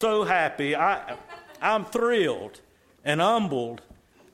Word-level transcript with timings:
so 0.00 0.22
happy. 0.22 0.76
I, 0.76 1.16
I'm 1.60 1.84
thrilled 1.84 2.60
and 3.04 3.20
humbled 3.20 3.82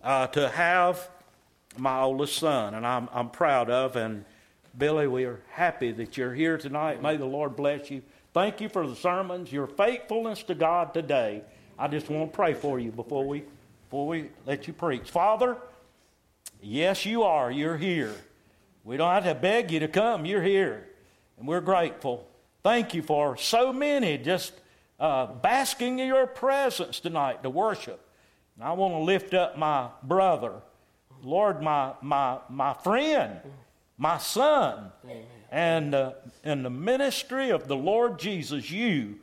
uh, 0.03 0.27
to 0.27 0.51
have 0.51 1.09
my 1.79 2.03
oldest 2.03 2.37
son, 2.37 2.75
and 2.75 2.87
I'm, 2.87 3.09
I'm 3.11 3.31
proud 3.31 3.71
of. 3.71 3.97
And 3.97 4.27
Billy, 4.77 5.07
we 5.07 5.25
are 5.25 5.41
happy 5.51 5.91
that 5.93 6.19
you're 6.19 6.35
here 6.35 6.59
tonight. 6.59 7.01
May 7.01 7.17
the 7.17 7.25
Lord 7.25 7.57
bless 7.57 7.91
you. 7.91 8.03
Thank 8.35 8.61
you 8.61 8.69
for 8.69 8.87
the 8.87 8.95
sermons, 8.95 9.51
your 9.51 9.67
faithfulness 9.67 10.43
to 10.43 10.55
God 10.55 10.93
today. 10.93 11.43
I 11.79 11.89
just 11.89 12.11
want 12.11 12.31
to 12.31 12.37
pray 12.37 12.53
for 12.53 12.79
you 12.79 12.91
before 12.91 13.27
we 13.27 13.45
before 13.85 14.07
we 14.07 14.29
let 14.45 14.67
you 14.67 14.75
preach. 14.75 15.11
Father, 15.11 15.57
yes, 16.61 17.07
you 17.07 17.23
are. 17.23 17.51
You're 17.51 17.79
here. 17.79 18.15
We 18.85 18.99
don't 18.99 19.11
have 19.11 19.25
to 19.25 19.35
beg 19.35 19.71
you 19.71 19.81
to 19.81 19.89
come. 19.89 20.27
You're 20.27 20.43
here, 20.43 20.87
and 21.39 21.49
we're 21.49 21.63
grateful. 21.63 22.29
Thank 22.63 22.93
you 22.93 23.01
for 23.01 23.39
so 23.39 23.73
many 23.73 24.19
just 24.19 24.53
uh, 24.99 25.27
basking 25.27 25.99
in 25.99 26.09
your 26.09 26.27
presence 26.27 27.01
tonight 27.01 27.43
to 27.43 27.51
worship. 27.51 28.01
And 28.57 28.65
I 28.65 28.73
want 28.73 28.95
to 28.95 28.99
lift 28.99 29.35
up 29.35 29.59
my 29.59 29.89
brother, 30.03 30.53
Lord, 31.23 31.63
my, 31.63 31.93
my, 32.03 32.39
my 32.49 32.75
friend, 32.75 33.41
my 33.99 34.19
son, 34.19 34.93
and 35.51 35.95
uh, 35.95 36.13
the 36.43 36.71
ministry 36.71 37.51
of 37.51 37.69
the 37.69 37.77
Lord 37.77 38.19
Jesus, 38.19 38.71
you, 38.71 39.17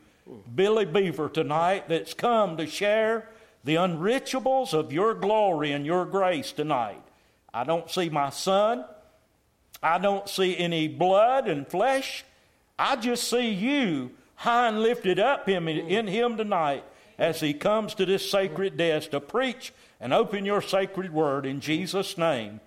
Billy 0.54 0.84
Beaver, 0.84 1.28
tonight, 1.28 1.88
that's 1.88 2.14
come 2.14 2.56
to 2.56 2.66
share 2.66 3.28
the 3.64 3.76
unreachables 3.76 4.74
of 4.74 4.92
your 4.92 5.14
glory 5.14 5.72
and 5.72 5.86
your 5.86 6.04
grace 6.04 6.52
tonight. 6.52 7.02
I 7.54 7.64
don't 7.64 7.90
see 7.90 8.08
my 8.08 8.30
son. 8.30 8.84
I 9.82 9.98
don't 9.98 10.28
see 10.28 10.56
any 10.56 10.88
blood 10.88 11.48
and 11.48 11.66
flesh. 11.66 12.24
I 12.78 12.96
just 12.96 13.28
see 13.28 13.48
you 13.50 14.10
high 14.42 14.66
and 14.66 14.82
lifted 14.82 15.20
up 15.20 15.48
him 15.48 15.68
in 15.68 16.08
him 16.08 16.36
tonight 16.36 16.84
as 17.16 17.40
he 17.40 17.54
comes 17.54 17.94
to 17.94 18.04
this 18.04 18.28
sacred 18.28 18.76
desk 18.76 19.10
to 19.10 19.20
preach 19.20 19.72
and 20.00 20.12
open 20.12 20.44
your 20.44 20.60
sacred 20.60 21.12
word 21.12 21.46
in 21.46 21.60
Jesus' 21.60 22.18
name. 22.18 22.60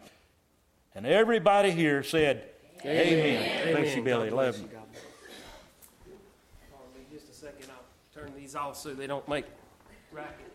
And 0.96 1.06
everybody 1.06 1.72
here 1.72 2.02
said, 2.02 2.48
Amen. 2.86 3.08
Amen. 3.08 3.76
Thanks 3.76 3.94
you, 3.94 4.04
Billy. 4.04 4.30
Love 4.30 4.58
you. 4.58 4.70
Just 7.12 7.30
a 7.30 7.34
second, 7.34 7.70
I'll 7.70 8.22
turn 8.22 8.32
these 8.38 8.56
off 8.56 8.78
so 8.78 8.94
they 8.94 9.08
don't 9.08 9.28
make 9.28 9.46
racket. 10.14 10.54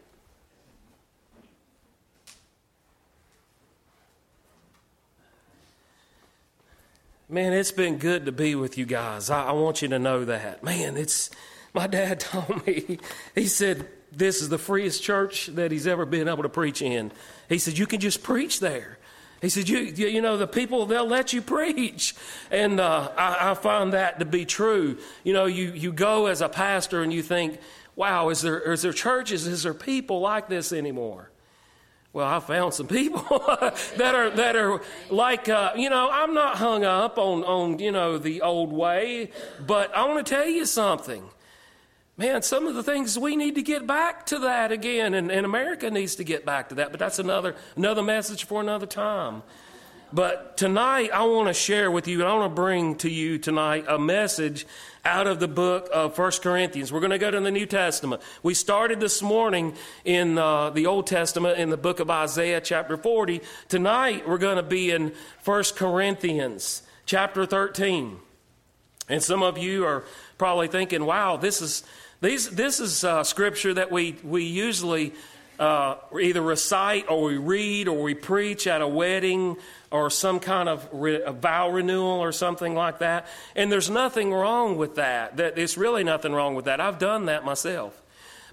Man, 7.30 7.52
it's 7.52 7.70
been 7.70 7.98
good 7.98 8.26
to 8.26 8.32
be 8.32 8.56
with 8.56 8.76
you 8.76 8.84
guys. 8.84 9.30
I, 9.30 9.46
I, 9.46 9.52
want 9.52 9.82
you 9.82 9.88
to 9.88 10.00
know 10.00 10.24
that. 10.24 10.64
Man, 10.64 10.96
it's 10.96 11.30
my 11.72 11.86
dad 11.86 12.18
told 12.20 12.66
me, 12.66 12.98
he 13.36 13.46
said, 13.46 13.86
this 14.10 14.42
is 14.42 14.48
the 14.48 14.58
freest 14.58 15.00
church 15.00 15.46
that 15.46 15.70
he's 15.70 15.86
ever 15.86 16.04
been 16.04 16.26
able 16.26 16.42
to 16.42 16.48
preach 16.48 16.82
in. 16.82 17.12
He 17.48 17.58
said, 17.58 17.78
you 17.78 17.86
can 17.86 18.00
just 18.00 18.24
preach 18.24 18.58
there. 18.58 18.98
He 19.40 19.48
said, 19.48 19.68
you, 19.68 19.78
you, 19.78 20.20
know, 20.20 20.36
the 20.38 20.48
people, 20.48 20.86
they'll 20.86 21.06
let 21.06 21.32
you 21.32 21.40
preach. 21.40 22.16
And 22.50 22.80
uh, 22.80 23.12
I, 23.16 23.52
I 23.52 23.54
find 23.54 23.92
that 23.92 24.18
to 24.18 24.24
be 24.24 24.44
true. 24.44 24.98
You 25.22 25.32
know, 25.32 25.46
you, 25.46 25.70
you 25.70 25.92
go 25.92 26.26
as 26.26 26.40
a 26.40 26.48
pastor 26.48 27.00
and 27.00 27.12
you 27.12 27.22
think, 27.22 27.60
wow, 27.94 28.30
is 28.30 28.42
there, 28.42 28.58
is 28.58 28.82
there 28.82 28.92
churches, 28.92 29.46
is 29.46 29.62
there 29.62 29.72
people 29.72 30.18
like 30.18 30.48
this 30.48 30.72
anymore? 30.72 31.30
Well, 32.12 32.26
I 32.26 32.40
found 32.40 32.74
some 32.74 32.88
people 32.88 33.22
that 33.96 34.14
are 34.14 34.30
that 34.30 34.56
are 34.56 34.80
like 35.10 35.48
uh, 35.48 35.72
you 35.76 35.88
know 35.88 36.08
I'm 36.10 36.34
not 36.34 36.56
hung 36.56 36.84
up 36.84 37.18
on 37.18 37.44
on 37.44 37.78
you 37.78 37.92
know 37.92 38.18
the 38.18 38.42
old 38.42 38.72
way, 38.72 39.30
but 39.64 39.94
I 39.96 40.06
want 40.06 40.26
to 40.26 40.34
tell 40.34 40.46
you 40.46 40.66
something. 40.66 41.22
Man, 42.16 42.42
some 42.42 42.66
of 42.66 42.74
the 42.74 42.82
things 42.82 43.18
we 43.18 43.34
need 43.36 43.54
to 43.54 43.62
get 43.62 43.86
back 43.86 44.26
to 44.26 44.40
that 44.40 44.72
again, 44.72 45.14
and, 45.14 45.30
and 45.30 45.46
America 45.46 45.90
needs 45.90 46.16
to 46.16 46.24
get 46.24 46.44
back 46.44 46.68
to 46.68 46.74
that. 46.74 46.90
But 46.90 46.98
that's 46.98 47.20
another 47.20 47.54
another 47.76 48.02
message 48.02 48.44
for 48.44 48.60
another 48.60 48.86
time. 48.86 49.42
But 50.12 50.56
tonight, 50.56 51.10
I 51.14 51.22
want 51.22 51.46
to 51.46 51.54
share 51.54 51.92
with 51.92 52.08
you, 52.08 52.20
and 52.20 52.28
I 52.28 52.34
want 52.34 52.50
to 52.50 52.54
bring 52.54 52.96
to 52.96 53.08
you 53.08 53.38
tonight 53.38 53.84
a 53.86 54.00
message 54.00 54.66
out 55.04 55.26
of 55.26 55.40
the 55.40 55.48
book 55.48 55.88
of 55.92 56.14
First 56.14 56.42
Corinthians. 56.42 56.92
We're 56.92 57.00
going 57.00 57.10
to 57.10 57.18
go 57.18 57.30
to 57.30 57.40
the 57.40 57.50
New 57.50 57.66
Testament. 57.66 58.22
We 58.42 58.54
started 58.54 59.00
this 59.00 59.22
morning 59.22 59.74
in 60.04 60.36
uh, 60.36 60.70
the 60.70 60.86
Old 60.86 61.06
Testament 61.06 61.58
in 61.58 61.70
the 61.70 61.76
book 61.76 62.00
of 62.00 62.10
Isaiah, 62.10 62.60
chapter 62.60 62.96
40. 62.96 63.40
Tonight, 63.68 64.28
we're 64.28 64.38
going 64.38 64.56
to 64.56 64.62
be 64.62 64.90
in 64.90 65.12
First 65.40 65.76
Corinthians, 65.76 66.82
chapter 67.06 67.46
13. 67.46 68.18
And 69.08 69.22
some 69.22 69.42
of 69.42 69.58
you 69.58 69.84
are 69.84 70.04
probably 70.38 70.68
thinking, 70.68 71.04
wow, 71.04 71.36
this 71.36 71.62
is, 71.62 71.82
these, 72.20 72.50
this 72.50 72.78
is 72.78 73.02
uh, 73.02 73.24
scripture 73.24 73.74
that 73.74 73.90
we, 73.90 74.16
we 74.22 74.44
usually 74.44 75.12
uh, 75.60 75.96
either 76.18 76.40
recite 76.40 77.08
or 77.10 77.24
we 77.24 77.36
read 77.36 77.86
or 77.86 78.02
we 78.02 78.14
preach 78.14 78.66
at 78.66 78.80
a 78.80 78.88
wedding 78.88 79.58
or 79.90 80.08
some 80.08 80.40
kind 80.40 80.70
of 80.70 80.88
re- 80.90 81.22
vow 81.32 81.68
renewal 81.70 82.18
or 82.18 82.32
something 82.32 82.74
like 82.74 83.00
that. 83.00 83.26
And 83.54 83.70
there's 83.70 83.90
nothing 83.90 84.32
wrong 84.32 84.78
with 84.78 84.94
that. 84.94 85.36
That 85.36 85.58
it's 85.58 85.76
really 85.76 86.02
nothing 86.02 86.32
wrong 86.32 86.54
with 86.54 86.64
that. 86.64 86.80
I've 86.80 86.98
done 86.98 87.26
that 87.26 87.44
myself. 87.44 88.02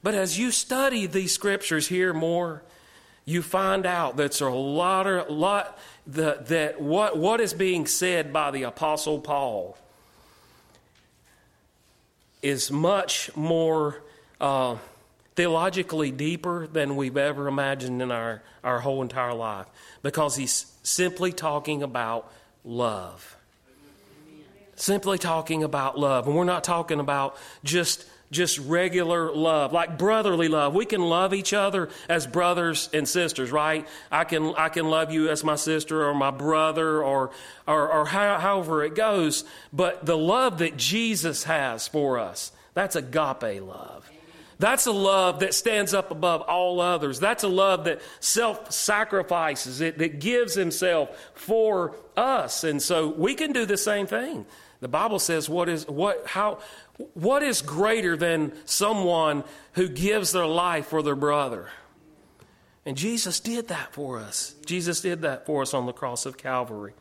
But 0.03 0.15
as 0.15 0.37
you 0.37 0.51
study 0.51 1.05
these 1.07 1.31
scriptures 1.31 1.87
here 1.87 2.13
more, 2.13 2.61
you 3.23 3.41
find 3.41 3.85
out 3.85 4.17
that 4.17 4.33
there's 4.33 4.41
a 4.41 4.49
lot, 4.49 5.31
lot 5.31 5.79
the, 6.05 6.39
that 6.47 6.81
what, 6.81 7.17
what 7.17 7.39
is 7.39 7.53
being 7.53 7.87
said 7.87 8.33
by 8.33 8.51
the 8.51 8.63
Apostle 8.63 9.19
Paul 9.19 9.77
is 12.41 12.69
much 12.69 13.33
more 13.35 14.01
uh, 14.41 14.75
theologically 15.37 16.09
deeper 16.09 16.65
than 16.65 16.95
we've 16.95 17.15
ever 17.15 17.47
imagined 17.47 18.01
in 18.01 18.11
our, 18.11 18.41
our 18.63 18.79
whole 18.79 19.03
entire 19.03 19.35
life 19.35 19.67
because 20.01 20.35
he's 20.35 20.65
simply 20.81 21.31
talking 21.31 21.83
about 21.83 22.29
love. 22.65 23.37
Simply 24.75 25.19
talking 25.19 25.63
about 25.63 25.97
love. 25.97 26.27
And 26.27 26.35
we're 26.35 26.43
not 26.43 26.63
talking 26.63 26.99
about 26.99 27.37
just 27.63 28.05
just 28.29 28.59
regular 28.59 29.33
love, 29.33 29.71
like 29.71 29.97
brotherly 29.97 30.49
love. 30.49 30.75
We 30.75 30.85
can 30.85 30.99
love 30.99 31.33
each 31.33 31.53
other 31.53 31.87
as 32.09 32.27
brothers 32.27 32.89
and 32.91 33.07
sisters, 33.07 33.51
right? 33.51 33.87
I 34.11 34.25
can 34.25 34.53
I 34.57 34.67
can 34.69 34.89
love 34.89 35.13
you 35.13 35.29
as 35.29 35.43
my 35.43 35.55
sister 35.55 36.05
or 36.05 36.13
my 36.13 36.31
brother 36.31 37.01
or 37.01 37.31
or, 37.65 37.89
or 37.89 38.05
how, 38.05 38.37
however 38.39 38.83
it 38.83 38.95
goes. 38.95 39.45
But 39.71 40.05
the 40.05 40.17
love 40.17 40.57
that 40.57 40.77
Jesus 40.77 41.45
has 41.45 41.87
for 41.87 42.19
us, 42.19 42.51
that's 42.73 42.95
agape 42.95 43.61
love. 43.61 44.06
That's 44.59 44.87
a 44.87 44.91
love 44.91 45.39
that 45.41 45.53
stands 45.53 45.93
up 45.93 46.09
above 46.09 46.41
all 46.41 46.79
others. 46.79 47.19
That's 47.19 47.43
a 47.43 47.47
love 47.47 47.83
that 47.85 48.01
self 48.19 48.71
sacrifices, 48.71 49.81
it, 49.81 49.99
that 49.99 50.19
gives 50.19 50.55
himself 50.55 51.15
for 51.35 51.95
us. 52.15 52.63
And 52.63 52.81
so 52.81 53.07
we 53.07 53.35
can 53.35 53.53
do 53.53 53.65
the 53.65 53.77
same 53.77 54.07
thing. 54.07 54.45
The 54.79 54.87
Bible 54.87 55.19
says, 55.19 55.49
what 55.49 55.69
is, 55.69 55.87
what, 55.87 56.25
how, 56.25 56.59
what 57.13 57.43
is 57.43 57.61
greater 57.61 58.15
than 58.15 58.53
someone 58.65 59.43
who 59.73 59.87
gives 59.87 60.31
their 60.31 60.45
life 60.45 60.87
for 60.87 61.01
their 61.01 61.15
brother? 61.15 61.69
And 62.85 62.95
Jesus 62.95 63.39
did 63.39 63.67
that 63.67 63.93
for 63.93 64.17
us. 64.19 64.55
Jesus 64.65 65.01
did 65.01 65.23
that 65.23 65.45
for 65.45 65.61
us 65.61 65.73
on 65.73 65.85
the 65.85 65.93
cross 65.93 66.25
of 66.25 66.37
Calvary. 66.37 66.93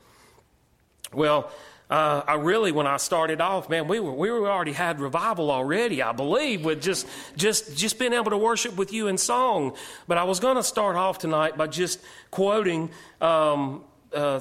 Well, 1.12 1.50
uh, 1.88 2.22
I 2.26 2.34
really, 2.34 2.72
when 2.72 2.86
I 2.86 2.96
started 2.96 3.40
off, 3.40 3.68
man, 3.68 3.86
we 3.86 4.00
were 4.00 4.12
we 4.12 4.30
were 4.30 4.50
already 4.50 4.72
had 4.72 4.98
revival 4.98 5.52
already. 5.52 6.02
I 6.02 6.12
believe 6.12 6.64
with 6.64 6.82
just 6.82 7.06
just 7.36 7.76
just 7.76 7.98
being 7.98 8.12
able 8.12 8.30
to 8.30 8.38
worship 8.38 8.76
with 8.76 8.92
you 8.92 9.06
in 9.06 9.18
song. 9.18 9.76
But 10.08 10.18
I 10.18 10.24
was 10.24 10.40
going 10.40 10.56
to 10.56 10.64
start 10.64 10.96
off 10.96 11.18
tonight 11.18 11.56
by 11.56 11.68
just 11.68 12.00
quoting. 12.30 12.90
Um, 13.20 13.84
uh, 14.14 14.40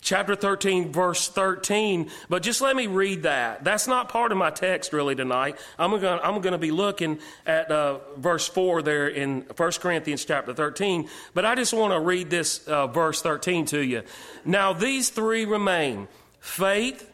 chapter 0.00 0.34
13, 0.34 0.92
verse 0.92 1.28
13. 1.28 2.10
But 2.28 2.42
just 2.42 2.60
let 2.60 2.74
me 2.74 2.86
read 2.86 3.24
that. 3.24 3.64
That's 3.64 3.86
not 3.86 4.08
part 4.08 4.32
of 4.32 4.38
my 4.38 4.50
text 4.50 4.92
really 4.92 5.14
tonight. 5.14 5.58
I'm 5.78 5.90
going 6.00 6.20
I'm 6.22 6.40
going 6.40 6.52
to 6.52 6.58
be 6.58 6.70
looking 6.70 7.18
at 7.44 7.70
uh, 7.70 7.98
verse 8.16 8.48
4 8.48 8.82
there 8.82 9.08
in 9.08 9.42
1 9.54 9.72
Corinthians 9.72 10.24
chapter 10.24 10.54
13. 10.54 11.08
But 11.34 11.44
I 11.44 11.54
just 11.54 11.74
want 11.74 11.92
to 11.92 12.00
read 12.00 12.30
this 12.30 12.66
uh, 12.66 12.86
verse 12.86 13.20
13 13.20 13.66
to 13.66 13.80
you. 13.80 14.02
Now, 14.44 14.72
these 14.72 15.10
three 15.10 15.44
remain 15.44 16.08
faith, 16.40 17.10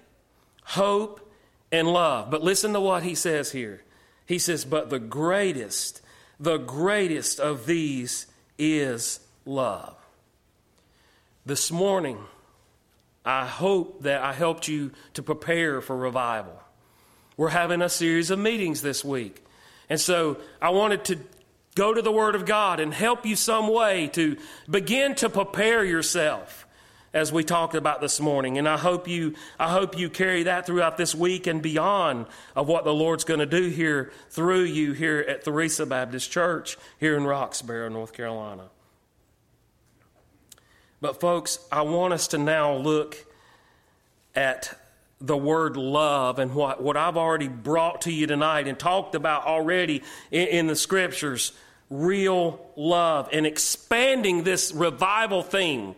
hope, 0.65 1.21
and 1.71 1.89
love. 1.89 2.31
But 2.31 2.43
listen 2.43 2.73
to 2.73 2.81
what 2.81 3.03
he 3.03 3.15
says 3.15 3.53
here. 3.53 3.83
He 4.25 4.39
says, 4.39 4.65
But 4.65 4.91
the 4.91 4.99
greatest, 4.99 6.01
the 6.41 6.59
greatest 6.59 7.39
of 7.39 7.67
these 7.67 8.27
is 8.59 9.21
love. 9.45 9.95
This 11.45 11.71
morning, 11.71 12.19
I 13.25 13.47
hope 13.47 14.03
that 14.03 14.23
I 14.23 14.33
helped 14.33 14.69
you 14.69 14.93
to 15.15 15.23
prepare 15.23 15.81
for 15.81 15.97
revival. 15.97 16.61
We're 17.37 17.49
having 17.49 17.83
a 17.83 17.89
series 17.89 18.31
of 18.31 18.39
meetings 18.39 18.83
this 18.83 19.05
week. 19.05 19.45
And 19.89 20.01
so 20.01 20.39
I 20.61 20.71
wanted 20.71 21.05
to 21.07 21.19
go 21.75 21.93
to 21.93 22.03
the 22.03 22.11
Word 22.11 22.35
of 22.35 22.47
God 22.47 22.81
and 22.81 22.93
help 22.93 23.27
you 23.27 23.37
some 23.37 23.69
way 23.69 24.09
to 24.09 24.37
begin 24.69 25.15
to 25.17 25.29
prepare 25.29 25.85
yourself 25.85 26.66
as 27.17 27.33
we 27.33 27.43
talked 27.43 27.75
about 27.75 28.03
this 28.03 28.21
morning. 28.21 28.59
And 28.59 28.69
I 28.69 28.77
hope 28.77 29.09
you, 29.09 29.35
I 29.59 29.71
hope 29.71 29.99
you 29.99 30.11
carry 30.11 30.43
that 30.43 30.67
throughout 30.67 30.99
this 30.99 31.15
week 31.15 31.47
and 31.47 31.63
beyond 31.63 32.27
of 32.55 32.69
what 32.69 32.85
the 32.85 32.93
Lord's 32.93 33.25
going 33.25 33.41
to 33.41 33.47
do 33.47 33.71
here 33.71 34.13
through 34.29 34.65
you 34.65 34.93
here 34.93 35.25
at 35.27 35.43
Theresa 35.43 35.87
Baptist 35.87 36.31
Church 36.31 36.77
here 37.01 37.17
in 37.17 37.23
Roxboro, 37.23 37.91
North 37.91 38.13
Carolina. 38.13 38.65
But, 41.01 41.19
folks, 41.19 41.59
I 41.73 41.83
want 41.83 42.13
us 42.13 42.29
to 42.29 42.39
now 42.39 42.77
look 42.77 43.17
at 44.35 44.79
the 45.19 45.39
word 45.39 45.79
love 45.79 46.39
and 46.39 46.55
what, 46.55 46.83
what 46.83 46.99
I've 46.99 47.17
already 47.17 47.49
brought 47.49 48.03
to 48.03 48.13
you 48.13 48.27
tonight 48.27 48.69
and 48.69 48.79
talked 48.79 49.15
about 49.15 49.47
already 49.47 50.03
in, 50.31 50.49
in 50.49 50.67
the 50.67 50.77
scriptures 50.77 51.53
real 51.89 52.61
love 52.77 53.31
and 53.33 53.47
expanding 53.47 54.43
this 54.43 54.71
revival 54.75 55.43
theme. 55.43 55.95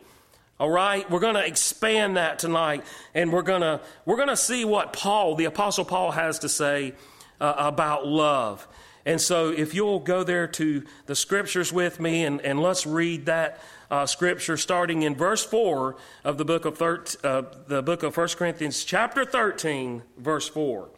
All 0.61 0.71
right, 0.71 1.09
we're 1.09 1.21
going 1.21 1.37
to 1.37 1.47
expand 1.47 2.17
that 2.17 2.41
tonight, 2.41 2.85
and 3.15 3.33
we're 3.33 3.43
going 3.43 3.61
to 3.61 3.81
we're 4.05 4.17
going 4.17 4.27
to 4.29 4.37
see 4.37 4.65
what 4.65 4.93
Paul, 4.93 5.37
the 5.37 5.45
Apostle 5.45 5.85
Paul, 5.85 6.11
has 6.11 6.41
to 6.41 6.49
say 6.49 6.95
uh, 7.41 7.55
about 7.57 8.09
love. 8.09 8.67
And 9.07 9.21
so, 9.21 9.51
if 9.51 9.73
you'll 9.73 10.01
go 10.01 10.25
there 10.25 10.49
to 10.49 10.83
the 11.07 11.15
scriptures 11.15 11.73
with 11.73 12.01
me, 12.01 12.25
and, 12.25 12.41
and 12.41 12.61
let's 12.61 12.87
read 12.87 13.27
that 13.27 13.61
uh, 13.89 14.07
scripture 14.07 14.57
starting 14.57 15.03
in 15.03 15.15
verse 15.15 15.45
four 15.45 15.95
of 16.25 16.39
the 16.39 16.45
book 16.45 16.65
of 16.65 16.77
thir- 16.77 17.05
uh, 17.23 17.43
the 17.69 17.81
book 17.81 18.03
of 18.03 18.15
First 18.15 18.37
Corinthians, 18.37 18.83
chapter 18.83 19.25
thirteen, 19.25 20.03
verse 20.17 20.49
four. 20.49 20.89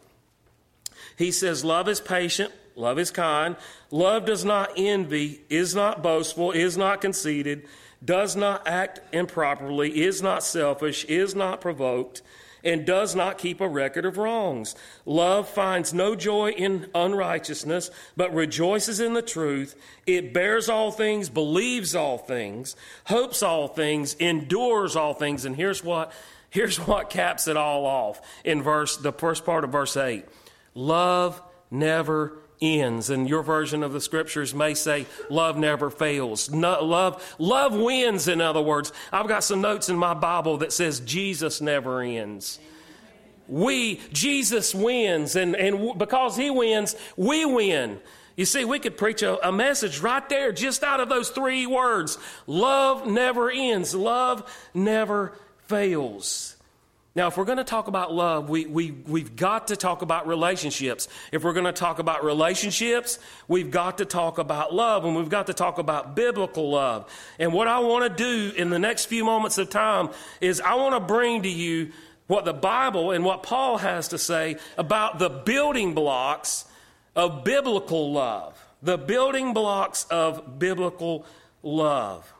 He 1.17 1.31
says, 1.31 1.63
"Love 1.63 1.87
is 1.87 2.01
patient." 2.01 2.51
Love 2.73 2.97
is 2.97 3.11
kind. 3.11 3.57
Love 3.91 4.23
does 4.23 4.45
not 4.45 4.71
envy, 4.77 5.41
is 5.49 5.75
not 5.75 6.01
boastful, 6.01 6.51
is 6.51 6.77
not 6.77 7.01
conceited, 7.01 7.67
does 8.03 8.35
not 8.35 8.67
act 8.67 9.01
improperly, 9.13 10.03
is 10.03 10.21
not 10.21 10.43
selfish, 10.43 11.05
is 11.05 11.35
not 11.35 11.61
provoked, 11.61 12.21
and 12.63 12.85
does 12.85 13.15
not 13.15 13.37
keep 13.37 13.59
a 13.59 13.67
record 13.67 14.05
of 14.05 14.17
wrongs. 14.17 14.75
Love 15.05 15.49
finds 15.49 15.93
no 15.93 16.15
joy 16.15 16.51
in 16.51 16.87
unrighteousness, 16.93 17.89
but 18.15 18.33
rejoices 18.33 18.99
in 18.99 19.13
the 19.13 19.21
truth. 19.21 19.75
It 20.05 20.33
bears 20.33 20.69
all 20.69 20.91
things, 20.91 21.29
believes 21.29 21.95
all 21.95 22.17
things, 22.17 22.75
hopes 23.05 23.41
all 23.41 23.67
things, 23.67 24.13
endures 24.15 24.95
all 24.95 25.13
things. 25.13 25.45
And 25.45 25.55
here's 25.55 25.83
what 25.83 26.11
here's 26.49 26.77
what 26.77 27.09
caps 27.09 27.47
it 27.47 27.57
all 27.57 27.85
off 27.85 28.21
in 28.43 28.61
verse 28.61 28.97
the 28.97 29.13
first 29.13 29.45
part 29.45 29.63
of 29.63 29.71
verse 29.71 29.97
8. 29.97 30.25
Love 30.73 31.41
never 31.69 32.33
ends. 32.61 33.09
And 33.09 33.27
your 33.27 33.41
version 33.43 33.83
of 33.83 33.93
the 33.93 34.01
scriptures 34.01 34.53
may 34.53 34.73
say, 34.73 35.07
love 35.29 35.57
never 35.57 35.89
fails. 35.89 36.49
No, 36.51 36.83
love, 36.83 37.35
love 37.39 37.73
wins, 37.73 38.27
in 38.27 38.39
other 38.39 38.61
words. 38.61 38.93
I've 39.11 39.27
got 39.27 39.43
some 39.43 39.61
notes 39.61 39.89
in 39.89 39.97
my 39.97 40.13
Bible 40.13 40.57
that 40.57 40.71
says 40.71 40.99
Jesus 40.99 41.59
never 41.61 42.01
ends. 42.01 42.59
We, 43.47 43.99
Jesus 44.13 44.73
wins, 44.73 45.35
and, 45.35 45.55
and 45.55 45.97
because 45.97 46.37
he 46.37 46.49
wins, 46.49 46.95
we 47.17 47.43
win. 47.43 47.99
You 48.37 48.45
see, 48.45 48.63
we 48.63 48.79
could 48.79 48.97
preach 48.97 49.23
a, 49.23 49.45
a, 49.45 49.51
message 49.51 49.99
right 49.99 50.27
there 50.29 50.53
just 50.53 50.83
out 50.83 51.01
of 51.01 51.09
those 51.09 51.29
three 51.29 51.67
words. 51.67 52.17
Love 52.47 53.05
never 53.05 53.51
ends. 53.51 53.93
Love 53.93 54.49
never 54.73 55.33
fails. 55.67 56.55
Now, 57.13 57.27
if 57.27 57.35
we're 57.35 57.45
going 57.45 57.57
to 57.57 57.65
talk 57.65 57.89
about 57.89 58.13
love, 58.13 58.49
we, 58.49 58.65
we, 58.65 58.91
we've 58.91 59.35
got 59.35 59.67
to 59.67 59.75
talk 59.75 60.01
about 60.01 60.27
relationships. 60.27 61.09
If 61.33 61.43
we're 61.43 61.51
going 61.51 61.65
to 61.65 61.73
talk 61.73 61.99
about 61.99 62.23
relationships, 62.23 63.19
we've 63.49 63.69
got 63.69 63.97
to 63.97 64.05
talk 64.05 64.37
about 64.37 64.73
love, 64.73 65.03
and 65.03 65.17
we've 65.17 65.27
got 65.27 65.47
to 65.47 65.53
talk 65.53 65.77
about 65.77 66.15
biblical 66.15 66.71
love. 66.71 67.11
And 67.37 67.51
what 67.51 67.67
I 67.67 67.79
want 67.79 68.09
to 68.09 68.23
do 68.23 68.55
in 68.55 68.69
the 68.69 68.79
next 68.79 69.07
few 69.07 69.25
moments 69.25 69.57
of 69.57 69.69
time 69.69 70.09
is 70.39 70.61
I 70.61 70.75
want 70.75 70.95
to 70.95 71.01
bring 71.01 71.43
to 71.43 71.49
you 71.49 71.91
what 72.27 72.45
the 72.45 72.53
Bible 72.53 73.11
and 73.11 73.25
what 73.25 73.43
Paul 73.43 73.77
has 73.77 74.07
to 74.09 74.17
say 74.17 74.55
about 74.77 75.19
the 75.19 75.27
building 75.27 75.93
blocks 75.93 76.63
of 77.13 77.43
biblical 77.43 78.13
love. 78.13 78.57
The 78.81 78.97
building 78.97 79.53
blocks 79.53 80.05
of 80.05 80.57
biblical 80.57 81.25
love. 81.61 82.33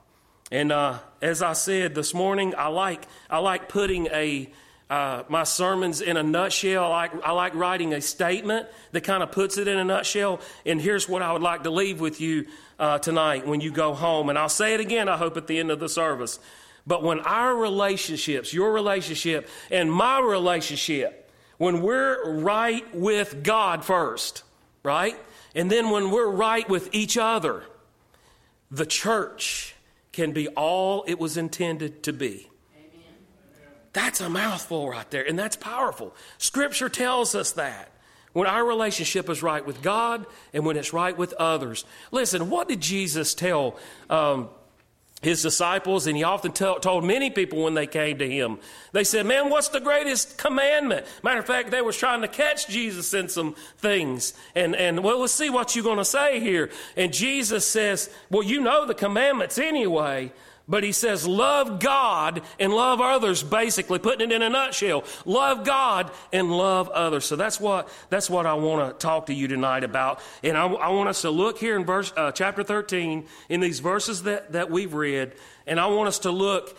And 0.49 0.71
uh, 0.71 0.99
as 1.21 1.41
I 1.41 1.53
said 1.53 1.93
this 1.95 2.13
morning, 2.13 2.53
I 2.57 2.67
like 2.67 3.05
I 3.29 3.39
like 3.39 3.69
putting 3.69 4.07
a 4.07 4.49
uh, 4.91 5.23
my 5.29 5.45
sermons 5.45 6.01
in 6.01 6.17
a 6.17 6.23
nutshell. 6.23 6.83
I 6.83 6.89
like, 6.89 7.23
I 7.23 7.31
like 7.31 7.55
writing 7.55 7.93
a 7.93 8.01
statement 8.01 8.67
that 8.91 9.01
kind 9.01 9.23
of 9.23 9.31
puts 9.31 9.57
it 9.57 9.69
in 9.69 9.77
a 9.77 9.85
nutshell. 9.85 10.41
And 10.65 10.81
here's 10.81 11.07
what 11.07 11.21
I 11.21 11.31
would 11.31 11.41
like 11.41 11.63
to 11.63 11.69
leave 11.69 12.01
with 12.01 12.19
you 12.19 12.47
uh, 12.77 12.99
tonight 12.99 13.47
when 13.47 13.61
you 13.61 13.71
go 13.71 13.93
home. 13.93 14.27
And 14.27 14.37
I'll 14.37 14.49
say 14.49 14.73
it 14.73 14.81
again, 14.81 15.07
I 15.07 15.15
hope, 15.15 15.37
at 15.37 15.47
the 15.47 15.57
end 15.57 15.71
of 15.71 15.79
the 15.79 15.87
service. 15.87 16.39
But 16.85 17.03
when 17.03 17.21
our 17.21 17.55
relationships, 17.55 18.53
your 18.53 18.73
relationship 18.73 19.47
and 19.71 19.89
my 19.89 20.19
relationship, 20.19 21.31
when 21.57 21.81
we're 21.81 22.41
right 22.41 22.83
with 22.93 23.43
God 23.43 23.85
first, 23.85 24.43
right? 24.83 25.15
And 25.55 25.71
then 25.71 25.91
when 25.91 26.11
we're 26.11 26.29
right 26.29 26.67
with 26.67 26.89
each 26.91 27.17
other, 27.17 27.63
the 28.69 28.85
church 28.85 29.73
can 30.11 30.33
be 30.33 30.49
all 30.49 31.05
it 31.07 31.17
was 31.17 31.37
intended 31.37 32.03
to 32.03 32.11
be. 32.11 32.49
That's 33.93 34.21
a 34.21 34.29
mouthful 34.29 34.89
right 34.89 35.09
there, 35.11 35.27
and 35.27 35.37
that's 35.37 35.55
powerful. 35.55 36.15
Scripture 36.37 36.89
tells 36.89 37.35
us 37.35 37.53
that. 37.53 37.91
When 38.33 38.47
our 38.47 38.65
relationship 38.65 39.29
is 39.29 39.43
right 39.43 39.65
with 39.65 39.81
God 39.81 40.25
and 40.53 40.65
when 40.65 40.77
it's 40.77 40.93
right 40.93 41.17
with 41.17 41.33
others. 41.33 41.83
Listen, 42.11 42.49
what 42.49 42.69
did 42.69 42.79
Jesus 42.79 43.33
tell 43.33 43.77
um, 44.09 44.47
his 45.21 45.41
disciples? 45.41 46.07
And 46.07 46.15
he 46.15 46.23
often 46.23 46.53
tell, 46.53 46.79
told 46.79 47.03
many 47.03 47.29
people 47.29 47.63
when 47.63 47.73
they 47.73 47.87
came 47.87 48.19
to 48.19 48.29
him. 48.29 48.59
They 48.93 49.03
said, 49.03 49.25
Man, 49.25 49.49
what's 49.49 49.67
the 49.67 49.81
greatest 49.81 50.37
commandment? 50.37 51.05
Matter 51.23 51.41
of 51.41 51.45
fact, 51.45 51.71
they 51.71 51.81
were 51.81 51.91
trying 51.91 52.21
to 52.21 52.29
catch 52.29 52.69
Jesus 52.69 53.13
in 53.13 53.27
some 53.27 53.53
things. 53.79 54.33
And, 54.55 54.77
and 54.77 55.03
well, 55.03 55.19
let's 55.19 55.33
see 55.33 55.49
what 55.49 55.75
you're 55.75 55.83
going 55.83 55.97
to 55.97 56.05
say 56.05 56.39
here. 56.39 56.69
And 56.95 57.11
Jesus 57.11 57.67
says, 57.67 58.09
Well, 58.29 58.43
you 58.43 58.61
know 58.61 58.85
the 58.85 58.95
commandments 58.95 59.57
anyway. 59.57 60.31
But 60.67 60.83
he 60.83 60.91
says, 60.91 61.27
love 61.27 61.79
God 61.79 62.41
and 62.59 62.71
love 62.71 63.01
others, 63.01 63.43
basically, 63.43 63.99
putting 63.99 64.31
it 64.31 64.33
in 64.33 64.41
a 64.41 64.49
nutshell. 64.49 65.03
Love 65.25 65.65
God 65.65 66.11
and 66.31 66.51
love 66.51 66.87
others. 66.89 67.25
So 67.25 67.35
that's 67.35 67.59
what, 67.59 67.89
that's 68.09 68.29
what 68.29 68.45
I 68.45 68.53
want 68.53 68.91
to 68.91 69.05
talk 69.05 69.25
to 69.25 69.33
you 69.33 69.47
tonight 69.47 69.83
about. 69.83 70.21
And 70.43 70.57
I, 70.57 70.67
I 70.67 70.89
want 70.89 71.09
us 71.09 71.21
to 71.23 71.29
look 71.29 71.57
here 71.57 71.75
in 71.75 71.85
verse, 71.85 72.13
uh, 72.15 72.31
chapter 72.31 72.63
13, 72.63 73.25
in 73.49 73.59
these 73.59 73.79
verses 73.79 74.23
that, 74.23 74.53
that 74.53 74.71
we've 74.71 74.93
read, 74.93 75.33
and 75.67 75.79
I 75.79 75.87
want 75.87 76.07
us 76.07 76.19
to 76.19 76.31
look 76.31 76.77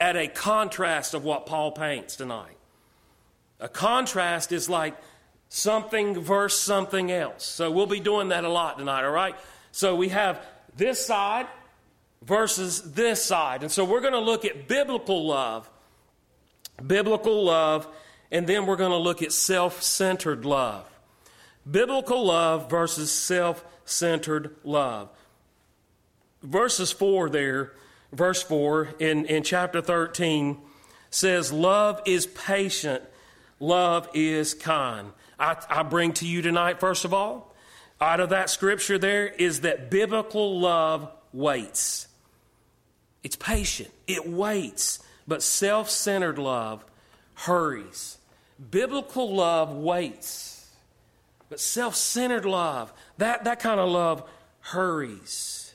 at 0.00 0.16
a 0.16 0.28
contrast 0.28 1.14
of 1.14 1.24
what 1.24 1.46
Paul 1.46 1.72
paints 1.72 2.16
tonight. 2.16 2.56
A 3.60 3.68
contrast 3.68 4.52
is 4.52 4.68
like 4.68 4.96
something 5.48 6.20
versus 6.20 6.60
something 6.60 7.10
else. 7.10 7.44
So 7.44 7.70
we'll 7.70 7.86
be 7.86 8.00
doing 8.00 8.28
that 8.28 8.44
a 8.44 8.48
lot 8.48 8.78
tonight, 8.78 9.04
all 9.04 9.10
right? 9.10 9.34
So 9.72 9.96
we 9.96 10.10
have 10.10 10.44
this 10.76 11.04
side 11.04 11.46
versus 12.22 12.92
this 12.92 13.24
side. 13.24 13.62
And 13.62 13.70
so 13.70 13.84
we're 13.84 14.00
going 14.00 14.12
to 14.12 14.18
look 14.18 14.44
at 14.44 14.68
biblical 14.68 15.26
love, 15.26 15.68
biblical 16.84 17.44
love, 17.44 17.86
and 18.30 18.46
then 18.46 18.66
we're 18.66 18.76
going 18.76 18.90
to 18.90 18.96
look 18.96 19.22
at 19.22 19.32
self 19.32 19.82
centered 19.82 20.44
love. 20.44 20.84
Biblical 21.68 22.24
love 22.24 22.70
versus 22.70 23.10
self 23.10 23.64
centered 23.84 24.56
love. 24.64 25.08
Verses 26.42 26.92
4 26.92 27.30
there, 27.30 27.72
verse 28.12 28.42
4 28.42 28.94
in, 28.98 29.24
in 29.26 29.42
chapter 29.42 29.80
13 29.80 30.58
says, 31.10 31.52
Love 31.52 32.00
is 32.04 32.26
patient, 32.26 33.02
love 33.58 34.08
is 34.14 34.54
kind. 34.54 35.12
I, 35.38 35.56
I 35.68 35.82
bring 35.82 36.12
to 36.14 36.26
you 36.26 36.42
tonight, 36.42 36.80
first 36.80 37.04
of 37.04 37.12
all, 37.12 37.54
out 38.00 38.20
of 38.20 38.30
that 38.30 38.50
scripture 38.50 38.98
there 38.98 39.26
is 39.26 39.62
that 39.62 39.90
biblical 39.90 40.60
love 40.60 41.10
waits. 41.36 42.08
It's 43.22 43.36
patient, 43.36 43.90
it 44.06 44.28
waits, 44.28 45.00
but 45.26 45.42
self 45.42 45.90
centered 45.90 46.38
love 46.38 46.84
hurries. 47.34 48.18
Biblical 48.70 49.34
love 49.34 49.72
waits, 49.72 50.70
but 51.48 51.60
self 51.60 51.94
centered 51.94 52.44
love, 52.44 52.92
that, 53.18 53.44
that 53.44 53.60
kind 53.60 53.80
of 53.80 53.88
love 53.88 54.22
hurries. 54.60 55.74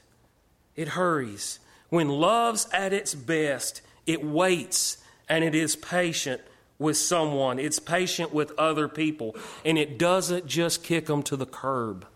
It 0.75 0.89
hurries. 0.89 1.59
When 1.89 2.07
love's 2.07 2.67
at 2.73 2.93
its 2.93 3.13
best, 3.13 3.81
it 4.05 4.23
waits 4.23 4.97
and 5.27 5.43
it 5.43 5.53
is 5.53 5.75
patient 5.75 6.41
with 6.79 6.97
someone. 6.97 7.59
It's 7.59 7.79
patient 7.79 8.33
with 8.33 8.51
other 8.57 8.87
people. 8.87 9.35
And 9.63 9.77
it 9.77 9.99
doesn't 9.99 10.47
just 10.47 10.83
kick 10.83 11.05
them 11.05 11.21
to 11.23 11.35
the 11.35 11.45
curb. 11.45 12.07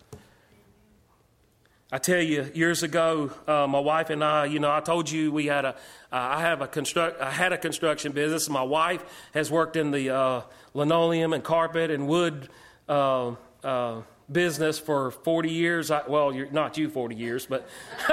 I 1.91 1.99
tell 1.99 2.19
you, 2.21 2.49
years 2.55 2.81
ago, 2.81 3.29
uh, 3.47 3.67
my 3.67 3.77
wife 3.79 4.09
and 4.09 4.23
I, 4.23 4.45
you 4.45 4.57
know, 4.59 4.71
I 4.71 4.79
told 4.79 5.07
you 5.07 5.31
we 5.31 5.45
had 5.45 5.65
a, 5.65 5.69
uh, 5.69 5.73
I 6.11 6.41
have 6.41 6.61
a 6.61 6.67
construct, 6.67 7.21
I 7.21 7.29
had 7.29 7.53
a 7.53 7.59
construction 7.59 8.11
business. 8.11 8.49
My 8.49 8.63
wife 8.63 9.03
has 9.35 9.51
worked 9.51 9.75
in 9.75 9.91
the 9.91 10.09
uh, 10.09 10.41
linoleum 10.73 11.31
and 11.31 11.43
carpet 11.43 11.91
and 11.91 12.07
wood 12.07 12.49
uh, 12.89 13.35
uh, 13.63 14.01
business 14.31 14.79
for 14.79 15.11
40 15.11 15.51
years. 15.51 15.91
I, 15.91 16.01
well, 16.07 16.31
not 16.51 16.75
you 16.75 16.89
40 16.89 17.15
years, 17.15 17.45
but 17.45 17.69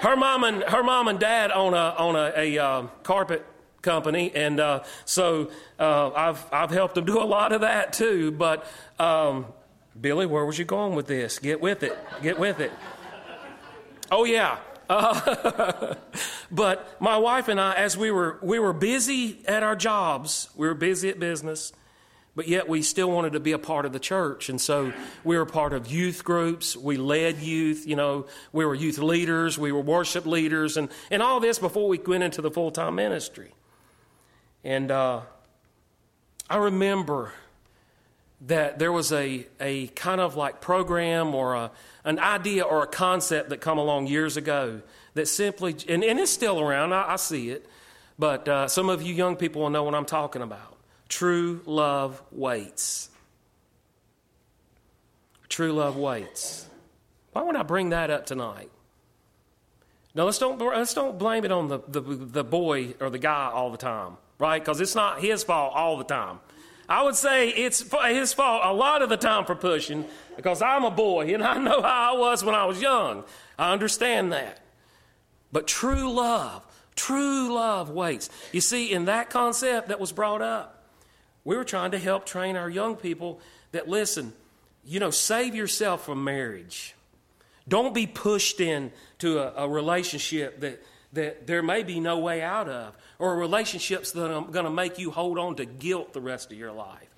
her 0.00 0.16
mom 0.16 0.44
and 0.44 0.62
her 0.62 0.82
mom 0.82 1.08
and 1.08 1.18
dad 1.18 1.50
own 1.52 1.74
a 1.74 1.94
own 1.98 2.16
a, 2.16 2.32
a 2.34 2.58
uh, 2.58 2.86
carpet 3.02 3.44
company, 3.82 4.32
and 4.34 4.58
uh, 4.58 4.82
so 5.04 5.50
uh, 5.78 6.10
I've 6.12 6.42
I've 6.50 6.70
helped 6.70 6.94
them 6.94 7.04
do 7.04 7.20
a 7.20 7.24
lot 7.24 7.52
of 7.52 7.60
that 7.60 7.92
too. 7.92 8.30
But 8.30 8.64
um, 8.98 9.46
Billy, 10.00 10.26
where 10.26 10.44
was 10.44 10.58
you 10.58 10.64
going 10.64 10.94
with 10.94 11.06
this? 11.06 11.38
Get 11.38 11.60
with 11.60 11.82
it. 11.82 11.96
Get 12.22 12.38
with 12.38 12.60
it. 12.60 12.72
Oh 14.10 14.24
yeah. 14.24 14.58
Uh, 14.88 15.94
but 16.50 17.00
my 17.00 17.16
wife 17.16 17.48
and 17.48 17.60
I, 17.60 17.74
as 17.74 17.96
we 17.96 18.10
were 18.10 18.38
we 18.42 18.58
were 18.58 18.72
busy 18.72 19.44
at 19.46 19.62
our 19.62 19.76
jobs, 19.76 20.48
we 20.56 20.66
were 20.66 20.74
busy 20.74 21.08
at 21.08 21.18
business 21.18 21.72
but 22.36 22.46
yet 22.46 22.68
we 22.68 22.82
still 22.82 23.10
wanted 23.10 23.32
to 23.32 23.40
be 23.40 23.52
a 23.52 23.58
part 23.58 23.86
of 23.86 23.94
the 23.94 23.98
church. 23.98 24.50
And 24.50 24.60
so 24.60 24.92
we 25.24 25.38
were 25.38 25.46
part 25.46 25.72
of 25.72 25.90
youth 25.90 26.22
groups. 26.22 26.76
We 26.76 26.98
led 26.98 27.38
youth, 27.38 27.86
you 27.86 27.96
know, 27.96 28.26
we 28.52 28.66
were 28.66 28.74
youth 28.74 28.98
leaders, 28.98 29.58
we 29.58 29.72
were 29.72 29.80
worship 29.80 30.26
leaders, 30.26 30.76
and, 30.76 30.90
and 31.10 31.22
all 31.22 31.40
this 31.40 31.58
before 31.58 31.88
we 31.88 31.98
went 31.98 32.22
into 32.22 32.42
the 32.42 32.50
full 32.50 32.70
time 32.70 32.96
ministry. 32.96 33.54
And 34.62 34.90
uh, 34.90 35.22
I 36.50 36.56
remember 36.58 37.32
that 38.46 38.78
there 38.78 38.92
was 38.92 39.12
a, 39.12 39.46
a 39.60 39.88
kind 39.88 40.20
of 40.20 40.36
like 40.36 40.60
program 40.60 41.34
or 41.34 41.54
a, 41.54 41.70
an 42.04 42.18
idea 42.18 42.62
or 42.62 42.82
a 42.82 42.86
concept 42.86 43.50
that 43.50 43.60
come 43.60 43.78
along 43.78 44.06
years 44.06 44.36
ago 44.36 44.80
that 45.14 45.26
simply, 45.26 45.74
and, 45.88 46.04
and 46.04 46.18
it's 46.20 46.30
still 46.30 46.60
around, 46.60 46.92
I, 46.92 47.12
I 47.12 47.16
see 47.16 47.50
it, 47.50 47.66
but 48.18 48.48
uh, 48.48 48.68
some 48.68 48.88
of 48.88 49.02
you 49.02 49.14
young 49.14 49.36
people 49.36 49.62
will 49.62 49.70
know 49.70 49.82
what 49.82 49.94
I'm 49.94 50.06
talking 50.06 50.42
about 50.42 50.76
True 51.08 51.60
love 51.66 52.20
waits. 52.32 53.10
True 55.48 55.72
love 55.72 55.96
waits. 55.96 56.66
Why 57.32 57.42
would 57.42 57.54
I 57.54 57.62
bring 57.62 57.90
that 57.90 58.10
up 58.10 58.26
tonight? 58.26 58.70
Now 60.14 60.24
let's 60.24 60.38
don't 60.38 60.58
let's 60.58 60.94
don't 60.94 61.18
blame 61.18 61.44
it 61.44 61.52
on 61.52 61.68
the, 61.68 61.78
the, 61.86 62.00
the 62.00 62.44
boy 62.44 62.94
or 63.00 63.10
the 63.10 63.18
guy 63.18 63.50
all 63.52 63.70
the 63.70 63.76
time, 63.76 64.16
right? 64.38 64.60
Because 64.60 64.80
it's 64.80 64.94
not 64.94 65.20
his 65.20 65.44
fault 65.44 65.74
all 65.74 65.96
the 65.96 66.04
time. 66.04 66.40
I 66.88 67.02
would 67.02 67.16
say 67.16 67.48
it's 67.48 67.84
his 68.06 68.32
fault 68.32 68.62
a 68.64 68.72
lot 68.72 69.02
of 69.02 69.08
the 69.08 69.16
time 69.16 69.44
for 69.44 69.54
pushing 69.54 70.04
because 70.36 70.62
I'm 70.62 70.84
a 70.84 70.90
boy 70.90 71.34
and 71.34 71.42
I 71.42 71.58
know 71.58 71.82
how 71.82 72.14
I 72.14 72.18
was 72.18 72.44
when 72.44 72.54
I 72.54 72.64
was 72.64 72.80
young. 72.80 73.24
I 73.58 73.72
understand 73.72 74.32
that. 74.32 74.60
But 75.50 75.66
true 75.66 76.12
love, 76.12 76.64
true 76.94 77.52
love 77.52 77.90
waits. 77.90 78.30
You 78.52 78.60
see, 78.60 78.92
in 78.92 79.06
that 79.06 79.30
concept 79.30 79.88
that 79.88 79.98
was 79.98 80.12
brought 80.12 80.42
up, 80.42 80.84
we 81.44 81.56
were 81.56 81.64
trying 81.64 81.92
to 81.92 81.98
help 81.98 82.26
train 82.26 82.56
our 82.56 82.68
young 82.68 82.96
people 82.96 83.40
that 83.72 83.88
listen, 83.88 84.32
you 84.84 85.00
know, 85.00 85.10
save 85.10 85.54
yourself 85.54 86.04
from 86.04 86.24
marriage. 86.24 86.94
Don't 87.68 87.94
be 87.94 88.06
pushed 88.06 88.60
into 88.60 89.38
a, 89.38 89.64
a 89.64 89.68
relationship 89.68 90.60
that, 90.60 90.82
that 91.16 91.46
there 91.46 91.62
may 91.62 91.82
be 91.82 92.00
no 92.00 92.18
way 92.18 92.40
out 92.40 92.68
of, 92.68 92.96
or 93.18 93.36
relationships 93.36 94.12
that 94.12 94.32
are 94.32 94.42
going 94.42 94.64
to 94.64 94.70
make 94.70 94.98
you 94.98 95.10
hold 95.10 95.38
on 95.38 95.56
to 95.56 95.64
guilt 95.64 96.12
the 96.12 96.20
rest 96.20 96.50
of 96.50 96.56
your 96.56 96.72
life, 96.72 97.08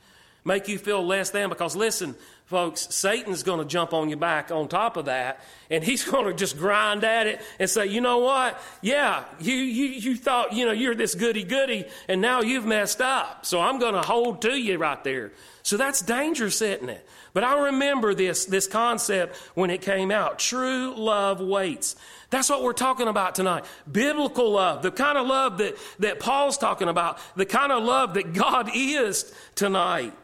make 0.44 0.66
you 0.66 0.78
feel 0.78 1.06
less 1.06 1.30
than. 1.30 1.48
Because 1.48 1.76
listen, 1.76 2.16
folks, 2.46 2.88
Satan's 2.90 3.42
going 3.42 3.58
to 3.60 3.64
jump 3.64 3.92
on 3.92 4.08
your 4.08 4.18
back 4.18 4.50
on 4.50 4.68
top 4.68 4.96
of 4.96 5.04
that, 5.04 5.40
and 5.70 5.84
he's 5.84 6.04
going 6.10 6.24
to 6.24 6.34
just 6.34 6.56
grind 6.56 7.04
at 7.04 7.26
it 7.26 7.40
and 7.58 7.68
say, 7.68 7.86
you 7.86 8.00
know 8.00 8.18
what? 8.18 8.60
Yeah, 8.80 9.24
you, 9.38 9.54
you, 9.54 9.86
you 9.86 10.16
thought, 10.16 10.52
you 10.52 10.64
know, 10.64 10.72
you're 10.72 10.94
this 10.94 11.14
goody 11.14 11.44
goody, 11.44 11.84
and 12.08 12.20
now 12.20 12.40
you've 12.40 12.66
messed 12.66 13.00
up. 13.00 13.46
So 13.46 13.60
I'm 13.60 13.78
going 13.78 13.94
to 13.94 14.02
hold 14.02 14.42
to 14.42 14.52
you 14.58 14.78
right 14.78 15.02
there. 15.04 15.32
So 15.62 15.76
that's 15.76 16.00
dangerous, 16.00 16.62
isn't 16.62 16.88
it? 16.88 17.06
But 17.32 17.44
I 17.44 17.66
remember 17.66 18.14
this, 18.14 18.46
this 18.46 18.66
concept 18.66 19.36
when 19.54 19.70
it 19.70 19.82
came 19.82 20.10
out. 20.10 20.38
True 20.38 20.94
love 20.96 21.40
waits. 21.40 21.96
That's 22.30 22.50
what 22.50 22.62
we're 22.62 22.72
talking 22.72 23.08
about 23.08 23.34
tonight. 23.34 23.64
Biblical 23.90 24.50
love, 24.50 24.82
the 24.82 24.90
kind 24.90 25.16
of 25.16 25.26
love 25.26 25.58
that, 25.58 25.76
that 25.98 26.20
Paul's 26.20 26.58
talking 26.58 26.88
about, 26.88 27.18
the 27.36 27.46
kind 27.46 27.72
of 27.72 27.82
love 27.84 28.14
that 28.14 28.32
God 28.32 28.70
is 28.74 29.32
tonight. 29.54 30.14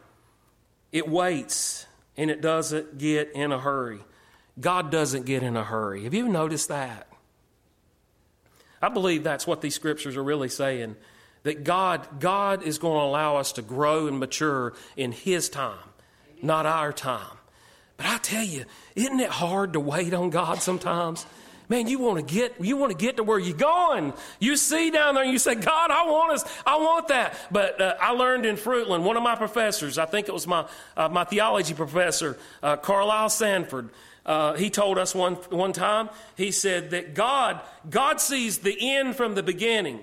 It 0.92 1.08
waits 1.08 1.87
and 2.16 2.30
it 2.30 2.40
doesn't 2.40 2.99
get 2.99 3.32
in 3.32 3.52
a 3.52 3.58
hurry. 3.58 4.00
God 4.61 4.90
doesn't 4.90 5.26
get 5.26 5.42
in 5.42 5.56
a 5.56 5.64
hurry. 5.64 6.04
Have 6.04 6.14
you 6.14 6.28
noticed 6.28 6.68
that? 6.68 7.08
I 8.80 8.88
believe 8.88 9.25
that's 9.25 9.46
what 9.46 9.61
these 9.61 9.75
scriptures 9.75 10.16
are 10.16 10.23
really 10.23 10.49
saying 10.49 10.96
that 11.42 11.64
God, 11.64 12.20
God 12.20 12.62
is 12.62 12.78
going 12.78 12.99
to 12.99 13.04
allow 13.04 13.37
us 13.37 13.52
to 13.52 13.62
grow 13.62 14.06
and 14.06 14.18
mature 14.18 14.75
in 14.96 15.12
His 15.12 15.49
time, 15.49 15.78
not 16.44 16.66
our 16.66 16.92
time. 16.92 17.36
But 17.96 18.06
I 18.06 18.18
tell 18.18 18.44
you, 18.44 18.64
isn't 18.94 19.20
it 19.20 19.30
hard 19.30 19.72
to 19.74 19.80
wait 19.80 20.14
on 20.14 20.30
God 20.30 20.60
sometimes? 20.62 21.26
Man, 21.68 21.86
you 21.86 21.98
want 21.98 22.18
to 22.18 22.34
get 22.34 22.60
you 22.60 22.76
want 22.76 22.92
to 22.92 22.98
get 22.98 23.16
to 23.16 23.22
where 23.22 23.38
you're 23.38 23.56
going. 23.56 24.12
You 24.38 24.56
see 24.56 24.90
down 24.90 25.14
there, 25.14 25.24
and 25.24 25.32
you 25.32 25.38
say, 25.38 25.54
"God, 25.54 25.90
I 25.90 26.04
want 26.10 26.32
us. 26.34 26.44
I 26.66 26.76
want 26.76 27.08
that." 27.08 27.34
But 27.50 27.80
uh, 27.80 27.94
I 27.98 28.10
learned 28.10 28.44
in 28.44 28.56
Fruitland, 28.56 29.02
one 29.02 29.16
of 29.16 29.22
my 29.22 29.34
professors, 29.34 29.96
I 29.96 30.04
think 30.04 30.28
it 30.28 30.34
was 30.34 30.46
my 30.46 30.66
uh, 30.96 31.08
my 31.08 31.24
theology 31.24 31.72
professor, 31.72 32.38
uh, 32.62 32.76
Carlisle 32.76 33.30
Sanford. 33.30 33.88
Uh, 34.26 34.54
he 34.54 34.68
told 34.68 34.98
us 34.98 35.14
one 35.14 35.34
one 35.48 35.72
time. 35.72 36.10
He 36.36 36.50
said 36.50 36.90
that 36.90 37.14
God 37.14 37.60
God 37.88 38.20
sees 38.20 38.58
the 38.58 38.76
end 38.96 39.16
from 39.16 39.34
the 39.34 39.42
beginning. 39.42 40.00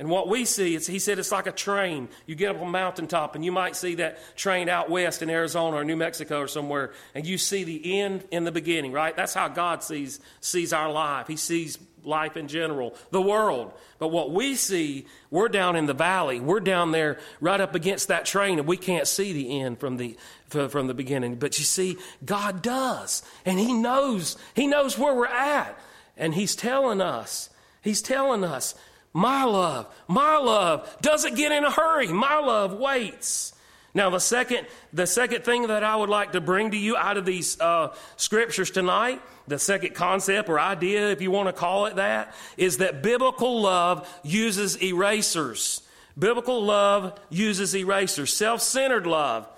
And 0.00 0.08
what 0.08 0.28
we 0.28 0.46
see, 0.46 0.74
is, 0.74 0.86
he 0.86 0.98
said 0.98 1.18
it's 1.18 1.30
like 1.30 1.46
a 1.46 1.52
train. 1.52 2.08
You 2.24 2.34
get 2.34 2.56
up 2.56 2.62
on 2.62 2.68
a 2.68 2.70
mountaintop 2.70 3.34
and 3.34 3.44
you 3.44 3.52
might 3.52 3.76
see 3.76 3.96
that 3.96 4.18
train 4.34 4.70
out 4.70 4.88
west 4.88 5.20
in 5.20 5.28
Arizona 5.28 5.76
or 5.76 5.84
New 5.84 5.94
Mexico 5.94 6.40
or 6.40 6.48
somewhere, 6.48 6.92
and 7.14 7.26
you 7.26 7.36
see 7.36 7.64
the 7.64 8.00
end 8.00 8.24
in 8.30 8.44
the 8.44 8.50
beginning, 8.50 8.92
right? 8.92 9.14
That's 9.14 9.34
how 9.34 9.48
God 9.48 9.82
sees, 9.82 10.18
sees 10.40 10.72
our 10.72 10.90
life. 10.90 11.26
He 11.26 11.36
sees 11.36 11.78
life 12.02 12.38
in 12.38 12.48
general, 12.48 12.96
the 13.10 13.20
world. 13.20 13.74
But 13.98 14.08
what 14.08 14.30
we 14.30 14.54
see, 14.54 15.04
we're 15.30 15.50
down 15.50 15.76
in 15.76 15.84
the 15.84 15.92
valley. 15.92 16.40
We're 16.40 16.60
down 16.60 16.92
there 16.92 17.18
right 17.38 17.60
up 17.60 17.74
against 17.74 18.08
that 18.08 18.24
train, 18.24 18.58
and 18.58 18.66
we 18.66 18.78
can't 18.78 19.06
see 19.06 19.34
the 19.34 19.60
end 19.60 19.80
from 19.80 19.98
the, 19.98 20.16
from 20.48 20.86
the 20.86 20.94
beginning. 20.94 21.34
But 21.34 21.58
you 21.58 21.64
see, 21.66 21.98
God 22.24 22.62
does. 22.62 23.22
And 23.44 23.58
He 23.58 23.74
knows. 23.74 24.38
He 24.54 24.66
knows 24.66 24.98
where 24.98 25.14
we're 25.14 25.26
at. 25.26 25.78
And 26.16 26.34
He's 26.34 26.56
telling 26.56 27.02
us, 27.02 27.50
He's 27.82 28.00
telling 28.00 28.44
us, 28.44 28.74
my 29.12 29.44
love, 29.44 29.92
my 30.06 30.36
love 30.36 30.96
doesn't 31.00 31.34
get 31.34 31.52
in 31.52 31.64
a 31.64 31.70
hurry. 31.70 32.08
My 32.08 32.38
love 32.38 32.72
waits. 32.72 33.54
Now, 33.92 34.08
the 34.10 34.20
second, 34.20 34.66
the 34.92 35.06
second 35.06 35.44
thing 35.44 35.66
that 35.66 35.82
I 35.82 35.96
would 35.96 36.08
like 36.08 36.32
to 36.32 36.40
bring 36.40 36.70
to 36.70 36.76
you 36.76 36.96
out 36.96 37.16
of 37.16 37.24
these 37.24 37.60
uh, 37.60 37.92
scriptures 38.16 38.70
tonight, 38.70 39.20
the 39.48 39.58
second 39.58 39.94
concept 39.96 40.48
or 40.48 40.60
idea, 40.60 41.10
if 41.10 41.20
you 41.20 41.32
want 41.32 41.48
to 41.48 41.52
call 41.52 41.86
it 41.86 41.96
that, 41.96 42.34
is 42.56 42.78
that 42.78 43.02
biblical 43.02 43.60
love 43.62 44.08
uses 44.22 44.80
erasers. 44.80 45.82
Biblical 46.16 46.62
love 46.62 47.18
uses 47.30 47.74
erasers. 47.74 48.32
Self 48.32 48.60
centered 48.60 49.06
love 49.06 49.48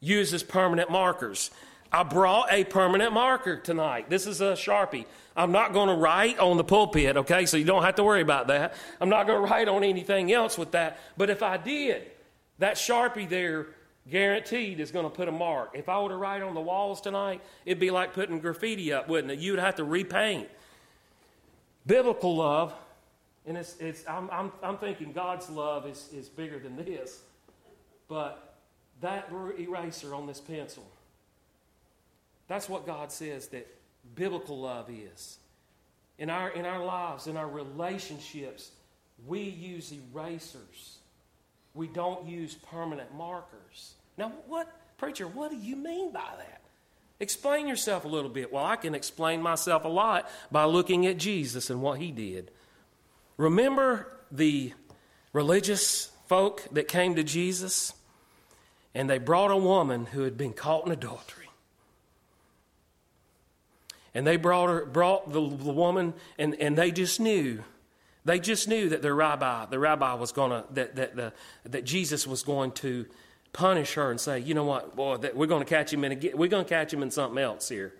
uses 0.00 0.42
permanent 0.42 0.90
markers. 0.90 1.50
I 1.92 2.04
brought 2.04 2.52
a 2.52 2.64
permanent 2.64 3.12
marker 3.12 3.56
tonight. 3.56 4.08
This 4.08 4.26
is 4.26 4.40
a 4.40 4.52
Sharpie. 4.52 5.06
I'm 5.36 5.50
not 5.50 5.72
going 5.72 5.88
to 5.88 5.94
write 5.94 6.38
on 6.38 6.56
the 6.56 6.64
pulpit, 6.64 7.16
okay? 7.16 7.46
So 7.46 7.56
you 7.56 7.64
don't 7.64 7.82
have 7.82 7.96
to 7.96 8.04
worry 8.04 8.20
about 8.20 8.46
that. 8.48 8.74
I'm 9.00 9.08
not 9.08 9.26
going 9.26 9.42
to 9.42 9.50
write 9.50 9.66
on 9.66 9.82
anything 9.82 10.32
else 10.32 10.56
with 10.56 10.70
that. 10.72 10.98
But 11.16 11.30
if 11.30 11.42
I 11.42 11.56
did, 11.56 12.02
that 12.58 12.76
Sharpie 12.76 13.28
there 13.28 13.68
guaranteed 14.08 14.80
is 14.80 14.90
going 14.90 15.04
to 15.04 15.10
put 15.10 15.28
a 15.28 15.32
mark. 15.32 15.70
If 15.74 15.88
I 15.88 16.00
were 16.00 16.10
to 16.10 16.16
write 16.16 16.42
on 16.42 16.54
the 16.54 16.60
walls 16.60 17.00
tonight, 17.00 17.40
it'd 17.64 17.80
be 17.80 17.90
like 17.90 18.12
putting 18.12 18.38
graffiti 18.38 18.92
up, 18.92 19.08
wouldn't 19.08 19.32
it? 19.32 19.38
You'd 19.38 19.58
have 19.58 19.76
to 19.76 19.84
repaint. 19.84 20.48
Biblical 21.86 22.36
love, 22.36 22.74
and 23.46 23.56
it's, 23.56 23.76
it's, 23.78 24.04
I'm, 24.06 24.28
I'm, 24.30 24.52
I'm 24.62 24.76
thinking 24.78 25.12
God's 25.12 25.48
love 25.48 25.86
is, 25.86 26.08
is 26.12 26.28
bigger 26.28 26.58
than 26.58 26.76
this, 26.76 27.22
but 28.06 28.58
that 29.00 29.30
eraser 29.58 30.14
on 30.14 30.26
this 30.26 30.40
pencil, 30.40 30.84
that's 32.50 32.68
what 32.68 32.84
God 32.84 33.12
says 33.12 33.46
that 33.48 33.66
biblical 34.14 34.60
love 34.60 34.90
is. 34.90 35.38
In 36.18 36.28
our, 36.28 36.50
in 36.50 36.66
our 36.66 36.84
lives, 36.84 37.26
in 37.28 37.36
our 37.36 37.48
relationships, 37.48 38.72
we 39.26 39.40
use 39.40 39.92
erasers. 39.92 40.98
We 41.74 41.86
don't 41.86 42.26
use 42.26 42.54
permanent 42.54 43.14
markers. 43.14 43.94
Now, 44.18 44.32
what, 44.48 44.68
preacher, 44.98 45.28
what 45.28 45.50
do 45.50 45.56
you 45.56 45.76
mean 45.76 46.12
by 46.12 46.28
that? 46.38 46.60
Explain 47.20 47.68
yourself 47.68 48.04
a 48.04 48.08
little 48.08 48.30
bit. 48.30 48.52
Well, 48.52 48.64
I 48.64 48.76
can 48.76 48.94
explain 48.94 49.42
myself 49.42 49.84
a 49.84 49.88
lot 49.88 50.28
by 50.50 50.64
looking 50.64 51.06
at 51.06 51.18
Jesus 51.18 51.70
and 51.70 51.80
what 51.80 52.00
he 52.00 52.10
did. 52.10 52.50
Remember 53.36 54.12
the 54.32 54.72
religious 55.32 56.10
folk 56.26 56.66
that 56.72 56.88
came 56.88 57.14
to 57.14 57.22
Jesus 57.22 57.92
and 58.94 59.08
they 59.08 59.18
brought 59.18 59.50
a 59.50 59.56
woman 59.56 60.06
who 60.06 60.22
had 60.22 60.36
been 60.36 60.52
caught 60.52 60.86
in 60.86 60.92
adultery. 60.92 61.39
And 64.14 64.26
they 64.26 64.36
brought 64.36 64.68
her, 64.68 64.84
brought 64.84 65.32
the, 65.32 65.40
the 65.40 65.72
woman, 65.72 66.14
and, 66.38 66.54
and 66.56 66.76
they 66.76 66.90
just 66.90 67.20
knew. 67.20 67.62
They 68.24 68.38
just 68.38 68.68
knew 68.68 68.88
that 68.90 69.02
their 69.02 69.14
rabbi, 69.14 69.66
the 69.66 69.78
rabbi 69.78 70.14
was 70.14 70.32
going 70.32 70.50
to, 70.50 70.64
that, 70.74 70.96
that, 70.96 71.16
the, 71.16 71.32
that 71.64 71.84
Jesus 71.84 72.26
was 72.26 72.42
going 72.42 72.72
to 72.72 73.06
punish 73.52 73.94
her 73.94 74.10
and 74.10 74.20
say, 74.20 74.38
you 74.38 74.54
know 74.54 74.64
what, 74.64 74.94
boy, 74.94 75.16
that 75.18 75.36
we're 75.36 75.46
going 75.46 75.62
to 75.64 75.68
catch 75.68 75.92
him 75.92 76.04
in, 76.04 76.12
a, 76.12 76.36
we're 76.36 76.48
going 76.48 76.64
to 76.64 76.68
catch 76.68 76.92
him 76.92 77.02
in 77.02 77.10
something 77.10 77.42
else 77.42 77.68
here. 77.68 77.94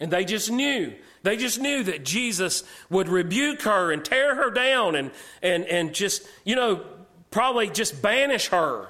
And 0.00 0.10
they 0.10 0.24
just 0.24 0.50
knew. 0.50 0.94
They 1.22 1.36
just 1.36 1.60
knew 1.60 1.82
that 1.84 2.04
Jesus 2.04 2.64
would 2.88 3.08
rebuke 3.08 3.62
her 3.62 3.92
and 3.92 4.04
tear 4.04 4.34
her 4.34 4.50
down 4.50 4.94
and, 4.96 5.10
and, 5.42 5.64
and 5.64 5.94
just, 5.94 6.26
you 6.44 6.56
know, 6.56 6.84
probably 7.30 7.68
just 7.68 8.00
banish 8.00 8.48
her. 8.48 8.88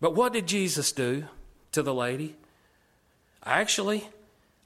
But 0.00 0.14
what 0.14 0.32
did 0.32 0.46
Jesus 0.46 0.92
do 0.92 1.24
to 1.72 1.82
the 1.82 1.92
lady? 1.92 2.34
Actually, 3.44 4.08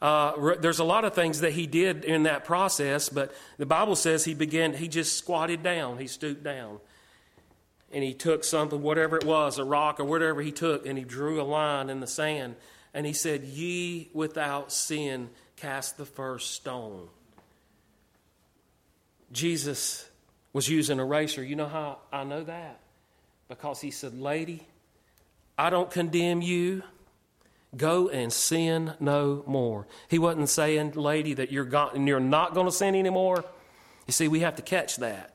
uh, 0.04 0.56
there's 0.60 0.80
a 0.80 0.84
lot 0.84 1.06
of 1.06 1.14
things 1.14 1.40
that 1.40 1.54
he 1.54 1.66
did 1.66 2.04
in 2.04 2.24
that 2.24 2.44
process, 2.44 3.08
but 3.08 3.34
the 3.56 3.64
Bible 3.64 3.96
says 3.96 4.22
he 4.22 4.34
began, 4.34 4.74
he 4.74 4.86
just 4.86 5.16
squatted 5.16 5.62
down, 5.62 5.96
he 5.96 6.06
stooped 6.06 6.44
down. 6.44 6.78
And 7.90 8.04
he 8.04 8.12
took 8.12 8.44
something, 8.44 8.82
whatever 8.82 9.16
it 9.16 9.24
was, 9.24 9.58
a 9.58 9.64
rock 9.64 9.98
or 10.00 10.04
whatever 10.04 10.42
he 10.42 10.52
took, 10.52 10.84
and 10.84 10.98
he 10.98 11.04
drew 11.04 11.40
a 11.40 11.44
line 11.44 11.88
in 11.88 12.00
the 12.00 12.06
sand. 12.06 12.56
And 12.92 13.06
he 13.06 13.14
said, 13.14 13.44
Ye 13.44 14.10
without 14.12 14.72
sin 14.72 15.30
cast 15.56 15.96
the 15.96 16.04
first 16.04 16.50
stone. 16.50 17.08
Jesus 19.32 20.06
was 20.52 20.68
using 20.68 21.00
a 21.00 21.04
razor. 21.04 21.42
You 21.42 21.56
know 21.56 21.68
how 21.68 22.00
I 22.12 22.24
know 22.24 22.44
that? 22.44 22.78
Because 23.48 23.80
he 23.80 23.90
said, 23.90 24.20
Lady, 24.20 24.66
I 25.56 25.70
don't 25.70 25.90
condemn 25.90 26.42
you. 26.42 26.82
Go 27.76 28.08
and 28.08 28.32
sin 28.32 28.94
no 29.00 29.42
more. 29.46 29.86
He 30.08 30.18
wasn't 30.18 30.48
saying, 30.48 30.92
lady, 30.92 31.34
that 31.34 31.50
you're, 31.50 31.68
and 31.94 32.06
you're 32.06 32.20
not 32.20 32.54
going 32.54 32.66
to 32.66 32.72
sin 32.72 32.94
anymore. 32.94 33.44
You 34.06 34.12
see, 34.12 34.28
we 34.28 34.40
have 34.40 34.56
to 34.56 34.62
catch 34.62 34.96
that. 34.96 35.34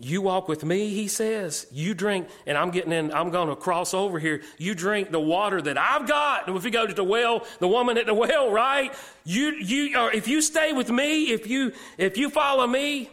You 0.00 0.22
walk 0.22 0.48
with 0.48 0.64
me, 0.64 0.88
he 0.88 1.06
says. 1.06 1.66
You 1.70 1.92
drink, 1.92 2.26
and 2.46 2.56
I'm 2.56 2.70
getting 2.70 2.92
in, 2.92 3.12
I'm 3.12 3.30
going 3.30 3.48
to 3.48 3.56
cross 3.56 3.92
over 3.92 4.18
here. 4.18 4.40
You 4.56 4.74
drink 4.74 5.10
the 5.10 5.20
water 5.20 5.60
that 5.60 5.76
I've 5.76 6.08
got. 6.08 6.48
And 6.48 6.56
if 6.56 6.64
you 6.64 6.70
go 6.70 6.86
to 6.86 6.94
the 6.94 7.04
well, 7.04 7.46
the 7.58 7.68
woman 7.68 7.98
at 7.98 8.06
the 8.06 8.14
well, 8.14 8.50
right? 8.50 8.92
You, 9.24 9.50
you, 9.52 9.98
or 9.98 10.10
if 10.10 10.28
you 10.28 10.40
stay 10.40 10.72
with 10.72 10.90
me, 10.90 11.32
if 11.32 11.46
you, 11.46 11.72
if 11.98 12.16
you 12.16 12.30
follow 12.30 12.66
me, 12.66 13.10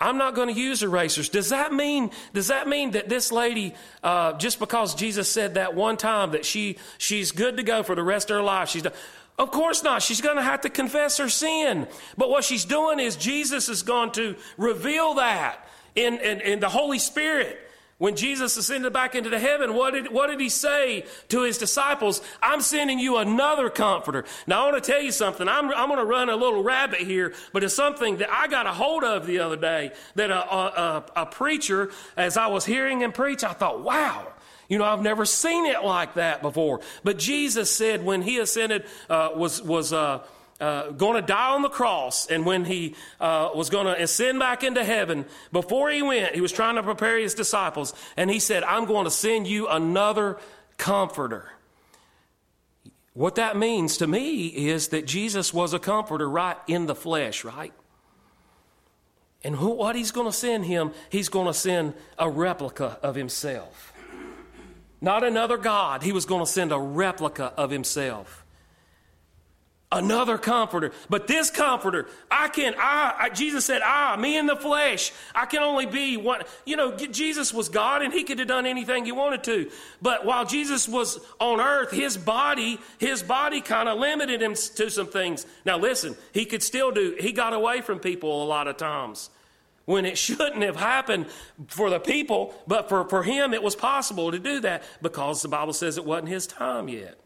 I'm 0.00 0.16
not 0.16 0.34
going 0.34 0.52
to 0.52 0.58
use 0.58 0.82
erasers. 0.82 1.28
Does 1.28 1.50
that 1.50 1.72
mean, 1.72 2.10
does 2.32 2.48
that 2.48 2.66
mean 2.66 2.92
that 2.92 3.08
this 3.08 3.30
lady, 3.30 3.74
uh, 4.02 4.32
just 4.34 4.58
because 4.58 4.94
Jesus 4.94 5.30
said 5.30 5.54
that 5.54 5.74
one 5.74 5.96
time 5.98 6.30
that 6.30 6.46
she, 6.46 6.78
she's 6.96 7.32
good 7.32 7.58
to 7.58 7.62
go 7.62 7.82
for 7.82 7.94
the 7.94 8.02
rest 8.02 8.30
of 8.30 8.36
her 8.36 8.42
life, 8.42 8.70
she's 8.70 8.82
done, 8.82 8.94
of 9.38 9.50
course 9.50 9.82
not. 9.82 10.02
She's 10.02 10.20
going 10.20 10.36
to 10.36 10.42
have 10.42 10.62
to 10.62 10.70
confess 10.70 11.18
her 11.18 11.28
sin. 11.28 11.86
But 12.16 12.30
what 12.30 12.44
she's 12.44 12.64
doing 12.64 12.98
is 12.98 13.16
Jesus 13.16 13.68
is 13.68 13.82
going 13.82 14.12
to 14.12 14.36
reveal 14.56 15.14
that 15.14 15.66
in, 15.94 16.18
in, 16.18 16.40
in 16.40 16.60
the 16.60 16.68
Holy 16.68 16.98
Spirit. 16.98 17.58
When 18.00 18.16
Jesus 18.16 18.56
ascended 18.56 18.94
back 18.94 19.14
into 19.14 19.28
the 19.28 19.38
heaven, 19.38 19.74
what 19.74 19.92
did, 19.92 20.10
what 20.10 20.28
did 20.28 20.40
he 20.40 20.48
say 20.48 21.04
to 21.28 21.42
his 21.42 21.58
disciples? 21.58 22.22
I'm 22.40 22.62
sending 22.62 22.98
you 22.98 23.18
another 23.18 23.68
comforter. 23.68 24.24
Now, 24.46 24.62
I 24.62 24.72
want 24.72 24.82
to 24.82 24.90
tell 24.90 25.02
you 25.02 25.12
something. 25.12 25.46
I'm, 25.46 25.70
I'm 25.70 25.88
going 25.88 25.98
to 25.98 26.06
run 26.06 26.30
a 26.30 26.34
little 26.34 26.62
rabbit 26.62 27.00
here, 27.00 27.34
but 27.52 27.62
it's 27.62 27.74
something 27.74 28.16
that 28.16 28.30
I 28.32 28.48
got 28.48 28.66
a 28.66 28.72
hold 28.72 29.04
of 29.04 29.26
the 29.26 29.40
other 29.40 29.56
day 29.56 29.92
that 30.14 30.30
a, 30.30 30.50
a, 30.50 31.04
a 31.14 31.26
preacher, 31.26 31.90
as 32.16 32.38
I 32.38 32.46
was 32.46 32.64
hearing 32.64 33.02
him 33.02 33.12
preach, 33.12 33.44
I 33.44 33.52
thought, 33.52 33.82
wow. 33.82 34.32
You 34.66 34.78
know, 34.78 34.84
I've 34.84 35.02
never 35.02 35.26
seen 35.26 35.66
it 35.66 35.84
like 35.84 36.14
that 36.14 36.40
before. 36.40 36.80
But 37.04 37.18
Jesus 37.18 37.70
said 37.70 38.02
when 38.02 38.22
he 38.22 38.38
ascended, 38.38 38.86
uh, 39.10 39.32
was, 39.34 39.60
was, 39.60 39.92
uh, 39.92 40.20
uh, 40.60 40.90
going 40.90 41.14
to 41.14 41.22
die 41.22 41.54
on 41.54 41.62
the 41.62 41.68
cross, 41.68 42.26
and 42.26 42.44
when 42.44 42.64
he 42.64 42.94
uh, 43.18 43.50
was 43.54 43.70
going 43.70 43.86
to 43.86 44.02
ascend 44.02 44.38
back 44.38 44.62
into 44.62 44.84
heaven, 44.84 45.24
before 45.52 45.90
he 45.90 46.02
went, 46.02 46.34
he 46.34 46.40
was 46.40 46.52
trying 46.52 46.74
to 46.74 46.82
prepare 46.82 47.18
his 47.18 47.34
disciples, 47.34 47.94
and 48.16 48.30
he 48.30 48.38
said, 48.38 48.62
I'm 48.62 48.84
going 48.84 49.04
to 49.04 49.10
send 49.10 49.46
you 49.46 49.68
another 49.68 50.38
comforter. 50.76 51.50
What 53.14 53.36
that 53.36 53.56
means 53.56 53.96
to 53.98 54.06
me 54.06 54.46
is 54.46 54.88
that 54.88 55.06
Jesus 55.06 55.52
was 55.52 55.72
a 55.72 55.78
comforter 55.78 56.28
right 56.28 56.56
in 56.66 56.86
the 56.86 56.94
flesh, 56.94 57.44
right? 57.44 57.72
And 59.42 59.56
who, 59.56 59.70
what 59.70 59.96
he's 59.96 60.10
going 60.10 60.26
to 60.26 60.32
send 60.32 60.66
him, 60.66 60.92
he's 61.08 61.28
going 61.30 61.46
to 61.46 61.54
send 61.54 61.94
a 62.18 62.28
replica 62.28 62.98
of 63.02 63.14
himself. 63.14 63.92
Not 65.00 65.24
another 65.24 65.56
God, 65.56 66.02
he 66.02 66.12
was 66.12 66.26
going 66.26 66.44
to 66.44 66.50
send 66.50 66.72
a 66.72 66.78
replica 66.78 67.54
of 67.56 67.70
himself 67.70 68.39
another 69.92 70.38
comforter. 70.38 70.92
But 71.08 71.26
this 71.26 71.50
comforter, 71.50 72.06
I 72.30 72.48
can, 72.48 72.74
I, 72.78 73.14
I, 73.18 73.28
Jesus 73.30 73.64
said, 73.64 73.82
I, 73.82 74.16
me 74.16 74.38
in 74.38 74.46
the 74.46 74.56
flesh, 74.56 75.12
I 75.34 75.46
can 75.46 75.62
only 75.62 75.86
be 75.86 76.16
one. 76.16 76.42
You 76.64 76.76
know, 76.76 76.96
Jesus 76.96 77.52
was 77.52 77.68
God 77.68 78.02
and 78.02 78.12
he 78.12 78.22
could 78.22 78.38
have 78.38 78.48
done 78.48 78.66
anything 78.66 79.04
he 79.04 79.12
wanted 79.12 79.42
to. 79.44 79.70
But 80.00 80.24
while 80.24 80.44
Jesus 80.44 80.88
was 80.88 81.18
on 81.40 81.60
earth, 81.60 81.90
his 81.90 82.16
body, 82.16 82.78
his 82.98 83.22
body 83.22 83.60
kind 83.60 83.88
of 83.88 83.98
limited 83.98 84.40
him 84.40 84.54
to 84.54 84.90
some 84.90 85.08
things. 85.08 85.46
Now 85.64 85.78
listen, 85.78 86.16
he 86.32 86.44
could 86.44 86.62
still 86.62 86.92
do, 86.92 87.16
he 87.18 87.32
got 87.32 87.52
away 87.52 87.80
from 87.80 87.98
people 87.98 88.44
a 88.44 88.46
lot 88.46 88.68
of 88.68 88.76
times. 88.76 89.30
When 89.86 90.04
it 90.04 90.18
shouldn't 90.26 90.62
have 90.62 90.76
happened 90.76 91.26
for 91.66 91.90
the 91.90 91.98
people, 91.98 92.54
but 92.68 92.88
for, 92.88 93.08
for 93.08 93.24
him, 93.24 93.52
it 93.52 93.62
was 93.62 93.74
possible 93.74 94.30
to 94.30 94.38
do 94.38 94.60
that 94.60 94.84
because 95.02 95.42
the 95.42 95.48
Bible 95.48 95.72
says 95.72 95.98
it 95.98 96.04
wasn't 96.04 96.28
his 96.28 96.46
time 96.46 96.88
yet. 96.88 97.18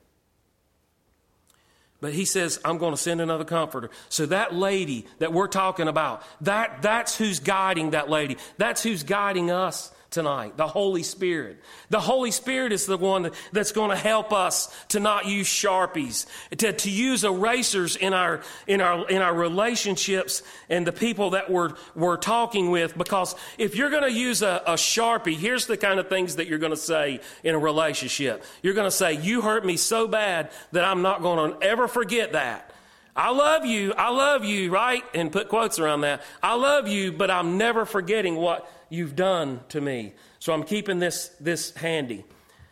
But 2.04 2.12
he 2.12 2.26
says, 2.26 2.60
I'm 2.66 2.76
going 2.76 2.92
to 2.92 2.98
send 2.98 3.22
another 3.22 3.46
comforter. 3.46 3.88
So 4.10 4.26
that 4.26 4.54
lady 4.54 5.06
that 5.20 5.32
we're 5.32 5.48
talking 5.48 5.88
about, 5.88 6.22
that, 6.42 6.82
that's 6.82 7.16
who's 7.16 7.40
guiding 7.40 7.92
that 7.92 8.10
lady. 8.10 8.36
That's 8.58 8.82
who's 8.82 9.04
guiding 9.04 9.50
us 9.50 9.90
tonight 10.14 10.56
the 10.56 10.66
Holy 10.66 11.02
Spirit. 11.02 11.60
The 11.90 12.00
Holy 12.00 12.30
Spirit 12.30 12.72
is 12.72 12.86
the 12.86 12.96
one 12.96 13.30
that's 13.52 13.72
going 13.72 13.90
to 13.90 13.96
help 13.96 14.32
us 14.32 14.74
to 14.88 15.00
not 15.00 15.26
use 15.26 15.48
Sharpies, 15.48 16.26
to, 16.56 16.72
to 16.72 16.90
use 16.90 17.24
erasers 17.24 17.96
in 17.96 18.14
our, 18.14 18.40
in, 18.66 18.80
our, 18.80 19.06
in 19.08 19.20
our 19.20 19.34
relationships 19.34 20.42
and 20.70 20.86
the 20.86 20.92
people 20.92 21.30
that 21.30 21.50
we're, 21.50 21.74
we're 21.94 22.16
talking 22.16 22.70
with. 22.70 22.96
Because 22.96 23.34
if 23.58 23.76
you're 23.76 23.90
going 23.90 24.04
to 24.04 24.12
use 24.12 24.40
a, 24.42 24.62
a 24.66 24.74
Sharpie, 24.74 25.36
here's 25.36 25.66
the 25.66 25.76
kind 25.76 25.98
of 26.00 26.08
things 26.08 26.36
that 26.36 26.46
you're 26.46 26.58
going 26.58 26.70
to 26.70 26.76
say 26.76 27.20
in 27.42 27.54
a 27.54 27.58
relationship. 27.58 28.44
You're 28.62 28.74
going 28.74 28.86
to 28.86 28.96
say, 28.96 29.14
You 29.14 29.42
hurt 29.42 29.66
me 29.66 29.76
so 29.76 30.06
bad 30.06 30.50
that 30.72 30.84
I'm 30.84 31.02
not 31.02 31.22
going 31.22 31.52
to 31.52 31.66
ever 31.66 31.88
forget 31.88 32.32
that. 32.32 32.70
I 33.16 33.30
love 33.30 33.64
you. 33.64 33.92
I 33.96 34.10
love 34.10 34.44
you, 34.44 34.70
right? 34.72 35.04
And 35.14 35.30
put 35.30 35.48
quotes 35.48 35.78
around 35.78 36.00
that. 36.00 36.22
I 36.42 36.54
love 36.54 36.88
you, 36.88 37.12
but 37.12 37.30
I'm 37.30 37.58
never 37.58 37.84
forgetting 37.84 38.34
what 38.34 38.68
you've 38.88 39.16
done 39.16 39.60
to 39.70 39.80
me. 39.80 40.12
So 40.38 40.52
I'm 40.52 40.64
keeping 40.64 40.98
this, 40.98 41.28
this 41.40 41.74
handy. 41.74 42.24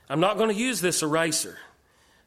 I'm 0.08 0.20
not 0.20 0.36
going 0.36 0.50
to 0.50 0.54
use 0.54 0.80
this 0.80 1.02
eraser 1.02 1.58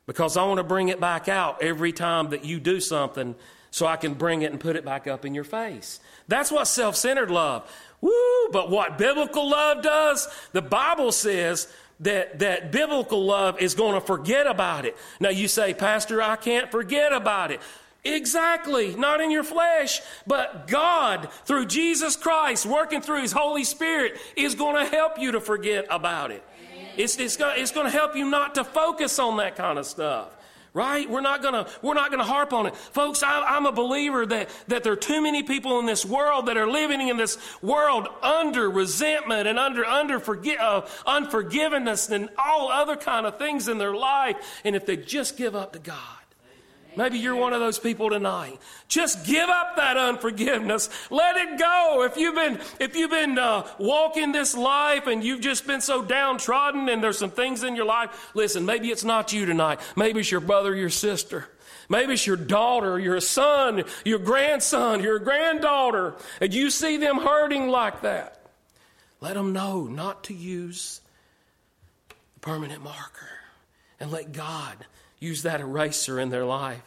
because 0.05 0.37
I 0.37 0.43
want 0.45 0.57
to 0.57 0.63
bring 0.63 0.89
it 0.89 0.99
back 0.99 1.27
out 1.27 1.61
every 1.61 1.91
time 1.91 2.29
that 2.29 2.45
you 2.45 2.59
do 2.59 2.79
something 2.79 3.35
so 3.71 3.85
I 3.85 3.97
can 3.97 4.13
bring 4.13 4.41
it 4.41 4.51
and 4.51 4.59
put 4.59 4.75
it 4.75 4.85
back 4.85 5.05
up 5.05 5.25
in 5.25 5.35
your 5.35 5.43
face. 5.43 5.99
That's 6.27 6.51
what 6.51 6.65
self 6.65 6.95
centered 6.95 7.29
love. 7.29 7.69
Woo! 8.01 8.49
But 8.51 8.69
what 8.69 8.97
biblical 8.97 9.49
love 9.49 9.83
does, 9.83 10.27
the 10.53 10.61
Bible 10.61 11.11
says 11.11 11.67
that, 11.99 12.39
that 12.39 12.71
biblical 12.71 13.25
love 13.25 13.59
is 13.59 13.73
going 13.73 13.99
to 13.99 14.05
forget 14.05 14.47
about 14.47 14.85
it. 14.85 14.95
Now 15.19 15.29
you 15.29 15.47
say, 15.47 15.73
Pastor, 15.73 16.21
I 16.21 16.35
can't 16.35 16.71
forget 16.71 17.13
about 17.13 17.51
it. 17.51 17.59
Exactly. 18.05 18.95
Not 18.95 19.19
in 19.19 19.31
your 19.31 19.43
flesh, 19.43 20.01
but 20.27 20.67
God, 20.67 21.29
through 21.45 21.65
Jesus 21.65 22.15
Christ, 22.15 22.65
working 22.67 23.01
through 23.01 23.23
His 23.23 23.31
Holy 23.31 23.63
Spirit, 23.63 24.17
is 24.37 24.53
going 24.53 24.75
to 24.75 24.89
help 24.89 25.19
you 25.19 25.31
to 25.31 25.41
forget 25.41 25.87
about 25.89 26.29
it. 26.29 26.43
It's, 26.97 27.17
it's, 27.17 27.35
going, 27.35 27.59
it's 27.59 27.71
to 27.71 27.89
help 27.89 28.15
you 28.15 28.29
not 28.29 28.55
to 28.55 28.63
focus 28.63 29.17
on 29.17 29.37
that 29.37 29.55
kind 29.55 29.79
of 29.79 29.87
stuff. 29.87 30.29
Right? 30.71 31.09
We're 31.09 31.21
not 31.21 31.41
gonna, 31.41 31.69
we're 31.81 31.93
not 31.93 32.11
gonna 32.11 32.25
harp 32.25 32.51
on 32.51 32.65
it. 32.65 32.75
Folks, 32.75 33.23
I, 33.23 33.55
am 33.55 33.65
a 33.65 33.71
believer 33.71 34.25
that, 34.25 34.49
that 34.67 34.83
there 34.83 34.91
are 34.91 34.97
too 34.97 35.21
many 35.21 35.41
people 35.41 35.79
in 35.79 35.85
this 35.85 36.05
world 36.05 36.47
that 36.47 36.57
are 36.57 36.69
living 36.69 37.07
in 37.07 37.15
this 37.15 37.37
world 37.61 38.09
under 38.21 38.69
resentment 38.69 39.47
and 39.47 39.57
under, 39.57 39.85
under 39.85 40.19
forgi- 40.19 40.59
uh, 40.59 40.85
unforgiveness 41.07 42.09
and 42.09 42.27
all 42.37 42.69
other 42.69 42.97
kind 42.97 43.25
of 43.25 43.37
things 43.37 43.69
in 43.69 43.77
their 43.77 43.95
life. 43.95 44.35
And 44.65 44.75
if 44.75 44.85
they 44.85 44.97
just 44.97 45.37
give 45.37 45.55
up 45.55 45.71
to 45.73 45.79
God, 45.79 46.24
Maybe 46.97 47.19
you're 47.19 47.35
one 47.35 47.53
of 47.53 47.59
those 47.59 47.79
people 47.79 48.09
tonight. 48.09 48.59
Just 48.87 49.25
give 49.25 49.49
up 49.49 49.75
that 49.75 49.97
unforgiveness. 49.97 50.89
Let 51.09 51.37
it 51.37 51.59
go. 51.59 52.03
If 52.03 52.17
you've 52.17 52.35
been, 52.35 52.59
if 52.79 52.95
you've 52.95 53.11
been 53.11 53.37
uh, 53.37 53.67
walking 53.77 54.31
this 54.31 54.55
life 54.55 55.07
and 55.07 55.23
you've 55.23 55.41
just 55.41 55.67
been 55.67 55.81
so 55.81 56.01
downtrodden 56.01 56.89
and 56.89 57.03
there's 57.03 57.17
some 57.17 57.31
things 57.31 57.63
in 57.63 57.75
your 57.75 57.85
life, 57.85 58.31
listen, 58.33 58.65
maybe 58.65 58.89
it's 58.89 59.03
not 59.03 59.33
you 59.33 59.45
tonight. 59.45 59.79
Maybe 59.95 60.21
it's 60.21 60.31
your 60.31 60.41
brother, 60.41 60.75
your 60.75 60.89
sister. 60.89 61.47
Maybe 61.89 62.13
it's 62.13 62.25
your 62.25 62.37
daughter, 62.37 62.99
your 62.99 63.19
son, 63.19 63.83
your 64.03 64.19
grandson, 64.19 65.03
your 65.03 65.19
granddaughter, 65.19 66.15
and 66.41 66.53
you 66.53 66.69
see 66.69 66.97
them 66.97 67.17
hurting 67.17 67.67
like 67.69 68.01
that. 68.01 68.41
Let 69.21 69.35
them 69.35 69.53
know 69.53 69.83
not 69.83 70.23
to 70.25 70.33
use 70.33 71.01
the 72.09 72.39
permanent 72.41 72.83
marker 72.83 73.29
and 73.99 74.11
let 74.11 74.31
God 74.31 74.85
use 75.25 75.41
that 75.43 75.59
eraser 75.61 76.19
in 76.19 76.29
their 76.29 76.45
life. 76.45 76.81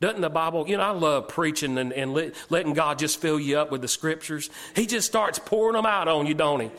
Doesn't 0.00 0.20
the 0.20 0.30
Bible, 0.30 0.68
you 0.68 0.76
know, 0.76 0.82
I 0.82 0.90
love 0.90 1.28
preaching 1.28 1.78
and, 1.78 1.92
and 1.92 2.14
let, 2.14 2.34
letting 2.50 2.74
God 2.74 2.98
just 2.98 3.20
fill 3.20 3.38
you 3.38 3.58
up 3.58 3.70
with 3.70 3.80
the 3.80 3.88
scriptures. 3.88 4.50
He 4.74 4.86
just 4.86 5.06
starts 5.06 5.38
pouring 5.38 5.74
them 5.74 5.86
out 5.86 6.08
on 6.08 6.26
you, 6.26 6.34
don't 6.34 6.60
he? 6.60 6.70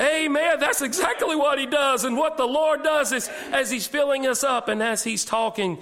Amen. 0.00 0.58
That's 0.58 0.82
exactly 0.82 1.36
what 1.36 1.58
he 1.58 1.66
does. 1.66 2.04
And 2.04 2.16
what 2.16 2.36
the 2.36 2.46
Lord 2.46 2.82
does 2.82 3.12
is, 3.12 3.28
as 3.52 3.70
he's 3.70 3.86
filling 3.86 4.26
us 4.26 4.42
up 4.42 4.68
and 4.68 4.82
as 4.82 5.04
he's 5.04 5.24
talking, 5.24 5.78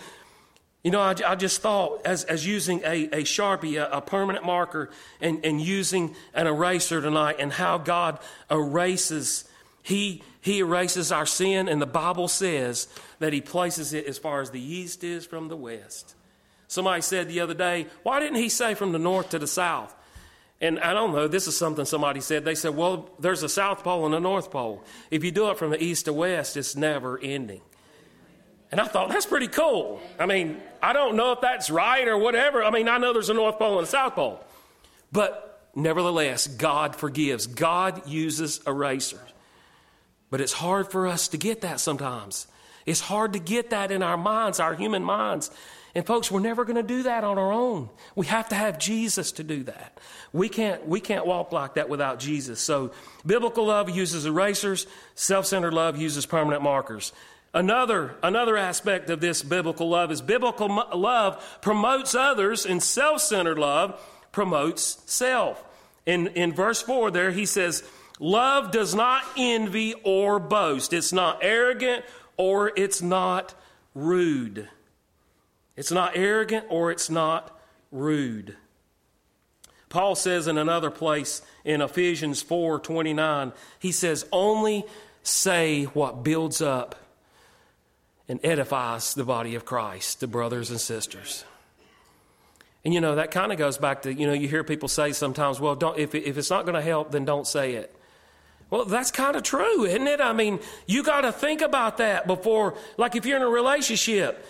You 0.83 0.91
know, 0.91 1.01
I, 1.01 1.15
I 1.27 1.35
just 1.37 1.61
thought 1.61 2.07
as, 2.07 2.25
as 2.25 2.47
using 2.47 2.81
a, 2.81 3.05
a 3.05 3.23
Sharpie, 3.23 3.81
a, 3.81 3.99
a 3.99 4.01
permanent 4.01 4.45
marker, 4.45 4.91
and, 5.21 5.45
and 5.45 5.61
using 5.61 6.15
an 6.33 6.47
eraser 6.47 7.03
tonight, 7.03 7.37
and 7.39 7.53
how 7.53 7.77
God 7.77 8.19
erases, 8.51 9.45
he, 9.83 10.23
he 10.41 10.61
erases 10.61 11.13
our 11.13 11.27
sin, 11.27 11.69
and 11.69 11.81
the 11.81 11.87
Bible 11.87 12.29
says 12.29 12.89
that 13.19 13.33
He 13.33 13.41
places 13.41 13.93
it 13.93 14.07
as 14.07 14.19
far 14.19 14.41
as 14.41 14.51
the 14.51 14.61
east 14.61 15.05
is 15.05 15.27
from 15.27 15.49
the 15.49 15.57
west. 15.57 16.15
Somebody 16.67 17.03
said 17.03 17.29
the 17.29 17.41
other 17.41 17.55
day, 17.55 17.87
why 18.03 18.21
didn't 18.21 18.39
He 18.39 18.49
say 18.49 18.75
from 18.75 18.93
the 18.93 18.99
north 18.99 19.31
to 19.31 19.39
the 19.39 19.47
south? 19.47 19.95
And 20.63 20.79
I 20.81 20.93
don't 20.93 21.13
know, 21.13 21.27
this 21.27 21.47
is 21.47 21.57
something 21.57 21.85
somebody 21.85 22.21
said. 22.21 22.45
They 22.45 22.55
said, 22.55 22.77
well, 22.77 23.11
there's 23.19 23.43
a 23.43 23.49
South 23.49 23.83
Pole 23.83 24.05
and 24.05 24.15
a 24.15 24.21
North 24.21 24.51
Pole. 24.51 24.85
If 25.11 25.25
you 25.25 25.31
do 25.31 25.51
it 25.51 25.59
from 25.59 25.71
the 25.71 25.83
east 25.83 26.05
to 26.05 26.13
west, 26.13 26.57
it's 26.57 26.77
never 26.77 27.19
ending. 27.19 27.63
And 28.71 28.79
I 28.81 28.85
thought, 28.85 29.09
that's 29.09 29.27
pretty 29.27 29.49
cool. 29.49 30.01
I 30.19 30.27
mean, 30.27 30.61
I 30.83 30.93
don't 30.93 31.17
know 31.17 31.33
if 31.33 31.41
that's 31.41 31.71
right 31.71 32.07
or 32.07 32.19
whatever. 32.19 32.63
I 32.63 32.71
mean, 32.71 32.89
I 32.89 32.99
know 32.99 33.15
there's 33.15 33.31
a 33.31 33.35
North 33.35 33.59
Pole 33.59 33.79
and 33.79 33.87
a 33.87 33.91
South 33.91 34.15
Pole. 34.15 34.45
But 35.11 35.71
nevertheless, 35.75 36.47
God 36.47 36.95
forgives, 36.95 37.47
God 37.47 38.07
uses 38.07 38.61
erasers. 38.67 39.19
But 40.31 40.41
it's 40.41 40.53
hard 40.53 40.91
for 40.91 41.07
us 41.07 41.29
to 41.29 41.37
get 41.37 41.61
that 41.63 41.81
sometimes. 41.81 42.47
It's 42.87 43.01
hard 43.01 43.35
to 43.35 43.39
get 43.39 43.71
that 43.71 43.91
in 43.91 44.03
our 44.03 44.17
minds, 44.17 44.61
our 44.61 44.75
human 44.75 45.03
minds. 45.03 45.51
And 45.95 46.07
folks, 46.07 46.31
we're 46.31 46.41
never 46.41 46.65
going 46.65 46.77
to 46.77 46.83
do 46.83 47.03
that 47.03 47.25
on 47.25 47.37
our 47.37 47.53
own. 47.53 47.89
We 48.15 48.27
have 48.27 48.49
to 48.51 48.55
have 48.55 48.79
Jesus 48.79 49.33
to 49.33 49.45
do 49.45 49.65
that. 49.65 49.99
We 50.33 50.49
can't, 50.49 50.87
we 50.87 51.01
can't 51.01 51.27
walk 51.27 51.51
like 51.53 51.75
that 51.75 51.89
without 51.89 52.21
Jesus. 52.21 52.61
So 52.61 52.93
biblical 53.27 53.67
love 53.67 53.91
uses 53.91 54.25
erasers, 54.25 54.87
self-centered 55.17 55.75
love 55.75 55.99
uses 55.99 56.27
permanent 56.27 56.63
markers. 56.63 57.13
Another, 57.53 58.15
another 58.23 58.57
aspect 58.57 59.11
of 59.11 59.21
this 59.21 59.43
biblical 59.43 59.89
love 59.89 60.13
is 60.13 60.21
biblical 60.21 60.69
love 60.95 61.59
promotes 61.61 62.15
others, 62.15 62.65
and 62.65 62.81
self 62.81 63.21
centered 63.21 63.59
love 63.59 64.01
promotes 64.31 65.03
self. 65.07 65.65
In, 66.07 66.29
in 66.29 66.53
verse 66.55 66.81
4, 66.81 67.11
there 67.11 67.33
he 67.33 67.47
says, 67.47 67.83
Love 68.21 68.71
does 68.71 68.95
not 68.95 69.25
envy 69.37 69.95
or 70.05 70.39
boast. 70.39 70.93
It's 70.93 71.13
not 71.13 71.41
arrogant 71.43 72.05
or 72.37 72.71
it's 72.77 73.03
not 73.03 73.55
rude. 73.95 74.69
It's 75.77 75.91
not 75.91 76.13
arrogant 76.15 76.67
or 76.69 76.93
it's 76.93 77.11
not 77.11 77.59
rude. 77.91 78.57
Paul 79.89 80.15
says 80.15 80.47
in 80.47 80.59
another 80.59 80.91
place 80.91 81.43
in 81.65 81.81
Ephesians 81.81 82.43
4:29, 82.43 83.53
he 83.81 83.91
says, 83.91 84.25
"Only 84.31 84.85
say 85.23 85.85
what 85.85 86.23
builds 86.23 86.63
up 86.63 86.95
and 88.31 88.39
edifies 88.45 89.15
the 89.15 89.25
body 89.25 89.57
of 89.57 89.65
Christ, 89.65 90.21
the 90.21 90.29
brothers 90.29 90.71
and 90.71 90.81
sisters. 90.81 91.45
And 92.85 92.95
you 92.95 93.01
know, 93.01 93.17
that 93.17 93.33
kind 93.33 93.51
of 93.51 93.59
goes 93.59 93.77
back 93.77 94.03
to, 94.03 94.15
you 94.15 94.25
know, 94.25 94.33
you 94.33 94.47
hear 94.47 94.63
people 94.63 94.89
say 94.89 95.11
sometimes, 95.11 95.59
well, 95.59 95.75
don't, 95.75 95.99
if, 95.99 96.15
if 96.15 96.39
it's 96.39 96.49
not 96.49 96.65
going 96.65 96.77
to 96.77 96.81
help, 96.81 97.11
then 97.11 97.25
don't 97.25 97.45
say 97.45 97.73
it. 97.75 97.93
Well, 98.71 98.85
that's 98.85 99.11
kind 99.11 99.37
of 99.37 99.43
true, 99.43 99.85
isn't 99.85 100.07
it? 100.07 100.21
I 100.21 100.33
mean, 100.33 100.61
you 100.87 101.03
got 101.03 101.23
to 101.23 101.33
think 101.33 101.61
about 101.61 101.99
that 101.99 102.27
before, 102.27 102.75
like 102.97 103.17
if 103.17 103.27
you're 103.27 103.37
in 103.37 103.43
a 103.43 103.49
relationship, 103.49 104.47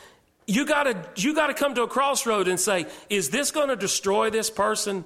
you 0.47 0.67
got 0.67 0.85
to 0.85 1.23
you 1.23 1.35
got 1.35 1.47
to 1.47 1.55
come 1.55 1.75
to 1.77 1.83
a 1.83 1.89
crossroad 1.89 2.47
and 2.47 2.61
say, 2.61 2.87
is 3.09 3.31
this 3.31 3.51
going 3.51 3.69
to 3.69 3.77
destroy 3.77 4.31
this 4.31 4.51
person 4.51 5.05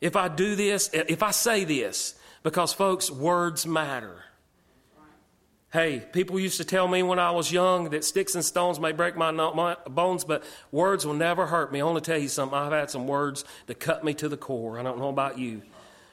if 0.00 0.16
I 0.16 0.28
do 0.28 0.56
this, 0.56 0.90
if 0.92 1.22
I 1.22 1.30
say 1.30 1.64
this? 1.64 2.14
Because 2.42 2.72
folks, 2.72 3.10
words 3.10 3.66
matter. 3.66 4.24
Hey, 5.70 6.02
people 6.12 6.40
used 6.40 6.56
to 6.56 6.64
tell 6.64 6.88
me 6.88 7.02
when 7.02 7.18
I 7.18 7.30
was 7.30 7.52
young 7.52 7.90
that 7.90 8.02
sticks 8.02 8.34
and 8.34 8.42
stones 8.42 8.80
may 8.80 8.92
break 8.92 9.16
my, 9.16 9.30
my 9.30 9.76
bones, 9.86 10.24
but 10.24 10.42
words 10.72 11.04
will 11.04 11.12
never 11.12 11.46
hurt 11.46 11.70
me. 11.70 11.82
I 11.82 11.84
want 11.84 12.02
to 12.02 12.10
tell 12.10 12.18
you 12.18 12.28
something. 12.28 12.56
I've 12.56 12.72
had 12.72 12.90
some 12.90 13.06
words 13.06 13.44
that 13.66 13.78
cut 13.78 14.02
me 14.02 14.14
to 14.14 14.30
the 14.30 14.38
core. 14.38 14.78
I 14.78 14.82
don't 14.82 14.98
know 14.98 15.10
about 15.10 15.38
you. 15.38 15.60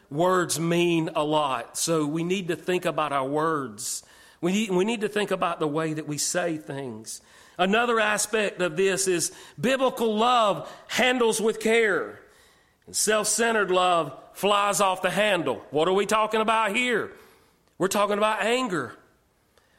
Words 0.10 0.60
mean 0.60 1.10
a 1.16 1.24
lot. 1.24 1.78
So 1.78 2.06
we 2.06 2.24
need 2.24 2.50
to 2.50 2.56
think 2.56 2.86
about 2.86 3.12
our 3.12 3.28
words. 3.28 4.04
We 4.42 4.52
need, 4.52 4.72
we 4.72 4.86
need 4.86 5.02
to 5.02 5.10
think 5.10 5.32
about 5.32 5.60
the 5.60 5.68
way 5.68 5.94
that 5.94 6.08
we 6.08 6.18
say 6.18 6.58
things. 6.58 7.22
Another 7.58 8.00
aspect 8.00 8.62
of 8.62 8.76
this 8.78 9.08
is 9.08 9.32
biblical 9.60 10.16
love 10.16 10.72
handles 10.88 11.42
with 11.42 11.60
care. 11.60 12.20
and 12.86 12.96
Self 12.96 13.28
centered 13.28 13.72
love 13.72 14.18
flies 14.34 14.82
off 14.82 15.02
the 15.02 15.10
handle. 15.10 15.64
What 15.72 15.88
are 15.88 15.94
we 15.94 16.06
talking 16.06 16.42
about 16.42 16.76
here? 16.76 17.12
We're 17.78 17.88
talking 17.88 18.18
about 18.18 18.42
anger. 18.42 18.96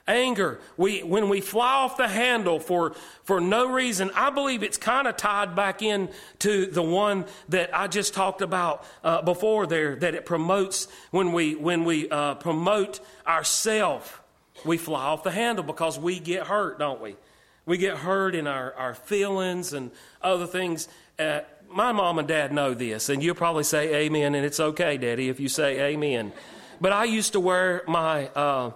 Anger, 0.09 0.61
we, 0.77 1.03
when 1.03 1.29
we 1.29 1.40
fly 1.40 1.75
off 1.75 1.97
the 1.97 2.07
handle 2.07 2.61
for, 2.61 2.95
for 3.25 3.40
no 3.40 3.69
reason, 3.69 4.11
I 4.14 4.31
believe 4.31 4.62
it's 4.62 4.77
kind 4.77 5.09
of 5.09 5.16
tied 5.16 5.57
back 5.57 5.83
in 5.83 6.11
to 6.40 6.66
the 6.66 6.83
one 6.83 7.25
that 7.49 7.77
I 7.77 7.88
just 7.88 8.14
talked 8.14 8.40
about 8.40 8.85
uh, 9.03 9.23
before 9.23 9.66
there, 9.66 9.97
that 9.97 10.14
it 10.14 10.25
promotes 10.25 10.87
when 11.11 11.33
we, 11.33 11.57
when 11.57 11.85
we 11.85 12.09
uh, 12.09 12.37
promote 12.37 13.01
ourself, 13.27 14.23
we 14.64 14.77
fly 14.77 15.03
off 15.07 15.25
the 15.25 15.33
handle 15.33 15.64
because 15.64 15.99
we 15.99 16.21
get 16.21 16.47
hurt, 16.47 16.79
don't 16.79 17.01
we? 17.01 17.16
We 17.64 17.77
get 17.77 17.97
hurt 17.97 18.37
in 18.37 18.47
our, 18.47 18.73
our 18.75 18.95
feelings 18.95 19.73
and 19.73 19.90
other 20.23 20.47
things. 20.47 20.87
Uh, 21.19 21.40
my 21.69 21.90
mom 21.90 22.21
and 22.21 22.29
dad 22.29 22.53
know 22.53 22.75
this, 22.75 23.09
and 23.09 23.21
you'll 23.25 23.35
probably 23.35 23.64
say 23.64 24.07
amen, 24.07 24.37
and 24.37 24.47
it's 24.47 24.61
okay, 24.61 24.97
Daddy, 24.99 25.29
if 25.29 25.40
you 25.40 25.49
say 25.49 25.81
amen. 25.81 26.33
But 26.81 26.92
I 26.92 27.05
used 27.05 27.33
to 27.33 27.40
wear 27.40 27.83
my 27.88 28.29
uh, 28.29 28.71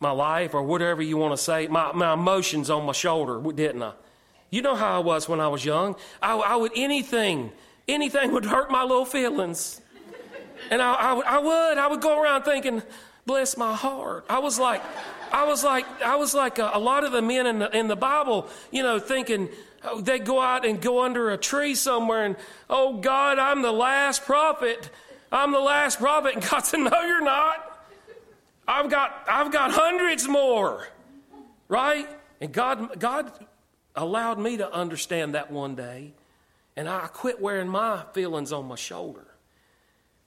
my 0.00 0.10
life 0.10 0.54
or 0.54 0.62
whatever 0.62 1.02
you 1.02 1.18
want 1.18 1.36
to 1.36 1.42
say, 1.42 1.68
my, 1.68 1.92
my 1.92 2.14
emotions 2.14 2.70
on 2.70 2.86
my 2.86 2.92
shoulder, 2.92 3.40
didn't 3.52 3.82
I? 3.82 3.92
You 4.48 4.62
know 4.62 4.74
how 4.74 4.96
I 4.96 4.98
was 4.98 5.28
when 5.28 5.40
I 5.40 5.48
was 5.48 5.64
young. 5.64 5.94
I, 6.20 6.36
I 6.36 6.56
would, 6.56 6.72
anything, 6.74 7.52
anything 7.86 8.32
would 8.32 8.46
hurt 8.46 8.70
my 8.70 8.82
little 8.82 9.04
feelings. 9.04 9.80
And 10.70 10.82
I, 10.82 10.94
I, 10.94 11.20
I 11.20 11.38
would, 11.38 11.78
I 11.78 11.86
would 11.86 12.00
go 12.00 12.20
around 12.20 12.42
thinking, 12.42 12.82
bless 13.26 13.56
my 13.56 13.74
heart. 13.74 14.24
I 14.28 14.38
was 14.38 14.58
like, 14.58 14.82
I 15.32 15.46
was 15.46 15.62
like, 15.62 15.86
I 16.02 16.16
was 16.16 16.34
like 16.34 16.58
a, 16.58 16.70
a 16.74 16.78
lot 16.78 17.04
of 17.04 17.12
the 17.12 17.22
men 17.22 17.46
in 17.46 17.58
the, 17.60 17.76
in 17.76 17.86
the 17.86 17.96
Bible, 17.96 18.48
you 18.72 18.82
know, 18.82 18.98
thinking, 18.98 19.48
oh, 19.84 20.00
they 20.00 20.18
go 20.18 20.40
out 20.40 20.64
and 20.64 20.80
go 20.80 21.04
under 21.04 21.30
a 21.30 21.36
tree 21.36 21.74
somewhere 21.74 22.24
and, 22.24 22.36
oh 22.68 22.94
God, 23.00 23.38
I'm 23.38 23.62
the 23.62 23.72
last 23.72 24.24
prophet. 24.24 24.90
I'm 25.30 25.52
the 25.52 25.60
last 25.60 26.00
prophet. 26.00 26.34
And 26.34 26.42
God 26.50 26.60
said, 26.60 26.78
no, 26.78 27.02
you're 27.02 27.22
not. 27.24 27.69
I've 28.70 28.88
got, 28.88 29.24
I've 29.28 29.50
got 29.50 29.72
hundreds 29.72 30.28
more, 30.28 30.86
right? 31.66 32.08
And 32.40 32.52
God, 32.52 33.00
God 33.00 33.32
allowed 33.96 34.38
me 34.38 34.58
to 34.58 34.72
understand 34.72 35.34
that 35.34 35.50
one 35.50 35.74
day. 35.74 36.12
And 36.76 36.88
I 36.88 37.08
quit 37.08 37.40
wearing 37.40 37.68
my 37.68 38.04
feelings 38.12 38.52
on 38.52 38.66
my 38.66 38.76
shoulder. 38.76 39.26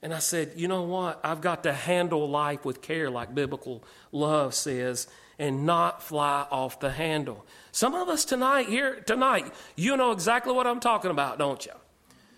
And 0.02 0.12
I 0.12 0.18
said, 0.18 0.52
you 0.56 0.68
know 0.68 0.82
what? 0.82 1.20
I've 1.24 1.40
got 1.40 1.62
to 1.62 1.72
handle 1.72 2.28
life 2.28 2.66
with 2.66 2.82
care, 2.82 3.08
like 3.08 3.34
biblical 3.34 3.82
love 4.12 4.54
says, 4.54 5.08
and 5.38 5.64
not 5.64 6.02
fly 6.02 6.46
off 6.50 6.78
the 6.80 6.90
handle. 6.90 7.46
Some 7.72 7.94
of 7.94 8.10
us 8.10 8.26
tonight, 8.26 8.68
here 8.68 9.00
tonight, 9.00 9.50
you 9.74 9.96
know 9.96 10.12
exactly 10.12 10.52
what 10.52 10.66
I'm 10.66 10.80
talking 10.80 11.10
about, 11.10 11.38
don't 11.38 11.64
you? 11.64 11.72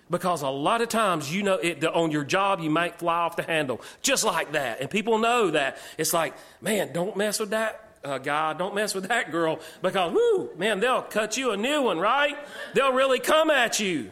Because 0.08 0.42
a 0.42 0.48
lot 0.48 0.82
of 0.82 0.88
times, 0.88 1.34
you 1.34 1.42
know, 1.42 1.54
it, 1.54 1.84
on 1.84 2.12
your 2.12 2.22
job, 2.22 2.60
you 2.60 2.70
might 2.70 2.98
fly 2.98 3.18
off 3.18 3.34
the 3.34 3.42
handle 3.42 3.80
just 4.02 4.24
like 4.24 4.52
that. 4.52 4.80
And 4.80 4.88
people 4.88 5.18
know 5.18 5.50
that. 5.50 5.78
It's 5.98 6.12
like, 6.12 6.34
man, 6.60 6.92
don't 6.92 7.16
mess 7.16 7.40
with 7.40 7.50
that 7.50 7.86
uh, 8.04 8.18
guy, 8.18 8.52
don't 8.52 8.74
mess 8.74 8.94
with 8.94 9.08
that 9.08 9.32
girl. 9.32 9.58
Because, 9.82 10.12
whoo, 10.12 10.50
man, 10.56 10.78
they'll 10.78 11.02
cut 11.02 11.36
you 11.36 11.50
a 11.50 11.56
new 11.56 11.82
one, 11.82 11.98
right? 11.98 12.36
They'll 12.74 12.92
really 12.92 13.18
come 13.18 13.50
at 13.50 13.80
you. 13.80 14.10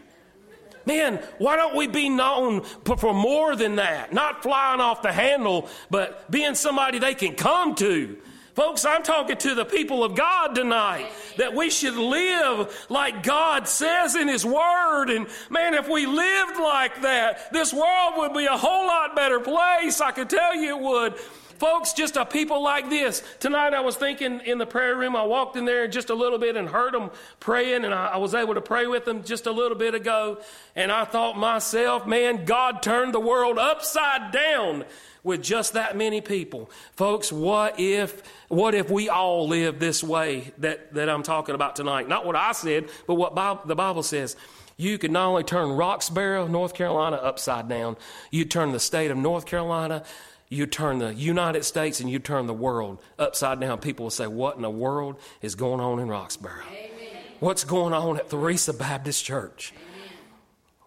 Man, 0.86 1.22
why 1.38 1.56
don't 1.56 1.76
we 1.76 1.86
be 1.86 2.08
known 2.08 2.62
for 2.62 3.14
more 3.14 3.56
than 3.56 3.76
that? 3.76 4.12
Not 4.12 4.42
flying 4.42 4.80
off 4.80 5.00
the 5.00 5.12
handle, 5.12 5.68
but 5.90 6.30
being 6.30 6.54
somebody 6.54 6.98
they 6.98 7.14
can 7.14 7.34
come 7.34 7.74
to. 7.76 8.18
Folks, 8.54 8.84
I'm 8.84 9.02
talking 9.02 9.36
to 9.38 9.54
the 9.56 9.64
people 9.64 10.04
of 10.04 10.14
God 10.14 10.54
tonight 10.54 11.10
that 11.38 11.56
we 11.56 11.70
should 11.70 11.96
live 11.96 12.86
like 12.88 13.24
God 13.24 13.66
says 13.66 14.14
in 14.14 14.28
His 14.28 14.46
Word. 14.46 15.10
And 15.10 15.26
man, 15.50 15.74
if 15.74 15.88
we 15.88 16.06
lived 16.06 16.56
like 16.56 17.02
that, 17.02 17.52
this 17.52 17.72
world 17.72 18.14
would 18.18 18.32
be 18.32 18.46
a 18.46 18.56
whole 18.56 18.86
lot 18.86 19.16
better 19.16 19.40
place. 19.40 20.00
I 20.00 20.12
can 20.12 20.28
tell 20.28 20.54
you 20.54 20.76
it 20.76 20.80
would. 20.80 21.14
Folks, 21.58 21.92
just 21.92 22.16
a 22.16 22.24
people 22.24 22.62
like 22.62 22.90
this. 22.90 23.22
Tonight 23.40 23.74
I 23.74 23.80
was 23.80 23.96
thinking 23.96 24.40
in 24.40 24.58
the 24.58 24.66
prayer 24.66 24.96
room, 24.96 25.16
I 25.16 25.24
walked 25.24 25.56
in 25.56 25.64
there 25.64 25.86
just 25.88 26.10
a 26.10 26.14
little 26.14 26.38
bit 26.38 26.56
and 26.56 26.68
heard 26.68 26.94
them 26.94 27.10
praying, 27.40 27.84
and 27.84 27.94
I, 27.94 28.06
I 28.08 28.16
was 28.16 28.34
able 28.34 28.54
to 28.54 28.60
pray 28.60 28.86
with 28.86 29.04
them 29.04 29.22
just 29.22 29.46
a 29.46 29.52
little 29.52 29.76
bit 29.76 29.94
ago. 29.94 30.40
And 30.74 30.90
I 30.90 31.04
thought 31.04 31.38
myself, 31.38 32.06
man, 32.06 32.44
God 32.44 32.82
turned 32.82 33.14
the 33.14 33.20
world 33.20 33.58
upside 33.58 34.32
down 34.32 34.84
with 35.22 35.42
just 35.42 35.72
that 35.72 35.96
many 35.96 36.20
people. 36.20 36.70
Folks, 36.92 37.32
what 37.32 37.80
if 37.80 38.22
what 38.48 38.74
if 38.74 38.90
we 38.90 39.08
all 39.08 39.48
live 39.48 39.80
this 39.80 40.04
way 40.04 40.52
that, 40.58 40.94
that 40.94 41.08
I'm 41.08 41.22
talking 41.22 41.54
about 41.54 41.76
tonight? 41.76 42.08
Not 42.08 42.26
what 42.26 42.36
I 42.36 42.52
said, 42.52 42.88
but 43.06 43.14
what 43.14 43.34
the 43.66 43.74
Bible 43.74 44.02
says. 44.02 44.36
You 44.76 44.98
could 44.98 45.12
not 45.12 45.28
only 45.28 45.44
turn 45.44 45.68
Roxboro, 45.68 46.50
North 46.50 46.74
Carolina 46.74 47.16
upside 47.16 47.68
down, 47.68 47.96
you'd 48.30 48.50
turn 48.50 48.72
the 48.72 48.80
state 48.80 49.10
of 49.12 49.16
North 49.16 49.46
Carolina, 49.46 50.02
you 50.48 50.66
turn 50.66 50.98
the 50.98 51.14
United 51.14 51.64
States, 51.64 52.00
and 52.00 52.10
you 52.10 52.18
turn 52.18 52.46
the 52.46 52.54
world 52.54 53.00
upside 53.18 53.60
down. 53.60 53.78
People 53.78 54.04
will 54.04 54.10
say, 54.10 54.26
What 54.26 54.56
in 54.56 54.62
the 54.62 54.70
world 54.70 55.16
is 55.42 55.54
going 55.54 55.80
on 55.80 55.98
in 55.98 56.08
Roxboro? 56.08 56.62
Amen. 56.68 57.22
what's 57.40 57.64
going 57.64 57.92
on 57.92 58.16
at 58.16 58.30
Theresa 58.30 58.72
Baptist 58.72 59.24
Church. 59.24 59.72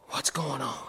What's 0.10 0.30
going 0.30 0.62
on? 0.62 0.88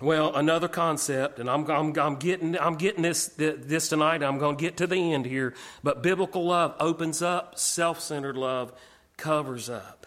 Well, 0.00 0.34
another 0.34 0.68
concept, 0.68 1.38
and 1.38 1.50
I'm, 1.50 1.70
I'm, 1.70 1.98
I'm, 1.98 2.16
getting, 2.16 2.58
I'm 2.58 2.76
getting 2.76 3.02
this, 3.02 3.28
this 3.36 3.88
tonight. 3.88 4.22
I'm 4.22 4.38
going 4.38 4.56
to 4.56 4.60
get 4.60 4.78
to 4.78 4.86
the 4.86 5.12
end 5.12 5.26
here. 5.26 5.54
But 5.82 6.02
biblical 6.02 6.46
love 6.46 6.74
opens 6.80 7.20
up, 7.20 7.58
self 7.58 8.00
centered 8.00 8.36
love 8.36 8.72
covers 9.18 9.68
up. 9.68 10.06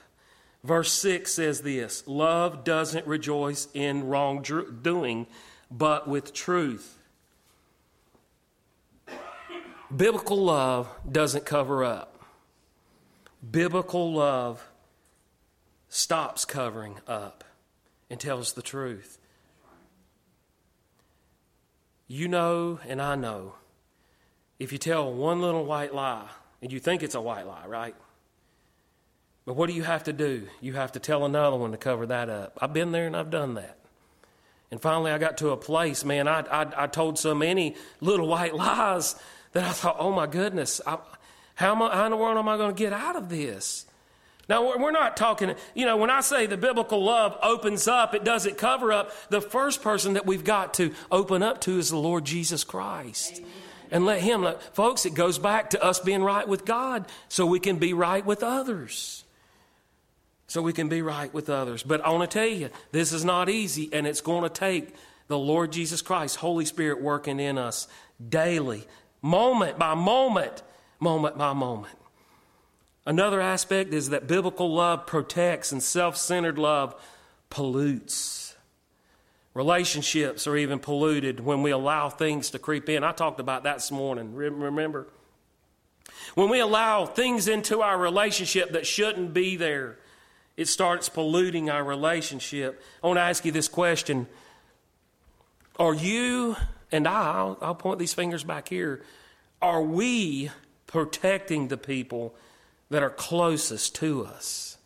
Verse 0.64 0.92
6 0.94 1.32
says 1.32 1.62
this 1.62 2.04
Love 2.08 2.64
doesn't 2.64 3.06
rejoice 3.06 3.68
in 3.74 4.08
wrongdoing, 4.08 5.28
but 5.76 6.08
with 6.08 6.34
truth. 6.34 7.00
Biblical 9.96 10.38
love 10.38 10.88
doesn't 11.12 11.46
cover 11.46 11.84
up. 11.84 12.20
Biblical 13.50 14.14
love 14.14 14.70
stops 15.90 16.46
covering 16.46 17.00
up 17.08 17.44
and 18.10 18.20
tells 18.20 18.54
the 18.54 18.62
truth. 18.62 19.18
You 22.08 22.28
know, 22.28 22.80
and 22.88 23.02
I 23.02 23.16
know, 23.16 23.56
if 24.60 24.72
you 24.72 24.78
tell 24.78 25.12
one 25.12 25.42
little 25.42 25.66
white 25.66 25.94
lie, 25.94 26.30
and 26.62 26.72
you 26.72 26.80
think 26.80 27.02
it's 27.02 27.16
a 27.16 27.22
white 27.22 27.48
lie, 27.48 27.66
right? 27.66 27.96
But 29.46 29.56
what 29.56 29.68
do 29.68 29.76
you 29.76 29.84
have 29.84 30.04
to 30.04 30.14
do? 30.14 30.48
You 30.62 30.74
have 30.74 30.92
to 30.94 31.00
tell 31.00 31.26
another 31.26 31.58
one 31.58 31.72
to 31.72 31.78
cover 31.78 32.06
that 32.06 32.30
up. 32.30 32.58
I've 32.62 32.74
been 32.74 32.92
there 32.92 33.08
and 33.08 33.16
I've 33.16 33.32
done 33.32 33.56
that. 33.56 33.78
And 34.74 34.82
finally, 34.82 35.12
I 35.12 35.20
got 35.20 35.38
to 35.38 35.52
a 35.52 35.56
place, 35.56 36.04
man, 36.04 36.28
I, 36.28 36.40
I, 36.40 36.86
I 36.86 36.88
told 36.88 37.20
so 37.20 37.36
many 37.36 37.76
little 38.02 38.28
white 38.28 38.56
lies 38.56 39.16
that 39.52 39.64
I 39.64 39.70
thought, 39.70 39.98
oh 40.00 40.12
my 40.12 40.26
goodness, 40.26 40.82
I, 40.84 40.98
how, 41.54 41.76
I, 41.76 41.96
how 41.96 42.06
in 42.06 42.10
the 42.10 42.18
world 42.18 42.40
am 42.40 42.50
I 42.50 42.58
going 42.58 42.74
to 42.74 42.80
get 42.80 42.92
out 42.92 43.16
of 43.16 43.30
this? 43.30 43.86
Now, 44.50 44.76
we're 44.76 44.90
not 44.90 45.16
talking, 45.16 45.54
you 45.76 45.86
know, 45.86 45.96
when 45.98 46.10
I 46.10 46.22
say 46.22 46.48
the 46.48 46.58
biblical 46.58 47.04
love 47.04 47.38
opens 47.44 47.88
up, 47.88 48.16
it 48.16 48.24
doesn't 48.24 48.58
cover 48.58 48.92
up. 48.92 49.12
The 49.30 49.42
first 49.42 49.84
person 49.84 50.14
that 50.14 50.26
we've 50.26 50.44
got 50.44 50.74
to 50.74 50.92
open 51.12 51.44
up 51.44 51.62
to 51.62 51.78
is 51.78 51.92
the 51.92 51.98
Lord 51.98 52.26
Jesus 52.26 52.64
Christ. 52.64 53.38
Amen. 53.38 53.52
And 53.92 54.06
let 54.08 54.22
Him, 54.22 54.48
folks, 54.72 55.06
it 55.06 55.14
goes 55.14 55.38
back 55.38 55.70
to 55.70 55.84
us 55.84 56.00
being 56.00 56.24
right 56.24 56.48
with 56.48 56.66
God 56.66 57.06
so 57.30 57.46
we 57.46 57.60
can 57.60 57.78
be 57.78 57.94
right 57.94 58.26
with 58.26 58.42
others. 58.42 59.23
So 60.54 60.62
we 60.62 60.72
can 60.72 60.88
be 60.88 61.02
right 61.02 61.34
with 61.34 61.50
others. 61.50 61.82
But 61.82 62.06
I 62.06 62.12
want 62.12 62.30
to 62.30 62.38
tell 62.38 62.48
you, 62.48 62.70
this 62.92 63.12
is 63.12 63.26
not 63.26 63.50
easy, 63.50 63.90
and 63.92 64.06
it's 64.06 64.22
going 64.22 64.44
to 64.44 64.50
take 64.50 64.94
the 65.26 65.36
Lord 65.36 65.72
Jesus 65.72 66.04
Christ, 66.04 66.36
Holy 66.36 66.64
Spirit, 66.64 67.02
working 67.02 67.40
in 67.40 67.58
us 67.58 67.88
daily, 68.30 68.86
moment 69.20 69.80
by 69.80 69.96
moment, 69.96 70.62
moment 71.00 71.40
by 71.40 71.54
moment. 71.54 71.98
Another 73.04 73.42
aspect 73.42 73.96
is 73.96 74.12
that 74.12 74.28
biblical 74.28 74.72
love 74.72 75.08
protects 75.08 75.72
and 75.72 75.82
self 75.82 76.18
centered 76.18 76.60
love 76.60 76.94
pollutes. 77.50 78.56
Relationships 79.56 80.46
are 80.46 80.56
even 80.56 80.78
polluted 80.78 81.40
when 81.40 81.64
we 81.64 81.72
allow 81.72 82.10
things 82.10 82.52
to 82.52 82.60
creep 82.60 82.90
in. 82.90 83.04
I 83.04 83.12
talked 83.12 83.40
about 83.40 83.64
that 83.64 83.78
this 83.78 83.92
morning, 83.92 84.36
remember? 84.36 85.08
When 86.36 86.50
we 86.50 86.60
allow 86.60 87.08
things 87.08 87.48
into 87.48 87.82
our 87.82 87.98
relationship 87.98 88.74
that 88.74 88.86
shouldn't 88.86 89.34
be 89.34 89.56
there, 89.56 89.98
it 90.56 90.68
starts 90.68 91.10
polluting 91.10 91.70
our 91.70 91.84
relationship. 91.84 92.82
I 93.04 93.08
want 93.08 93.18
to 93.18 93.22
ask 93.22 93.46
you 93.46 93.52
this 93.52 93.68
question 93.68 94.28
Are 95.78 95.94
you 95.94 96.56
and 96.92 97.08
I, 97.08 97.32
I'll, 97.34 97.58
I'll 97.62 97.76
point 97.76 98.00
these 98.00 98.14
fingers 98.14 98.44
back 98.44 98.70
here, 98.70 99.02
are 99.62 99.82
we 99.82 100.52
protecting 100.86 101.70
the 101.70 101.78
people 101.78 102.36
that 102.90 103.02
are 103.02 103.10
closest 103.10 103.96
to 103.96 104.26
us? 104.26 104.78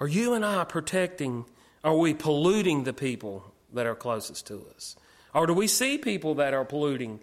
Are 0.00 0.08
you 0.08 0.34
and 0.34 0.44
I 0.44 0.64
protecting, 0.64 1.44
are 1.84 1.96
we 1.96 2.14
polluting 2.14 2.82
the 2.82 2.92
people 2.92 3.52
that 3.72 3.86
are 3.86 3.94
closest 3.94 4.46
to 4.48 4.66
us? 4.74 4.96
Or 5.32 5.46
do 5.46 5.54
we 5.54 5.68
see 5.68 5.98
people 5.98 6.34
that 6.36 6.52
are 6.52 6.64
polluting 6.64 7.20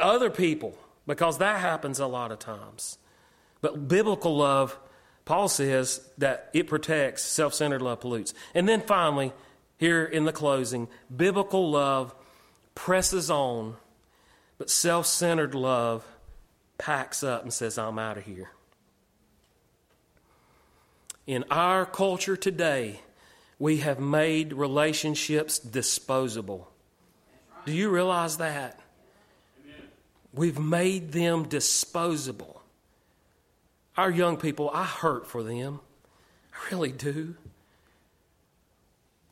other 0.00 0.30
people? 0.30 0.78
Because 1.06 1.38
that 1.38 1.60
happens 1.60 1.98
a 1.98 2.06
lot 2.06 2.30
of 2.30 2.38
times. 2.38 2.98
But 3.60 3.88
biblical 3.88 4.36
love, 4.36 4.78
Paul 5.24 5.48
says 5.48 6.06
that 6.18 6.50
it 6.52 6.66
protects, 6.66 7.22
self 7.22 7.54
centered 7.54 7.82
love 7.82 8.00
pollutes. 8.00 8.34
And 8.54 8.68
then 8.68 8.80
finally, 8.82 9.32
here 9.78 10.04
in 10.04 10.24
the 10.24 10.32
closing, 10.32 10.88
biblical 11.14 11.70
love 11.70 12.14
presses 12.74 13.30
on, 13.30 13.76
but 14.58 14.70
self 14.70 15.06
centered 15.06 15.54
love 15.54 16.04
packs 16.78 17.22
up 17.22 17.42
and 17.42 17.52
says, 17.52 17.78
I'm 17.78 17.98
out 17.98 18.18
of 18.18 18.24
here. 18.24 18.50
In 21.26 21.44
our 21.50 21.86
culture 21.86 22.36
today, 22.36 23.00
we 23.58 23.78
have 23.78 23.98
made 23.98 24.52
relationships 24.52 25.58
disposable. 25.58 26.70
Do 27.64 27.72
you 27.72 27.88
realize 27.88 28.36
that? 28.38 28.78
We've 30.34 30.58
made 30.58 31.12
them 31.12 31.44
disposable. 31.48 32.60
Our 33.96 34.10
young 34.10 34.36
people, 34.36 34.70
I 34.72 34.84
hurt 34.84 35.26
for 35.26 35.42
them. 35.42 35.80
I 36.52 36.70
really 36.70 36.92
do. 36.92 37.36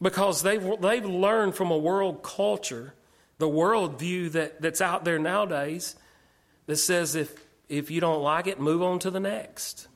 Because 0.00 0.42
they've, 0.42 0.62
they've 0.80 1.04
learned 1.04 1.54
from 1.54 1.70
a 1.70 1.78
world 1.78 2.22
culture, 2.22 2.94
the 3.38 3.48
world 3.48 3.98
view 3.98 4.28
that, 4.30 4.60
that's 4.60 4.80
out 4.80 5.04
there 5.04 5.18
nowadays, 5.18 5.96
that 6.66 6.76
says 6.76 7.14
if, 7.14 7.32
if 7.68 7.90
you 7.90 8.00
don't 8.00 8.22
like 8.22 8.46
it, 8.46 8.60
move 8.60 8.82
on 8.82 8.98
to 9.00 9.10
the 9.10 9.20
next. 9.20 9.88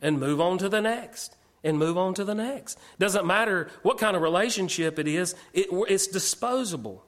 And 0.00 0.20
move 0.20 0.40
on 0.40 0.58
to 0.58 0.68
the 0.68 0.80
next 0.80 1.36
and 1.64 1.78
move 1.78 1.98
on 1.98 2.14
to 2.14 2.24
the 2.24 2.34
next. 2.34 2.78
Doesn't 2.98 3.26
matter 3.26 3.68
what 3.82 3.98
kind 3.98 4.16
of 4.16 4.22
relationship 4.22 4.98
it 4.98 5.08
is, 5.08 5.34
it, 5.52 5.66
it's 5.88 6.06
disposable. 6.06 7.04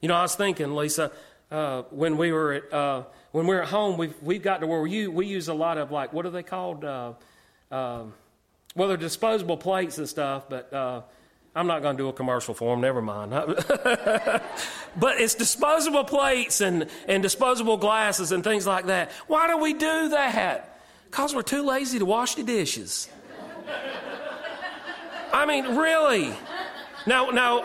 You 0.00 0.08
know, 0.08 0.14
I 0.14 0.22
was 0.22 0.34
thinking, 0.34 0.74
Lisa, 0.74 1.10
uh, 1.50 1.82
when 1.90 2.16
we 2.16 2.32
were 2.32 2.52
at 2.52 2.72
uh, 2.72 3.02
when 3.32 3.46
we 3.46 3.54
are 3.54 3.62
at 3.62 3.68
home, 3.68 3.96
we've 3.96 4.14
we've 4.22 4.42
got 4.42 4.60
to 4.60 4.66
where 4.66 4.80
we 4.80 5.06
we 5.08 5.26
use 5.26 5.48
a 5.48 5.54
lot 5.54 5.78
of 5.78 5.90
like 5.90 6.12
what 6.12 6.26
are 6.26 6.30
they 6.30 6.42
called? 6.42 6.84
Uh, 6.84 7.12
uh 7.70 8.04
well, 8.76 8.88
they're 8.88 8.96
disposable 8.96 9.56
plates 9.56 9.98
and 9.98 10.08
stuff, 10.08 10.48
but 10.48 10.72
uh, 10.72 11.02
I'm 11.54 11.66
not 11.66 11.82
going 11.82 11.96
to 11.96 12.02
do 12.02 12.08
a 12.08 12.12
commercial 12.12 12.54
for 12.54 12.72
them. 12.72 12.80
Never 12.80 13.02
mind. 13.02 13.30
but 13.32 15.20
it's 15.20 15.34
disposable 15.34 16.04
plates 16.04 16.60
and 16.60 16.86
and 17.06 17.22
disposable 17.22 17.76
glasses 17.76 18.30
and 18.30 18.44
things 18.44 18.66
like 18.66 18.86
that. 18.86 19.10
Why 19.26 19.48
do 19.48 19.56
we 19.56 19.72
do 19.72 20.10
that? 20.10 20.80
Because 21.10 21.34
we're 21.34 21.42
too 21.42 21.62
lazy 21.62 21.98
to 21.98 22.04
wash 22.04 22.34
the 22.34 22.42
dishes. 22.42 23.08
I 25.32 25.46
mean, 25.46 25.76
really. 25.76 26.34
Now, 27.06 27.30
now, 27.30 27.64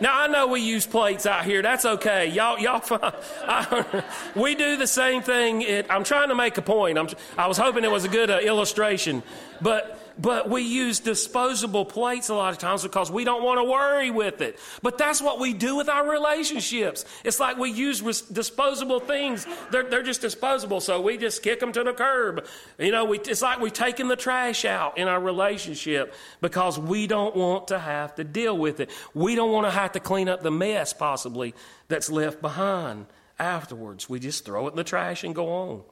now 0.00 0.20
I 0.20 0.26
know 0.26 0.46
we 0.46 0.60
use 0.60 0.86
plates 0.86 1.26
out 1.26 1.44
here. 1.44 1.62
That's 1.62 1.84
okay. 1.84 2.28
Y'all, 2.28 2.58
y'all, 2.58 2.82
I, 3.44 4.02
we 4.34 4.54
do 4.54 4.76
the 4.76 4.86
same 4.86 5.22
thing. 5.22 5.62
It, 5.62 5.86
I'm 5.90 6.04
trying 6.04 6.30
to 6.30 6.34
make 6.34 6.56
a 6.58 6.62
point. 6.62 6.98
I'm, 6.98 7.08
I 7.36 7.46
was 7.46 7.58
hoping 7.58 7.84
it 7.84 7.90
was 7.90 8.04
a 8.04 8.08
good 8.08 8.30
uh, 8.30 8.38
illustration, 8.38 9.22
but 9.60 9.99
but 10.18 10.48
we 10.48 10.62
use 10.62 11.00
disposable 11.00 11.84
plates 11.84 12.28
a 12.28 12.34
lot 12.34 12.52
of 12.52 12.58
times 12.58 12.82
because 12.82 13.10
we 13.10 13.24
don't 13.24 13.42
want 13.42 13.58
to 13.58 13.64
worry 13.64 14.10
with 14.10 14.40
it. 14.40 14.58
But 14.82 14.98
that's 14.98 15.20
what 15.20 15.38
we 15.38 15.52
do 15.52 15.76
with 15.76 15.88
our 15.88 16.08
relationships. 16.08 17.04
It's 17.24 17.40
like 17.40 17.58
we 17.58 17.70
use 17.70 18.02
res- 18.02 18.22
disposable 18.22 19.00
things. 19.00 19.46
They're, 19.70 19.84
they're 19.84 20.02
just 20.02 20.20
disposable, 20.20 20.80
so 20.80 21.00
we 21.00 21.16
just 21.16 21.42
kick 21.42 21.60
them 21.60 21.72
to 21.72 21.84
the 21.84 21.92
curb. 21.92 22.46
You 22.78 22.92
know, 22.92 23.04
we, 23.04 23.18
it's 23.18 23.42
like 23.42 23.60
we're 23.60 23.70
taking 23.70 24.08
the 24.08 24.16
trash 24.16 24.64
out 24.64 24.98
in 24.98 25.08
our 25.08 25.20
relationship 25.20 26.14
because 26.40 26.78
we 26.78 27.06
don't 27.06 27.36
want 27.36 27.68
to 27.68 27.78
have 27.78 28.14
to 28.16 28.24
deal 28.24 28.56
with 28.56 28.80
it. 28.80 28.90
We 29.14 29.34
don't 29.34 29.52
want 29.52 29.66
to 29.66 29.70
have 29.70 29.92
to 29.92 30.00
clean 30.00 30.28
up 30.28 30.42
the 30.42 30.50
mess, 30.50 30.92
possibly, 30.92 31.54
that's 31.88 32.10
left 32.10 32.40
behind 32.40 33.06
afterwards. 33.38 34.08
We 34.08 34.20
just 34.20 34.44
throw 34.44 34.66
it 34.66 34.70
in 34.70 34.76
the 34.76 34.84
trash 34.84 35.24
and 35.24 35.34
go 35.34 35.48
on. 35.48 35.82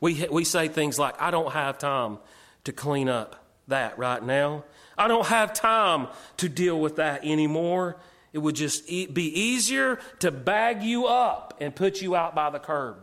We, 0.00 0.26
we 0.30 0.44
say 0.44 0.68
things 0.68 0.98
like, 0.98 1.20
I 1.20 1.30
don't 1.30 1.52
have 1.52 1.78
time 1.78 2.18
to 2.66 2.72
clean 2.72 3.08
up 3.08 3.44
that 3.68 3.98
right 3.98 4.22
now. 4.22 4.64
I 4.98 5.08
don't 5.08 5.26
have 5.26 5.52
time 5.52 6.08
to 6.38 6.48
deal 6.48 6.78
with 6.78 6.96
that 6.96 7.24
anymore. 7.24 7.96
It 8.32 8.38
would 8.38 8.54
just 8.54 8.86
be 8.86 9.40
easier 9.40 9.98
to 10.20 10.30
bag 10.30 10.82
you 10.82 11.06
up 11.06 11.56
and 11.60 11.74
put 11.74 12.02
you 12.02 12.14
out 12.14 12.34
by 12.34 12.50
the 12.50 12.58
curb. 12.58 12.98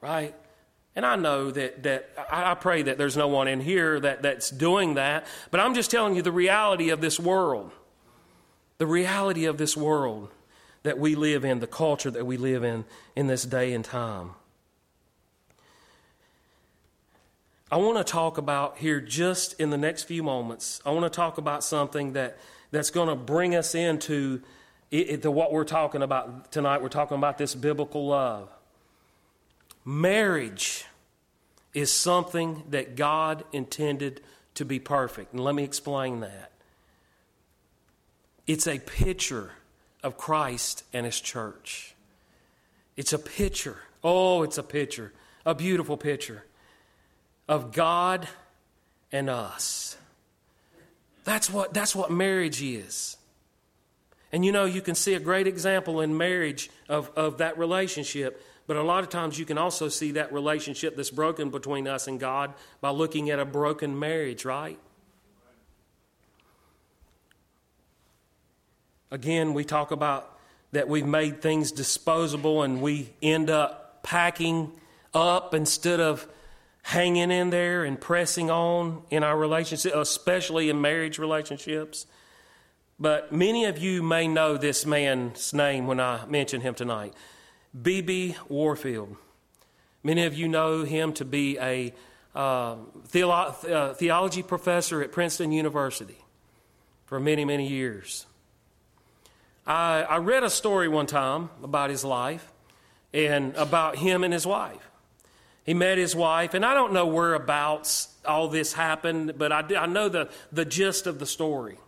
Right? 0.00 0.34
And 0.96 1.04
I 1.06 1.16
know 1.16 1.50
that, 1.50 1.82
that 1.84 2.10
I 2.30 2.54
pray 2.54 2.82
that 2.82 2.98
there's 2.98 3.16
no 3.16 3.28
one 3.28 3.48
in 3.48 3.60
here 3.60 4.00
that, 4.00 4.22
that's 4.22 4.50
doing 4.50 4.94
that, 4.94 5.26
but 5.50 5.60
I'm 5.60 5.74
just 5.74 5.90
telling 5.90 6.16
you 6.16 6.22
the 6.22 6.32
reality 6.32 6.90
of 6.90 7.00
this 7.00 7.18
world. 7.18 7.70
The 8.78 8.86
reality 8.86 9.44
of 9.44 9.58
this 9.58 9.76
world 9.76 10.30
that 10.82 10.98
we 10.98 11.14
live 11.14 11.44
in, 11.44 11.60
the 11.60 11.66
culture 11.66 12.10
that 12.10 12.26
we 12.26 12.36
live 12.36 12.64
in 12.64 12.84
in 13.14 13.26
this 13.26 13.44
day 13.44 13.72
and 13.72 13.84
time. 13.84 14.30
I 17.72 17.76
want 17.76 17.98
to 17.98 18.04
talk 18.04 18.36
about 18.36 18.78
here 18.78 19.00
just 19.00 19.60
in 19.60 19.70
the 19.70 19.78
next 19.78 20.04
few 20.04 20.24
moments. 20.24 20.82
I 20.84 20.90
want 20.90 21.04
to 21.04 21.16
talk 21.16 21.38
about 21.38 21.62
something 21.62 22.14
that, 22.14 22.36
that's 22.72 22.90
going 22.90 23.08
to 23.08 23.14
bring 23.14 23.54
us 23.54 23.76
into 23.76 24.42
it, 24.90 25.22
the, 25.22 25.30
what 25.30 25.52
we're 25.52 25.62
talking 25.62 26.02
about 26.02 26.50
tonight. 26.50 26.82
We're 26.82 26.88
talking 26.88 27.16
about 27.16 27.38
this 27.38 27.54
biblical 27.54 28.08
love. 28.08 28.48
Marriage 29.84 30.84
is 31.72 31.92
something 31.92 32.64
that 32.70 32.96
God 32.96 33.44
intended 33.52 34.20
to 34.54 34.64
be 34.64 34.80
perfect. 34.80 35.32
And 35.32 35.44
let 35.44 35.54
me 35.54 35.62
explain 35.62 36.20
that. 36.20 36.50
It's 38.48 38.66
a 38.66 38.80
picture 38.80 39.52
of 40.02 40.16
Christ 40.16 40.82
and 40.92 41.06
His 41.06 41.20
church. 41.20 41.94
It's 42.96 43.12
a 43.12 43.18
picture. 43.18 43.76
Oh, 44.02 44.42
it's 44.42 44.58
a 44.58 44.64
picture. 44.64 45.12
A 45.46 45.54
beautiful 45.54 45.96
picture 45.96 46.42
of 47.48 47.72
God 47.72 48.28
and 49.12 49.28
us. 49.28 49.96
That's 51.24 51.50
what, 51.50 51.74
that's 51.74 51.94
what 51.94 52.10
marriage 52.10 52.62
is. 52.62 53.16
And 54.32 54.44
you 54.44 54.52
know, 54.52 54.64
you 54.64 54.80
can 54.80 54.94
see 54.94 55.14
a 55.14 55.20
great 55.20 55.46
example 55.46 56.00
in 56.00 56.16
marriage 56.16 56.70
of, 56.88 57.10
of 57.16 57.38
that 57.38 57.58
relationship, 57.58 58.42
but 58.66 58.76
a 58.76 58.82
lot 58.82 59.02
of 59.02 59.10
times 59.10 59.38
you 59.38 59.44
can 59.44 59.58
also 59.58 59.88
see 59.88 60.12
that 60.12 60.32
relationship 60.32 60.96
that's 60.96 61.10
broken 61.10 61.50
between 61.50 61.88
us 61.88 62.06
and 62.06 62.20
God 62.20 62.54
by 62.80 62.90
looking 62.90 63.30
at 63.30 63.40
a 63.40 63.44
broken 63.44 63.98
marriage, 63.98 64.44
right? 64.44 64.78
Again, 69.10 69.54
we 69.54 69.64
talk 69.64 69.90
about 69.90 70.38
that 70.70 70.88
we've 70.88 71.06
made 71.06 71.42
things 71.42 71.72
disposable 71.72 72.62
and 72.62 72.80
we 72.80 73.10
end 73.20 73.50
up 73.50 74.04
packing 74.04 74.70
up 75.12 75.52
instead 75.52 75.98
of 75.98 76.28
hanging 76.82 77.30
in 77.30 77.50
there 77.50 77.84
and 77.84 78.00
pressing 78.00 78.50
on 78.50 79.02
in 79.10 79.22
our 79.22 79.36
relationship, 79.36 79.94
especially 79.94 80.70
in 80.70 80.80
marriage 80.80 81.18
relationships. 81.18 82.06
But 82.98 83.32
many 83.32 83.64
of 83.64 83.78
you 83.78 84.02
may 84.02 84.28
know 84.28 84.56
this 84.56 84.84
man's 84.84 85.54
name 85.54 85.86
when 85.86 86.00
I 86.00 86.26
mention 86.26 86.60
him 86.60 86.74
tonight 86.74 87.14
B.B. 87.80 88.36
Warfield. 88.48 89.16
Many 90.02 90.24
of 90.24 90.34
you 90.34 90.48
know 90.48 90.82
him 90.84 91.12
to 91.14 91.24
be 91.24 91.58
a 91.58 91.94
uh, 92.34 92.76
theolo- 93.08 93.70
uh, 93.70 93.94
theology 93.94 94.42
professor 94.42 95.02
at 95.02 95.12
Princeton 95.12 95.52
University 95.52 96.18
for 97.04 97.20
many, 97.20 97.44
many 97.44 97.66
years. 97.66 98.26
I, 99.66 100.02
I 100.02 100.16
read 100.18 100.42
a 100.42 100.50
story 100.50 100.88
one 100.88 101.06
time 101.06 101.50
about 101.62 101.90
his 101.90 102.04
life 102.04 102.52
and 103.12 103.54
about 103.56 103.96
him 103.96 104.24
and 104.24 104.32
his 104.32 104.46
wife. 104.46 104.89
He 105.70 105.74
met 105.74 105.98
his 105.98 106.16
wife, 106.16 106.54
and 106.54 106.66
I 106.66 106.74
don't 106.74 106.92
know 106.92 107.06
whereabouts 107.06 108.08
all 108.24 108.48
this 108.48 108.72
happened, 108.72 109.34
but 109.38 109.52
I, 109.52 109.60
I 109.78 109.86
know 109.86 110.08
the, 110.08 110.28
the 110.50 110.64
gist 110.64 111.06
of 111.06 111.20
the 111.20 111.26
story. 111.26 111.78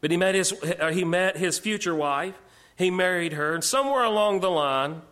But 0.00 0.12
he 0.12 0.16
met 0.16 0.36
his, 0.36 0.52
uh, 0.52 0.92
he 0.92 1.02
met 1.02 1.36
his 1.36 1.58
future 1.58 1.92
wife. 1.92 2.36
He 2.76 2.88
married 2.88 3.32
her. 3.32 3.52
And 3.52 3.64
somewhere 3.64 4.04
along 4.04 4.42
the 4.42 4.50
line, 4.52 5.02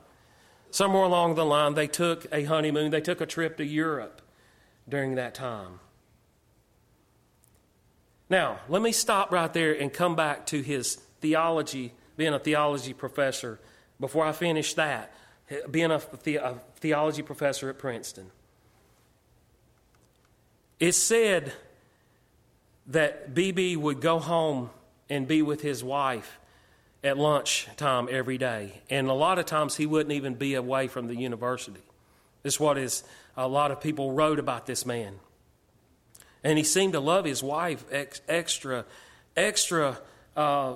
somewhere 0.70 1.02
along 1.02 1.34
the 1.34 1.44
line, 1.44 1.74
they 1.74 1.88
took 1.88 2.24
a 2.32 2.44
honeymoon. 2.44 2.92
They 2.92 3.00
took 3.00 3.20
a 3.20 3.26
trip 3.26 3.56
to 3.56 3.64
Europe 3.64 4.22
during 4.88 5.16
that 5.16 5.34
time. 5.34 5.80
Now, 8.30 8.60
let 8.68 8.80
me 8.80 8.92
stop 8.92 9.32
right 9.32 9.52
there 9.52 9.72
and 9.72 9.92
come 9.92 10.14
back 10.14 10.46
to 10.46 10.62
his 10.62 11.00
theology, 11.20 11.94
being 12.16 12.32
a 12.32 12.38
theology 12.38 12.92
professor, 12.92 13.58
before 13.98 14.24
I 14.24 14.30
finish 14.30 14.74
that, 14.74 15.12
being 15.70 15.90
a, 15.90 16.00
the, 16.22 16.36
a 16.36 16.54
theology 16.76 17.22
professor 17.22 17.68
at 17.68 17.78
Princeton. 17.78 18.30
It 20.80 20.92
said 20.92 21.52
that 22.88 23.34
BB 23.34 23.76
would 23.76 24.00
go 24.00 24.18
home 24.18 24.70
and 25.08 25.26
be 25.26 25.42
with 25.42 25.62
his 25.62 25.82
wife 25.82 26.38
at 27.02 27.18
lunchtime 27.18 28.08
every 28.10 28.38
day. 28.38 28.82
And 28.90 29.08
a 29.08 29.12
lot 29.12 29.38
of 29.38 29.46
times 29.46 29.76
he 29.76 29.86
wouldn't 29.86 30.12
even 30.12 30.34
be 30.34 30.54
away 30.54 30.88
from 30.88 31.06
the 31.06 31.16
university. 31.16 31.82
This 32.42 32.54
is 32.54 32.60
what 32.60 32.78
is, 32.78 33.04
a 33.36 33.48
lot 33.48 33.70
of 33.70 33.80
people 33.80 34.12
wrote 34.12 34.38
about 34.38 34.66
this 34.66 34.84
man. 34.84 35.14
And 36.42 36.58
he 36.58 36.64
seemed 36.64 36.92
to 36.92 37.00
love 37.00 37.24
his 37.24 37.42
wife 37.42 37.84
ex, 37.90 38.20
extra, 38.28 38.84
extra, 39.36 39.98
uh, 40.36 40.74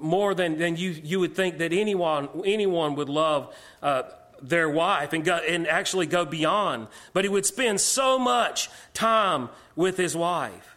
more 0.00 0.34
than, 0.34 0.58
than 0.58 0.76
you, 0.76 0.90
you 0.90 1.20
would 1.20 1.34
think 1.34 1.58
that 1.58 1.72
anyone, 1.72 2.28
anyone 2.44 2.94
would 2.96 3.08
love 3.08 3.54
uh, 3.82 4.02
their 4.40 4.68
wife 4.68 5.12
and, 5.12 5.24
go, 5.24 5.36
and 5.36 5.66
actually 5.66 6.06
go 6.06 6.24
beyond. 6.24 6.88
But 7.12 7.24
he 7.24 7.28
would 7.28 7.46
spend 7.46 7.80
so 7.80 8.18
much 8.18 8.70
time 8.92 9.48
with 9.76 9.96
his 9.96 10.16
wife. 10.16 10.76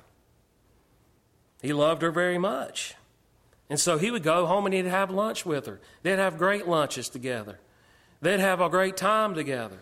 He 1.61 1.73
loved 1.73 2.01
her 2.01 2.11
very 2.11 2.37
much. 2.37 2.95
And 3.69 3.79
so 3.79 3.97
he 3.97 4.11
would 4.11 4.23
go 4.23 4.45
home 4.45 4.65
and 4.65 4.73
he'd 4.73 4.85
have 4.85 5.11
lunch 5.11 5.45
with 5.45 5.65
her. 5.65 5.79
They'd 6.03 6.19
have 6.19 6.37
great 6.37 6.67
lunches 6.67 7.09
together. 7.09 7.59
They'd 8.21 8.39
have 8.39 8.61
a 8.61 8.69
great 8.69 8.97
time 8.97 9.35
together. 9.35 9.79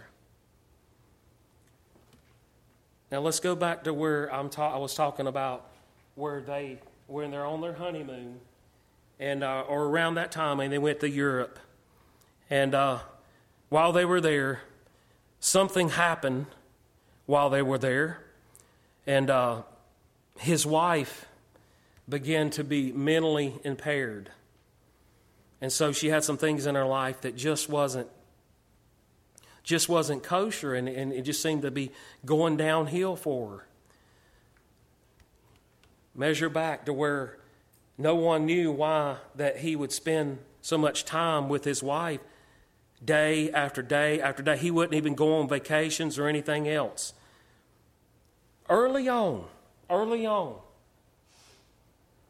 Now 3.12 3.20
let's 3.20 3.40
go 3.40 3.56
back 3.56 3.84
to 3.84 3.94
where 3.94 4.34
I'm 4.34 4.50
ta- 4.50 4.74
I 4.74 4.78
was 4.78 4.96
talking 4.96 5.28
about 5.28 5.70
where 6.16 6.42
they 6.42 6.80
they're 7.08 7.46
on 7.46 7.62
their 7.62 7.74
honeymoon, 7.74 8.40
and 9.20 9.44
uh, 9.44 9.64
or 9.68 9.86
around 9.86 10.16
that 10.16 10.32
time, 10.32 10.60
and 10.60 10.72
they 10.72 10.78
went 10.78 11.00
to 11.02 11.10
Europe. 11.10 11.60
And 12.50 12.76
uh, 12.76 13.00
while 13.70 13.92
they 13.92 14.06
were 14.06 14.22
there, 14.22 14.62
something 15.40 15.90
happened 15.90 16.48
while 17.26 17.50
they 17.50 17.62
were 17.62 17.78
there, 17.78 18.24
and 19.08 19.30
uh, 19.30 19.64
his 20.38 20.66
wife 20.66 21.26
began 22.08 22.50
to 22.52 22.64
be 22.64 22.92
mentally 22.92 23.56
impaired. 23.64 24.30
And 25.62 25.72
so 25.72 25.92
she 25.92 26.10
had 26.10 26.24
some 26.24 26.38
things 26.38 26.66
in 26.66 26.76
her 26.76 26.86
life 26.86 27.22
that 27.22 27.36
just 27.36 27.70
wasn't 27.70 28.08
just 29.64 29.90
wasn't 29.90 30.22
kosher 30.22 30.76
and, 30.76 30.88
and 30.88 31.12
it 31.12 31.24
just 31.24 31.42
seemed 31.42 31.64
to 31.64 31.72
be 31.72 31.92
going 32.24 32.56
downhill 32.56 33.16
for 33.16 33.50
her. 33.50 33.68
Measure 36.14 36.50
back 36.50 36.86
to 36.86 36.94
where 36.94 37.40
no 37.98 38.16
one 38.16 38.46
knew 38.46 38.72
why 38.72 39.18
that 39.36 39.58
he 39.58 39.76
would 39.76 39.92
spend 39.92 40.40
so 40.62 40.78
much 40.78 41.06
time 41.06 41.48
with 41.50 41.64
his 41.64 41.82
wife 41.82 42.20
day 43.04 43.52
after 43.52 43.82
day 43.82 44.20
after 44.22 44.44
day. 44.44 44.58
He 44.58 44.72
wouldn't 44.72 44.96
even 44.96 45.16
go 45.16 45.40
on 45.40 45.48
vacations 45.48 46.18
or 46.18 46.28
anything 46.28 46.68
else. 46.68 47.14
Early 48.68 49.08
on, 49.08 49.46
early 49.90 50.26
on, 50.26 50.56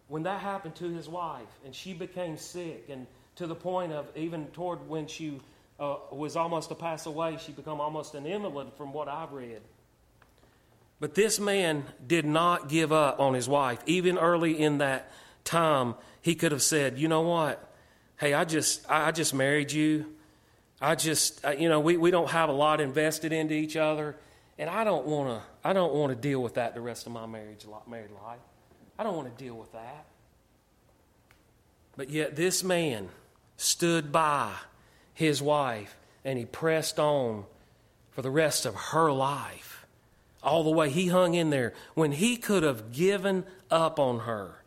when 0.08 0.24
that 0.24 0.40
happened 0.42 0.76
to 0.76 0.90
his 0.90 1.10
wife 1.10 1.48
and 1.66 1.74
she 1.74 1.94
became 1.94 2.38
sick 2.38 2.86
and 2.90 3.08
to 3.36 3.48
the 3.48 3.56
point 3.56 3.92
of 3.92 4.08
even 4.16 4.46
toward 4.48 4.88
when 4.88 5.08
she 5.08 5.40
uh, 5.80 5.96
was 6.12 6.36
almost 6.36 6.70
to 6.70 6.76
pass 6.76 7.06
away 7.06 7.38
she 7.44 7.52
became 7.52 7.82
almost 7.82 8.16
an 8.16 8.26
invalid 8.26 8.72
from 8.78 8.94
what 8.94 9.08
i've 9.08 9.32
read 9.32 9.62
but 11.00 11.16
this 11.16 11.40
man 11.40 11.84
did 12.08 12.26
not 12.26 12.70
give 12.70 12.92
up 12.92 13.20
on 13.20 13.34
his 13.34 13.50
wife 13.50 13.80
even 13.86 14.18
early 14.18 14.60
in 14.60 14.78
that 14.78 15.12
time 15.46 15.96
he 16.22 16.36
could 16.36 16.52
have 16.52 16.62
said 16.62 16.98
you 16.98 17.08
know 17.08 17.22
what 17.22 17.74
hey 18.18 18.34
i 18.34 18.44
just 18.44 18.86
i 18.90 19.12
just 19.12 19.34
married 19.34 19.72
you 19.72 20.06
i 20.82 20.96
just 20.96 21.46
you 21.58 21.70
know 21.70 21.80
we, 21.80 21.96
we 21.96 22.12
don't 22.12 22.30
have 22.30 22.50
a 22.50 22.54
lot 22.54 22.82
invested 22.82 23.32
into 23.32 23.54
each 23.54 23.78
other 23.78 24.16
and 24.58 24.70
i 24.70 24.84
don't 24.84 25.06
want 25.06 25.30
to 25.30 25.68
i 25.68 25.72
don't 25.72 25.94
want 25.94 26.12
to 26.12 26.16
deal 26.16 26.42
with 26.42 26.56
that 26.56 26.74
the 26.74 26.82
rest 26.82 27.06
of 27.06 27.14
my 27.14 27.26
marriage 27.26 27.66
married 27.88 28.12
life 28.24 28.40
I 28.98 29.04
don't 29.04 29.16
want 29.16 29.36
to 29.36 29.44
deal 29.44 29.56
with 29.56 29.72
that. 29.74 30.06
But 31.98 32.10
yet, 32.10 32.36
this 32.36 32.64
man 32.64 33.10
stood 33.58 34.12
by 34.12 34.54
his 35.14 35.42
wife 35.42 35.96
and 36.24 36.38
he 36.38 36.46
pressed 36.46 37.00
on 37.00 37.46
for 38.12 38.22
the 38.22 38.32
rest 38.32 38.66
of 38.66 38.76
her 38.76 39.12
life. 39.12 39.86
All 40.44 40.64
the 40.64 40.72
way 40.72 40.90
he 40.90 41.08
hung 41.08 41.34
in 41.34 41.50
there 41.50 41.74
when 41.94 42.12
he 42.12 42.38
could 42.38 42.64
have 42.64 42.92
given 42.92 43.46
up 43.72 44.00
on 44.00 44.20
her. 44.20 44.62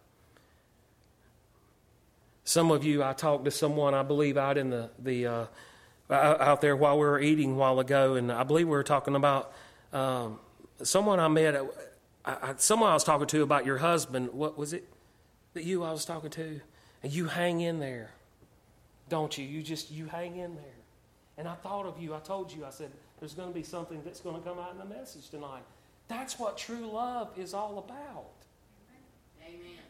Some 2.49 2.71
of 2.71 2.83
you, 2.83 3.03
I 3.03 3.13
talked 3.13 3.45
to 3.45 3.51
someone, 3.51 3.93
I 3.93 4.03
believe, 4.03 4.39
out 4.39 4.57
in 4.57 4.71
the, 4.71 4.89
the 4.99 5.27
uh, 5.27 5.47
out 6.11 6.63
there 6.63 6.75
while 6.75 6.95
we 6.95 7.05
were 7.05 7.21
eating 7.21 7.53
a 7.53 7.55
while 7.55 7.79
ago, 7.79 8.15
and 8.15 8.33
I 8.33 8.43
believe 8.43 8.67
we 8.67 8.71
were 8.71 8.83
talking 8.83 9.15
about 9.15 9.53
um, 9.93 10.39
someone 10.83 11.21
I 11.21 11.29
met 11.29 11.57
I, 12.25 12.37
I, 12.43 12.55
someone 12.57 12.89
I 12.89 12.95
was 12.95 13.05
talking 13.05 13.27
to 13.27 13.43
about 13.43 13.67
your 13.67 13.77
husband, 13.77 14.33
what 14.33 14.57
was 14.57 14.73
it 14.73 14.89
that 15.53 15.65
you 15.65 15.85
I 15.85 15.93
was 15.93 16.07
talking 16.07 16.31
to? 16.31 16.63
And 17.03 17.13
you 17.13 17.27
hang 17.27 17.61
in 17.61 17.81
there, 17.81 18.13
don't 19.11 19.37
you? 19.37 19.45
You 19.45 19.63
just, 19.63 19.91
you 19.91 20.07
hang 20.07 20.37
in 20.37 20.55
there. 20.55 20.79
And 21.37 21.47
I 21.47 21.55
thought 21.55 21.85
of 21.85 22.01
you. 22.01 22.15
I 22.15 22.21
told 22.21 22.51
you, 22.51 22.65
I 22.65 22.71
said, 22.71 22.91
there's 23.21 23.35
going 23.35 23.49
to 23.49 23.55
be 23.55 23.63
something 23.63 24.01
that's 24.07 24.21
going 24.21 24.37
to 24.37 24.49
come 24.49 24.59
out 24.59 24.73
in 24.73 24.79
the 24.79 24.87
message 24.87 25.29
tonight. 25.29 25.65
That's 26.09 26.39
what 26.39 26.57
true 26.57 26.91
love 26.91 27.29
is 27.37 27.53
all 27.53 27.79
about. 27.79 28.33
Amen. 29.47 29.88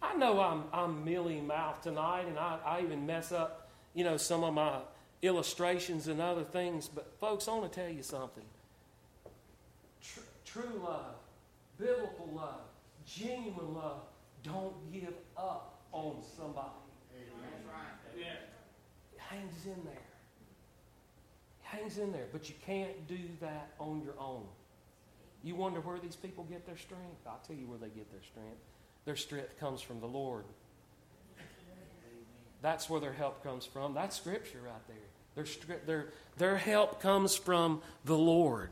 I 0.00 0.14
know 0.14 0.40
I'm, 0.40 0.64
I'm 0.72 1.04
mealy 1.04 1.40
mouthed 1.40 1.82
tonight, 1.82 2.26
and 2.28 2.38
I, 2.38 2.58
I 2.64 2.80
even 2.82 3.06
mess 3.06 3.32
up, 3.32 3.68
you 3.94 4.04
know, 4.04 4.16
some 4.16 4.44
of 4.44 4.54
my 4.54 4.78
illustrations 5.22 6.08
and 6.08 6.20
other 6.20 6.44
things. 6.44 6.88
But, 6.88 7.12
folks, 7.18 7.48
I 7.48 7.54
want 7.54 7.72
to 7.72 7.80
tell 7.80 7.90
you 7.90 8.02
something 8.02 8.44
true 10.48 10.80
love, 10.82 11.14
biblical 11.78 12.30
love, 12.34 12.60
genuine 13.06 13.74
love, 13.74 14.00
don't 14.42 14.74
give 14.92 15.14
up 15.36 15.80
on 15.92 16.16
somebody. 16.36 16.68
Amen. 17.14 17.50
That's 17.52 17.66
right. 17.66 18.14
Amen. 18.14 18.36
It 19.14 19.20
hangs 19.20 19.66
in 19.66 19.84
there. 19.84 19.92
It 21.60 21.76
hangs 21.76 21.98
in 21.98 22.12
there, 22.12 22.26
but 22.32 22.48
you 22.48 22.54
can't 22.64 23.06
do 23.06 23.18
that 23.40 23.72
on 23.78 24.00
your 24.02 24.14
own. 24.18 24.44
You 25.44 25.54
wonder 25.54 25.80
where 25.80 25.98
these 25.98 26.16
people 26.16 26.44
get 26.44 26.66
their 26.66 26.76
strength. 26.76 27.26
I'll 27.26 27.40
tell 27.46 27.56
you 27.56 27.66
where 27.66 27.78
they 27.78 27.88
get 27.88 28.10
their 28.10 28.22
strength. 28.22 28.58
Their 29.08 29.16
strength 29.16 29.58
comes 29.58 29.80
from 29.80 30.00
the 30.00 30.06
Lord. 30.06 30.44
That's 32.60 32.90
where 32.90 33.00
their 33.00 33.14
help 33.14 33.42
comes 33.42 33.64
from. 33.64 33.94
That's 33.94 34.14
scripture 34.14 34.58
right 34.62 34.86
there. 34.86 35.46
Their, 35.66 35.78
their, 35.86 36.08
their 36.36 36.56
help 36.58 37.00
comes 37.00 37.34
from 37.34 37.80
the 38.04 38.18
Lord. 38.18 38.68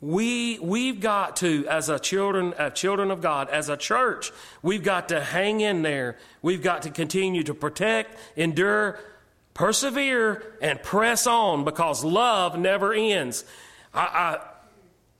We, 0.00 0.58
we've 0.58 0.98
got 0.98 1.36
to, 1.36 1.64
as 1.68 1.88
a 1.88 2.00
children, 2.00 2.54
uh, 2.58 2.70
children 2.70 3.12
of 3.12 3.20
God, 3.20 3.50
as 3.50 3.68
a 3.68 3.76
church, 3.76 4.32
we've 4.62 4.82
got 4.82 5.10
to 5.10 5.20
hang 5.20 5.60
in 5.60 5.82
there. 5.82 6.18
We've 6.42 6.60
got 6.60 6.82
to 6.82 6.90
continue 6.90 7.44
to 7.44 7.54
protect, 7.54 8.18
endure, 8.34 8.98
persevere, 9.54 10.42
and 10.60 10.82
press 10.82 11.28
on 11.28 11.62
because 11.62 12.02
love 12.02 12.58
never 12.58 12.92
ends. 12.92 13.44
I, 13.94 14.40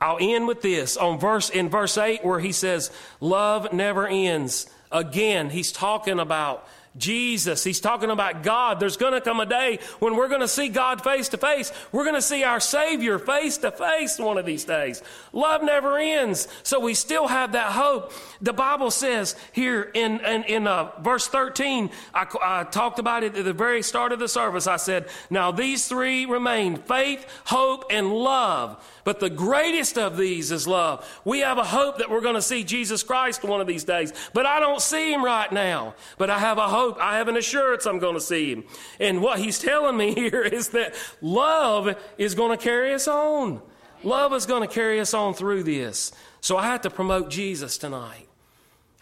I'll 0.01 0.17
end 0.19 0.47
with 0.47 0.61
this 0.61 0.97
on 0.97 1.19
verse 1.19 1.49
in 1.49 1.69
verse 1.69 1.97
8 1.97 2.23
where 2.23 2.39
he 2.39 2.51
says, 2.51 2.91
Love 3.19 3.71
never 3.73 4.07
ends. 4.07 4.67
Again, 4.91 5.49
he's 5.49 5.71
talking 5.71 6.19
about 6.19 6.67
Jesus. 6.97 7.63
He's 7.63 7.79
talking 7.79 8.09
about 8.09 8.43
God. 8.43 8.79
There's 8.79 8.97
going 8.97 9.13
to 9.13 9.21
come 9.21 9.39
a 9.39 9.45
day 9.45 9.79
when 9.99 10.15
we're 10.15 10.29
going 10.29 10.41
to 10.41 10.47
see 10.47 10.69
God 10.69 11.03
face 11.03 11.29
to 11.29 11.37
face. 11.37 11.71
We're 11.91 12.03
going 12.03 12.15
to 12.15 12.21
see 12.21 12.43
our 12.43 12.59
Savior 12.59 13.19
face 13.19 13.57
to 13.59 13.71
face 13.71 14.17
one 14.17 14.37
of 14.37 14.45
these 14.45 14.63
days. 14.63 15.03
Love 15.33 15.61
never 15.61 15.97
ends. 15.97 16.47
So 16.63 16.79
we 16.79 16.93
still 16.93 17.27
have 17.27 17.51
that 17.51 17.71
hope. 17.73 18.13
The 18.41 18.53
Bible 18.53 18.91
says 18.91 19.35
here 19.51 19.91
in, 19.93 20.19
in, 20.21 20.43
in 20.43 20.67
uh, 20.67 20.91
verse 21.01 21.27
13, 21.27 21.89
I, 22.13 22.27
I 22.41 22.63
talked 22.63 22.99
about 22.99 23.23
it 23.23 23.35
at 23.35 23.43
the 23.43 23.53
very 23.53 23.81
start 23.81 24.11
of 24.11 24.19
the 24.19 24.29
service. 24.29 24.67
I 24.67 24.77
said, 24.77 25.09
Now 25.29 25.51
these 25.51 25.87
three 25.87 26.25
remain 26.25 26.77
faith, 26.77 27.25
hope, 27.45 27.85
and 27.89 28.13
love. 28.13 28.81
But 29.05 29.19
the 29.19 29.29
greatest 29.29 29.99
of 29.99 30.17
these 30.17 30.51
is 30.51 30.67
love. 30.67 31.07
We 31.23 31.39
have 31.39 31.59
a 31.59 31.63
hope 31.63 31.99
that 31.99 32.09
we're 32.09 32.21
going 32.21 32.35
to 32.35 32.41
see 32.41 32.63
Jesus 32.63 33.03
Christ 33.03 33.43
one 33.43 33.61
of 33.61 33.67
these 33.67 33.83
days, 33.83 34.11
but 34.33 34.47
I 34.47 34.59
don't 34.59 34.81
see 34.81 35.13
him 35.13 35.23
right 35.23 35.49
now. 35.51 35.93
But 36.17 36.31
I 36.31 36.39
have 36.39 36.57
a 36.57 36.67
hope, 36.67 36.97
I 36.99 37.17
have 37.17 37.27
an 37.27 37.37
assurance 37.37 37.85
I'm 37.85 37.99
going 37.99 38.15
to 38.15 38.19
see 38.19 38.51
him. 38.51 38.63
And 38.99 39.21
what 39.21 39.37
he's 39.37 39.59
telling 39.59 39.95
me 39.95 40.13
here 40.15 40.41
is 40.41 40.69
that 40.69 40.95
love 41.21 41.95
is 42.17 42.33
going 42.33 42.57
to 42.57 42.61
carry 42.61 42.95
us 42.95 43.07
on. 43.07 43.61
Love 44.03 44.33
is 44.33 44.47
going 44.47 44.67
to 44.67 44.73
carry 44.73 44.99
us 44.99 45.13
on 45.13 45.35
through 45.35 45.63
this. 45.63 46.11
So 46.41 46.57
I 46.57 46.65
have 46.65 46.81
to 46.81 46.89
promote 46.89 47.29
Jesus 47.29 47.77
tonight. 47.77 48.27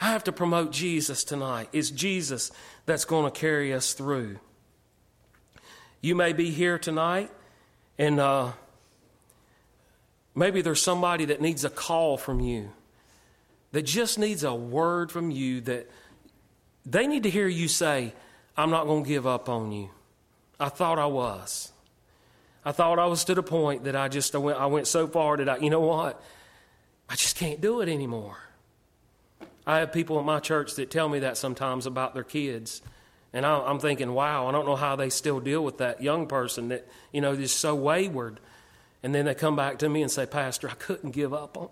I 0.02 0.12
have 0.12 0.26
to 0.26 0.34
promote 0.34 0.74
Jesus 0.74 1.24
tonight. 1.24 1.70
It's 1.72 1.90
Jesus 1.90 2.52
that's 2.86 3.06
going 3.06 3.32
to 3.32 3.40
carry 3.40 3.74
us 3.74 3.94
through. 3.94 4.40
You 6.02 6.14
may 6.16 6.34
be 6.34 6.52
here 6.52 6.78
tonight 6.78 7.32
and 7.98 8.20
uh, 8.20 8.52
Maybe 10.36 10.62
there's 10.62 10.82
somebody 10.82 11.26
that 11.26 11.42
needs 11.42 11.64
a 11.64 11.70
call 11.70 12.18
from 12.18 12.40
you, 12.40 12.72
that 13.72 13.84
just 13.84 14.18
needs 14.18 14.44
a 14.44 14.54
word 14.54 15.12
from 15.12 15.32
you 15.32 15.62
that 15.62 15.90
they 16.86 17.08
need 17.08 17.24
to 17.24 17.30
hear 17.30 17.48
you 17.48 17.68
say, 17.68 18.14
I'm 18.58 18.70
not 18.70 18.86
going 18.86 19.04
to 19.04 19.10
give 19.10 19.26
up 19.26 19.50
on 19.50 19.72
you. 19.72 19.90
I 20.60 20.70
thought 20.70 21.00
I 21.00 21.06
was. 21.06 21.72
I 22.66 22.72
thought 22.72 23.00
I 23.00 23.06
was 23.08 23.24
to 23.26 23.36
the 23.36 23.44
point 23.44 23.84
that 23.86 23.96
I 23.96 24.08
just 24.08 24.34
I 24.36 24.38
went, 24.38 24.60
I 24.60 24.68
went 24.68 24.88
so 24.88 25.08
far 25.08 25.38
that 25.38 25.50
I, 25.50 25.58
you 25.58 25.70
know 25.70 25.82
what? 25.82 26.22
I 27.10 27.16
just 27.16 27.36
can't 27.36 27.60
do 27.60 27.82
it 27.82 27.90
anymore. 27.90 28.38
I 29.66 29.80
have 29.80 29.92
people 29.92 30.20
in 30.20 30.26
my 30.26 30.40
church 30.40 30.76
that 30.76 30.92
tell 30.92 31.10
me 31.10 31.20
that 31.20 31.38
sometimes 31.38 31.86
about 31.86 32.14
their 32.14 32.24
kids. 32.24 32.82
And 33.34 33.46
I, 33.46 33.70
am 33.70 33.80
thinking, 33.80 34.14
wow, 34.14 34.48
I 34.48 34.52
don't 34.52 34.66
know 34.66 34.76
how 34.76 34.96
they 34.96 35.10
still 35.10 35.40
deal 35.40 35.64
with 35.64 35.80
that 35.80 36.02
young 36.02 36.28
person 36.28 36.70
that, 36.70 36.88
you 37.12 37.22
know, 37.22 37.34
is 37.34 37.52
so 37.52 37.74
wayward. 37.76 38.40
And 39.04 39.14
then 39.14 39.26
they 39.26 39.36
come 39.36 39.56
back 39.56 39.80
to 39.80 39.90
me 39.90 40.02
and 40.02 40.10
say, 40.10 40.26
Pastor, 40.26 40.70
I 40.70 40.74
couldn't 40.74 41.12
give 41.12 41.34
up 41.34 41.58
on. 41.58 41.70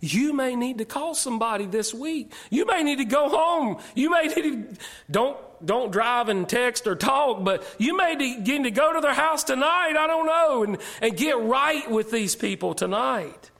You 0.00 0.32
may 0.32 0.56
need 0.56 0.78
to 0.78 0.84
call 0.84 1.14
somebody 1.14 1.66
this 1.66 1.92
week. 1.92 2.32
You 2.50 2.66
may 2.66 2.82
need 2.82 2.98
to 2.98 3.04
go 3.04 3.28
home. 3.28 3.78
You 3.94 4.10
may 4.10 4.26
need 4.28 4.42
to, 4.42 4.76
don't, 5.10 5.36
don't 5.64 5.92
drive 5.92 6.30
and 6.30 6.48
text 6.48 6.86
or 6.86 6.96
talk, 6.96 7.44
but 7.44 7.62
you 7.78 7.96
may 7.96 8.14
need 8.14 8.64
to 8.64 8.70
go 8.70 8.94
to 8.94 9.00
their 9.00 9.14
house 9.14 9.44
tonight. 9.44 9.96
I 9.98 10.06
don't 10.06 10.26
know. 10.26 10.62
And, 10.64 10.78
and 11.02 11.16
get 11.16 11.38
right 11.38 11.88
with 11.90 12.10
these 12.10 12.34
people 12.34 12.74
tonight 12.74 13.50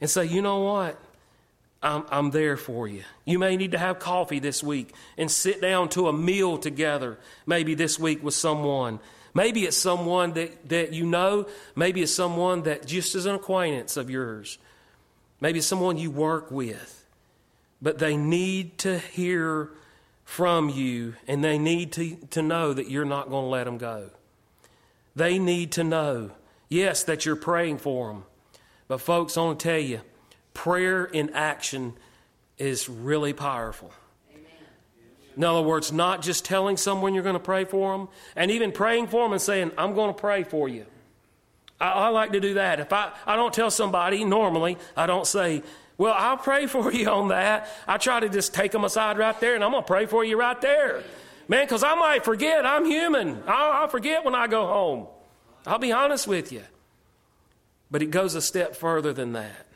and 0.00 0.08
say, 0.08 0.24
you 0.24 0.40
know 0.40 0.60
what? 0.60 0.98
I'm, 1.82 2.04
I'm 2.10 2.30
there 2.30 2.56
for 2.56 2.86
you. 2.86 3.02
You 3.24 3.40
may 3.40 3.56
need 3.56 3.72
to 3.72 3.78
have 3.78 3.98
coffee 3.98 4.38
this 4.38 4.62
week 4.62 4.94
and 5.18 5.28
sit 5.28 5.60
down 5.60 5.88
to 5.90 6.06
a 6.06 6.12
meal 6.12 6.58
together, 6.58 7.18
maybe 7.44 7.74
this 7.74 7.98
week 7.98 8.22
with 8.22 8.34
someone 8.34 9.00
Maybe 9.34 9.64
it's 9.64 9.76
someone 9.76 10.32
that, 10.34 10.68
that 10.68 10.92
you 10.92 11.06
know. 11.06 11.46
Maybe 11.74 12.02
it's 12.02 12.14
someone 12.14 12.62
that 12.62 12.86
just 12.86 13.14
is 13.14 13.26
an 13.26 13.34
acquaintance 13.34 13.96
of 13.96 14.10
yours. 14.10 14.58
Maybe 15.40 15.58
it's 15.58 15.66
someone 15.66 15.96
you 15.96 16.10
work 16.10 16.50
with. 16.50 17.04
But 17.80 17.98
they 17.98 18.16
need 18.16 18.78
to 18.78 18.98
hear 18.98 19.70
from 20.24 20.68
you 20.68 21.14
and 21.26 21.42
they 21.42 21.58
need 21.58 21.92
to, 21.92 22.16
to 22.30 22.42
know 22.42 22.72
that 22.72 22.88
you're 22.88 23.04
not 23.04 23.28
going 23.28 23.44
to 23.44 23.50
let 23.50 23.64
them 23.64 23.78
go. 23.78 24.10
They 25.16 25.38
need 25.38 25.72
to 25.72 25.84
know, 25.84 26.30
yes, 26.68 27.04
that 27.04 27.26
you're 27.26 27.36
praying 27.36 27.78
for 27.78 28.08
them. 28.08 28.24
But, 28.88 29.00
folks, 29.00 29.36
I 29.36 29.42
want 29.42 29.58
to 29.60 29.68
tell 29.68 29.78
you, 29.78 30.00
prayer 30.54 31.04
in 31.04 31.30
action 31.30 31.94
is 32.58 32.88
really 32.88 33.32
powerful. 33.32 33.92
In 35.36 35.44
other 35.44 35.62
words, 35.62 35.92
not 35.92 36.22
just 36.22 36.44
telling 36.44 36.76
someone 36.76 37.14
you're 37.14 37.22
going 37.22 37.34
to 37.34 37.40
pray 37.40 37.64
for 37.64 37.96
them, 37.96 38.08
and 38.36 38.50
even 38.50 38.72
praying 38.72 39.08
for 39.08 39.24
them 39.24 39.32
and 39.32 39.40
saying, 39.40 39.72
I'm 39.78 39.94
going 39.94 40.14
to 40.14 40.20
pray 40.20 40.44
for 40.44 40.68
you. 40.68 40.86
I, 41.80 41.90
I, 41.90 42.08
like 42.08 42.32
to 42.32 42.40
do 42.40 42.54
that. 42.54 42.80
If 42.80 42.92
I, 42.92 43.12
I 43.26 43.36
don't 43.36 43.52
tell 43.52 43.70
somebody, 43.70 44.24
normally, 44.24 44.78
I 44.96 45.06
don't 45.06 45.26
say, 45.26 45.62
Well, 45.98 46.14
I'll 46.16 46.36
pray 46.36 46.66
for 46.66 46.92
you 46.92 47.08
on 47.08 47.28
that. 47.28 47.68
I 47.86 47.98
try 47.98 48.20
to 48.20 48.28
just 48.28 48.54
take 48.54 48.72
them 48.72 48.84
aside 48.84 49.18
right 49.18 49.38
there, 49.40 49.54
and 49.54 49.64
I'm 49.64 49.72
going 49.72 49.82
to 49.82 49.86
pray 49.86 50.06
for 50.06 50.24
you 50.24 50.38
right 50.38 50.60
there. 50.60 51.02
Man, 51.48 51.64
because 51.64 51.82
I 51.82 51.94
might 51.94 52.24
forget. 52.24 52.64
I'm 52.64 52.84
human. 52.84 53.42
I'll, 53.46 53.72
I'll 53.72 53.88
forget 53.88 54.24
when 54.24 54.34
I 54.34 54.46
go 54.46 54.66
home. 54.66 55.06
I'll 55.66 55.78
be 55.78 55.92
honest 55.92 56.26
with 56.26 56.52
you. 56.52 56.62
But 57.90 58.02
it 58.02 58.10
goes 58.10 58.34
a 58.34 58.40
step 58.40 58.74
further 58.74 59.12
than 59.12 59.32
that 59.32 59.66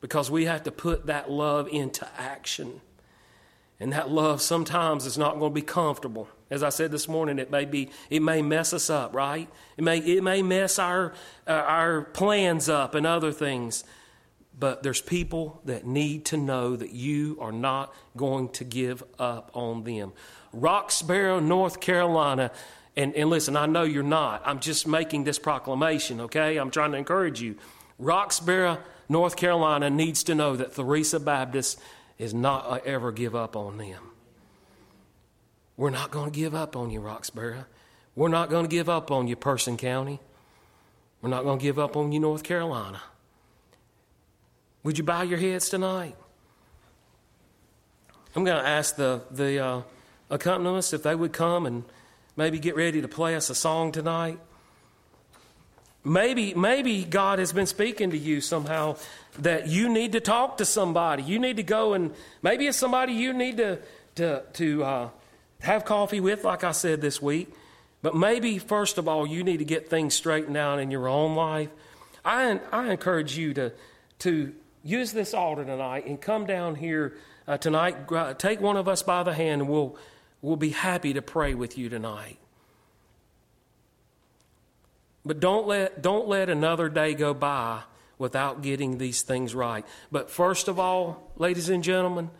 because 0.00 0.30
we 0.30 0.46
have 0.46 0.64
to 0.64 0.72
put 0.72 1.06
that 1.06 1.30
love 1.30 1.68
into 1.68 2.06
action. 2.18 2.80
And 3.82 3.92
that 3.92 4.12
love 4.12 4.40
sometimes 4.40 5.06
is 5.06 5.18
not 5.18 5.40
going 5.40 5.50
to 5.50 5.54
be 5.54 5.60
comfortable. 5.60 6.28
As 6.50 6.62
I 6.62 6.68
said 6.68 6.92
this 6.92 7.08
morning, 7.08 7.40
it 7.40 7.50
may 7.50 7.64
be, 7.64 7.90
it 8.10 8.22
may 8.22 8.40
mess 8.40 8.72
us 8.72 8.88
up, 8.88 9.12
right? 9.12 9.48
It 9.76 9.82
may, 9.82 9.98
it 9.98 10.22
may 10.22 10.40
mess 10.40 10.78
our, 10.78 11.12
uh, 11.48 11.50
our 11.50 12.02
plans 12.02 12.68
up 12.68 12.94
and 12.94 13.04
other 13.04 13.32
things. 13.32 13.82
But 14.56 14.84
there's 14.84 15.00
people 15.00 15.60
that 15.64 15.84
need 15.84 16.26
to 16.26 16.36
know 16.36 16.76
that 16.76 16.92
you 16.92 17.36
are 17.40 17.50
not 17.50 17.92
going 18.16 18.50
to 18.50 18.62
give 18.62 19.02
up 19.18 19.50
on 19.52 19.82
them. 19.82 20.12
Roxboro, 20.54 21.42
North 21.42 21.80
Carolina, 21.80 22.52
and, 22.94 23.12
and 23.16 23.30
listen, 23.30 23.56
I 23.56 23.66
know 23.66 23.82
you're 23.82 24.04
not. 24.04 24.42
I'm 24.44 24.60
just 24.60 24.86
making 24.86 25.24
this 25.24 25.40
proclamation, 25.40 26.20
okay? 26.20 26.56
I'm 26.56 26.70
trying 26.70 26.92
to 26.92 26.98
encourage 26.98 27.42
you. 27.42 27.56
Roxboro, 28.00 28.78
North 29.08 29.34
Carolina 29.34 29.90
needs 29.90 30.22
to 30.24 30.36
know 30.36 30.54
that 30.54 30.76
Theresa 30.76 31.18
Baptist 31.18 31.80
is 32.18 32.34
not 32.34 32.86
ever 32.86 33.12
give 33.12 33.34
up 33.34 33.56
on 33.56 33.78
them. 33.78 34.10
We're 35.76 35.90
not 35.90 36.10
going 36.10 36.30
to 36.30 36.36
give 36.38 36.54
up 36.54 36.76
on 36.76 36.90
you, 36.90 37.00
Roxboro. 37.00 37.64
We're 38.14 38.28
not 38.28 38.50
going 38.50 38.64
to 38.64 38.68
give 38.68 38.88
up 38.88 39.10
on 39.10 39.26
you, 39.26 39.36
Person 39.36 39.76
County. 39.76 40.20
We're 41.20 41.30
not 41.30 41.44
going 41.44 41.58
to 41.58 41.62
give 41.62 41.78
up 41.78 41.96
on 41.96 42.12
you, 42.12 42.20
North 42.20 42.42
Carolina. 42.42 43.00
Would 44.82 44.98
you 44.98 45.04
bow 45.04 45.22
your 45.22 45.38
heads 45.38 45.68
tonight? 45.68 46.16
I'm 48.34 48.44
going 48.44 48.62
to 48.62 48.68
ask 48.68 48.96
the, 48.96 49.22
the 49.30 49.58
uh, 49.58 49.82
if 50.30 51.02
they 51.02 51.14
would 51.14 51.32
come 51.32 51.66
and 51.66 51.84
maybe 52.36 52.58
get 52.58 52.76
ready 52.76 53.00
to 53.00 53.08
play 53.08 53.36
us 53.36 53.50
a 53.50 53.54
song 53.54 53.92
tonight. 53.92 54.38
Maybe, 56.04 56.52
maybe 56.54 57.04
God 57.04 57.38
has 57.38 57.52
been 57.52 57.66
speaking 57.66 58.10
to 58.10 58.18
you 58.18 58.40
somehow 58.40 58.96
that 59.38 59.68
you 59.68 59.88
need 59.88 60.12
to 60.12 60.20
talk 60.20 60.58
to 60.58 60.64
somebody. 60.64 61.22
You 61.22 61.38
need 61.38 61.56
to 61.56 61.62
go 61.62 61.94
and 61.94 62.12
maybe 62.42 62.66
it's 62.66 62.76
somebody 62.76 63.12
you 63.12 63.32
need 63.32 63.58
to, 63.58 63.78
to, 64.16 64.42
to 64.54 64.84
uh, 64.84 65.08
have 65.60 65.84
coffee 65.84 66.20
with, 66.20 66.44
like 66.44 66.64
I 66.64 66.72
said 66.72 67.00
this 67.00 67.22
week. 67.22 67.54
But 68.02 68.16
maybe, 68.16 68.58
first 68.58 68.98
of 68.98 69.06
all, 69.06 69.26
you 69.26 69.44
need 69.44 69.58
to 69.58 69.64
get 69.64 69.88
things 69.88 70.14
straightened 70.14 70.56
out 70.56 70.80
in 70.80 70.90
your 70.90 71.06
own 71.06 71.36
life. 71.36 71.68
I, 72.24 72.58
I 72.72 72.90
encourage 72.90 73.38
you 73.38 73.54
to, 73.54 73.72
to 74.20 74.52
use 74.82 75.12
this 75.12 75.34
altar 75.34 75.64
tonight 75.64 76.06
and 76.06 76.20
come 76.20 76.46
down 76.46 76.74
here 76.74 77.14
uh, 77.46 77.58
tonight. 77.58 78.08
Take 78.40 78.60
one 78.60 78.76
of 78.76 78.88
us 78.88 79.02
by 79.04 79.22
the 79.22 79.32
hand, 79.32 79.62
and 79.62 79.70
we'll, 79.70 79.96
we'll 80.40 80.56
be 80.56 80.70
happy 80.70 81.12
to 81.12 81.22
pray 81.22 81.54
with 81.54 81.78
you 81.78 81.88
tonight. 81.88 82.38
But 85.24 85.40
don't 85.40 85.66
let, 85.66 86.02
don't 86.02 86.26
let 86.26 86.48
another 86.48 86.88
day 86.88 87.14
go 87.14 87.32
by 87.32 87.82
without 88.18 88.62
getting 88.62 88.98
these 88.98 89.22
things 89.22 89.54
right. 89.54 89.84
But 90.10 90.30
first 90.30 90.68
of 90.68 90.78
all, 90.78 91.32
ladies 91.36 91.68
and 91.68 91.82
gentlemen, 91.82 92.30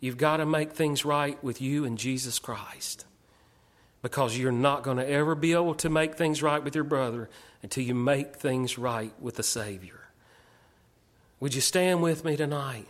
you've 0.00 0.16
got 0.16 0.38
to 0.38 0.46
make 0.46 0.72
things 0.72 1.04
right 1.04 1.42
with 1.44 1.60
you 1.60 1.84
and 1.84 1.98
Jesus 1.98 2.38
Christ. 2.38 3.04
because 4.02 4.36
you're 4.36 4.52
not 4.52 4.82
going 4.82 4.96
to 4.96 5.08
ever 5.08 5.34
be 5.34 5.52
able 5.52 5.74
to 5.76 5.88
make 5.88 6.16
things 6.16 6.42
right 6.42 6.62
with 6.62 6.74
your 6.74 6.84
brother 6.84 7.30
until 7.62 7.84
you 7.84 7.94
make 7.94 8.36
things 8.36 8.76
right 8.76 9.14
with 9.20 9.36
the 9.36 9.42
Savior. 9.42 10.00
Would 11.38 11.54
you 11.54 11.60
stand 11.60 12.02
with 12.02 12.24
me 12.24 12.36
tonight 12.36 12.88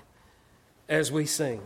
as 0.88 1.12
we 1.12 1.26
sing? 1.26 1.60